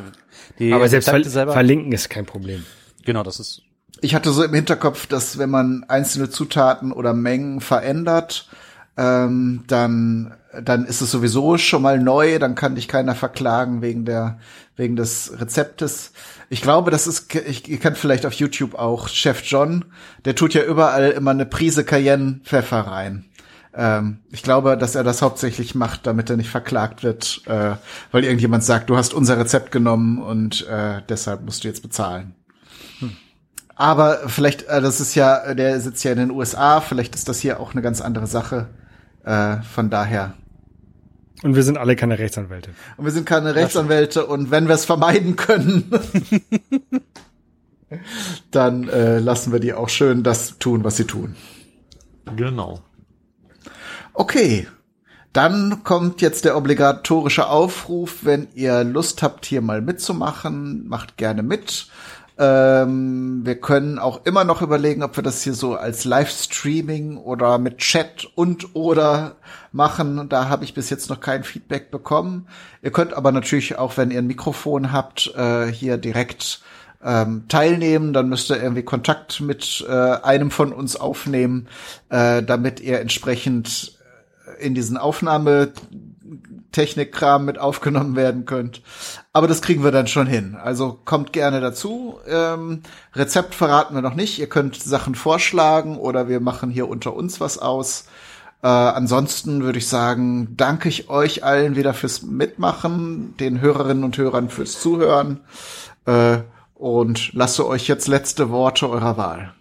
die 0.58 0.72
Aber 0.72 0.88
selbst 0.88 1.08
ver 1.08 1.22
selber, 1.24 1.52
verlinken 1.52 1.92
ist 1.92 2.10
kein 2.10 2.26
Problem. 2.26 2.64
Genau, 3.04 3.22
das 3.22 3.38
ist. 3.38 3.62
Ich 4.00 4.14
hatte 4.14 4.32
so 4.32 4.42
im 4.42 4.52
Hinterkopf, 4.52 5.06
dass 5.06 5.38
wenn 5.38 5.50
man 5.50 5.84
einzelne 5.88 6.30
Zutaten 6.30 6.92
oder 6.92 7.14
Mengen 7.14 7.60
verändert, 7.60 8.48
ähm, 8.96 9.64
dann 9.66 10.34
dann 10.62 10.84
ist 10.84 11.00
es 11.00 11.10
sowieso 11.10 11.58
schon 11.58 11.82
mal 11.82 11.98
neu, 11.98 12.38
dann 12.38 12.54
kann 12.54 12.76
dich 12.76 12.86
keiner 12.86 13.14
verklagen 13.14 13.82
wegen 13.82 14.04
der 14.04 14.38
wegen 14.76 14.96
des 14.96 15.32
Rezeptes. 15.40 16.12
Ich 16.48 16.62
glaube, 16.62 16.90
das 16.90 17.06
ist 17.06 17.34
ich, 17.34 17.68
ihr 17.68 17.78
kennt 17.78 17.98
vielleicht 17.98 18.26
auf 18.26 18.34
YouTube 18.34 18.74
auch 18.74 19.08
Chef 19.08 19.42
John, 19.42 19.84
der 20.24 20.34
tut 20.34 20.54
ja 20.54 20.62
überall 20.62 21.10
immer 21.10 21.32
eine 21.32 21.46
Prise 21.46 21.84
Cayenne 21.84 22.40
Pfeffer 22.44 22.80
rein. 22.80 23.24
Ähm, 23.76 24.18
ich 24.30 24.42
glaube, 24.42 24.76
dass 24.76 24.94
er 24.94 25.02
das 25.02 25.22
hauptsächlich 25.22 25.74
macht, 25.74 26.06
damit 26.06 26.30
er 26.30 26.36
nicht 26.36 26.50
verklagt 26.50 27.02
wird, 27.02 27.42
äh, 27.46 27.72
weil 28.12 28.24
irgendjemand 28.24 28.62
sagt, 28.62 28.88
du 28.88 28.96
hast 28.96 29.12
unser 29.12 29.38
Rezept 29.38 29.72
genommen 29.72 30.22
und 30.22 30.66
äh, 30.68 31.02
deshalb 31.08 31.42
musst 31.42 31.64
du 31.64 31.68
jetzt 31.68 31.82
bezahlen. 31.82 32.34
Hm. 33.00 33.16
Aber 33.74 34.28
vielleicht, 34.28 34.64
äh, 34.64 34.80
das 34.80 35.00
ist 35.00 35.16
ja, 35.16 35.54
der 35.54 35.80
sitzt 35.80 36.04
ja 36.04 36.12
in 36.12 36.18
den 36.18 36.30
USA, 36.30 36.80
vielleicht 36.80 37.16
ist 37.16 37.28
das 37.28 37.40
hier 37.40 37.58
auch 37.58 37.72
eine 37.72 37.82
ganz 37.82 38.00
andere 38.00 38.28
Sache. 38.28 38.68
Äh, 39.24 39.62
von 39.62 39.90
daher. 39.90 40.34
Und 41.42 41.56
wir 41.56 41.62
sind 41.62 41.76
alle 41.76 41.96
keine 41.96 42.18
Rechtsanwälte. 42.18 42.70
Und 42.96 43.04
wir 43.04 43.12
sind 43.12 43.26
keine 43.26 43.54
Rechtsanwälte 43.54 44.26
und 44.26 44.50
wenn 44.50 44.66
wir 44.66 44.74
es 44.74 44.84
vermeiden 44.84 45.36
können, 45.36 45.90
dann 48.50 48.88
äh, 48.88 49.18
lassen 49.18 49.52
wir 49.52 49.60
die 49.60 49.74
auch 49.74 49.88
schön 49.88 50.22
das 50.22 50.58
tun, 50.58 50.84
was 50.84 50.96
sie 50.96 51.04
tun. 51.04 51.36
Genau. 52.36 52.80
Okay, 54.14 54.68
dann 55.32 55.82
kommt 55.82 56.22
jetzt 56.22 56.44
der 56.44 56.56
obligatorische 56.56 57.48
Aufruf, 57.48 58.18
wenn 58.22 58.48
ihr 58.54 58.84
Lust 58.84 59.22
habt, 59.22 59.44
hier 59.44 59.60
mal 59.60 59.82
mitzumachen, 59.82 60.86
macht 60.86 61.16
gerne 61.16 61.42
mit. 61.42 61.88
Ähm, 62.36 63.42
wir 63.44 63.60
können 63.60 63.98
auch 64.00 64.24
immer 64.24 64.42
noch 64.42 64.60
überlegen, 64.60 65.04
ob 65.04 65.16
wir 65.16 65.22
das 65.22 65.42
hier 65.42 65.54
so 65.54 65.76
als 65.76 66.04
Livestreaming 66.04 67.16
oder 67.16 67.58
mit 67.58 67.78
Chat 67.78 68.26
und 68.34 68.74
oder 68.74 69.36
machen. 69.70 70.28
Da 70.28 70.48
habe 70.48 70.64
ich 70.64 70.74
bis 70.74 70.90
jetzt 70.90 71.10
noch 71.10 71.20
kein 71.20 71.44
Feedback 71.44 71.92
bekommen. 71.92 72.48
Ihr 72.82 72.90
könnt 72.90 73.14
aber 73.14 73.30
natürlich 73.30 73.78
auch, 73.78 73.96
wenn 73.96 74.10
ihr 74.10 74.18
ein 74.18 74.26
Mikrofon 74.26 74.90
habt, 74.90 75.32
äh, 75.36 75.66
hier 75.66 75.96
direkt 75.96 76.60
ähm, 77.04 77.44
teilnehmen. 77.48 78.12
Dann 78.12 78.28
müsst 78.28 78.50
ihr 78.50 78.60
irgendwie 78.60 78.82
Kontakt 78.82 79.40
mit 79.40 79.84
äh, 79.88 79.92
einem 79.92 80.50
von 80.50 80.72
uns 80.72 80.96
aufnehmen, 80.96 81.68
äh, 82.08 82.42
damit 82.42 82.80
ihr 82.80 83.00
entsprechend 83.00 83.98
in 84.58 84.74
diesen 84.74 84.96
Aufnahmetechnikkram 86.74 87.44
mit 87.44 87.58
aufgenommen 87.58 88.16
werden 88.16 88.44
könnt. 88.46 88.82
Aber 89.32 89.46
das 89.46 89.62
kriegen 89.62 89.84
wir 89.84 89.92
dann 89.92 90.06
schon 90.06 90.26
hin. 90.26 90.56
Also 90.60 90.98
kommt 91.04 91.32
gerne 91.32 91.60
dazu. 91.60 92.18
Ähm, 92.26 92.82
Rezept 93.14 93.54
verraten 93.54 93.94
wir 93.94 94.02
noch 94.02 94.14
nicht. 94.14 94.38
Ihr 94.38 94.48
könnt 94.48 94.76
Sachen 94.76 95.14
vorschlagen 95.14 95.96
oder 95.96 96.28
wir 96.28 96.40
machen 96.40 96.70
hier 96.70 96.88
unter 96.88 97.14
uns 97.14 97.40
was 97.40 97.58
aus. 97.58 98.06
Äh, 98.62 98.66
ansonsten 98.68 99.62
würde 99.62 99.78
ich 99.78 99.88
sagen, 99.88 100.56
danke 100.56 100.88
ich 100.88 101.08
euch 101.08 101.44
allen 101.44 101.76
wieder 101.76 101.94
fürs 101.94 102.22
Mitmachen, 102.22 103.36
den 103.38 103.60
Hörerinnen 103.60 104.04
und 104.04 104.18
Hörern 104.18 104.48
fürs 104.48 104.80
Zuhören 104.80 105.40
äh, 106.06 106.38
und 106.74 107.32
lasse 107.34 107.66
euch 107.66 107.86
jetzt 107.86 108.08
letzte 108.08 108.50
Worte 108.50 108.90
eurer 108.90 109.16
Wahl. 109.16 109.54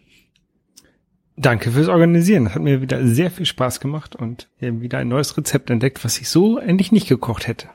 Danke 1.44 1.72
fürs 1.74 1.90
Organisieren. 1.90 2.46
Das 2.46 2.56
hat 2.56 2.62
mir 2.62 2.82
wieder 2.82 3.06
sehr 3.06 3.30
viel 3.30 3.46
Spaß 3.46 3.82
gemacht 3.82 4.16
und 4.16 4.48
wieder 4.60 4.98
ein 5.00 5.10
neues 5.10 5.36
Rezept 5.36 5.70
entdeckt, 5.70 6.04
was 6.06 6.18
ich 6.18 6.30
so 6.30 6.58
endlich 6.58 6.94
nicht 6.94 7.10
gekocht 7.10 7.48
hätte. 7.48 7.68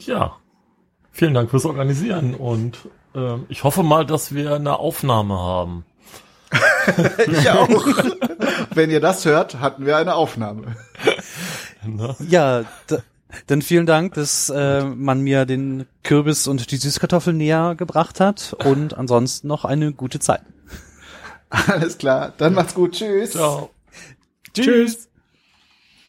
Ja, 0.00 0.36
vielen 1.12 1.34
Dank 1.34 1.50
fürs 1.50 1.66
Organisieren 1.66 2.34
und 2.34 2.78
äh, 3.14 3.36
ich 3.50 3.62
hoffe 3.62 3.82
mal, 3.82 4.06
dass 4.06 4.34
wir 4.34 4.54
eine 4.54 4.78
Aufnahme 4.78 5.34
haben. 5.34 5.84
ich 7.26 7.50
auch. 7.50 7.68
Wenn 8.72 8.90
ihr 8.90 9.00
das 9.00 9.26
hört, 9.26 9.60
hatten 9.60 9.84
wir 9.84 9.98
eine 9.98 10.14
Aufnahme. 10.14 10.76
Ne? 11.86 12.16
Ja, 12.28 12.64
da, 12.86 12.98
dann 13.48 13.60
vielen 13.60 13.84
Dank, 13.84 14.14
dass 14.14 14.48
äh, 14.48 14.82
man 14.82 15.20
mir 15.20 15.44
den 15.44 15.84
Kürbis 16.02 16.48
und 16.48 16.70
die 16.70 16.76
Süßkartoffel 16.76 17.34
näher 17.34 17.74
gebracht 17.74 18.18
hat 18.20 18.56
und 18.64 18.96
ansonsten 18.96 19.48
noch 19.48 19.66
eine 19.66 19.92
gute 19.92 20.20
Zeit. 20.20 20.40
Alles 21.66 21.98
klar. 21.98 22.32
Dann 22.38 22.54
macht's 22.54 22.74
gut. 22.74 22.92
Tschüss. 22.92 23.32
Ciao. 23.32 23.70
Tschüss. 24.52 24.64
Tschüss. 24.64 25.08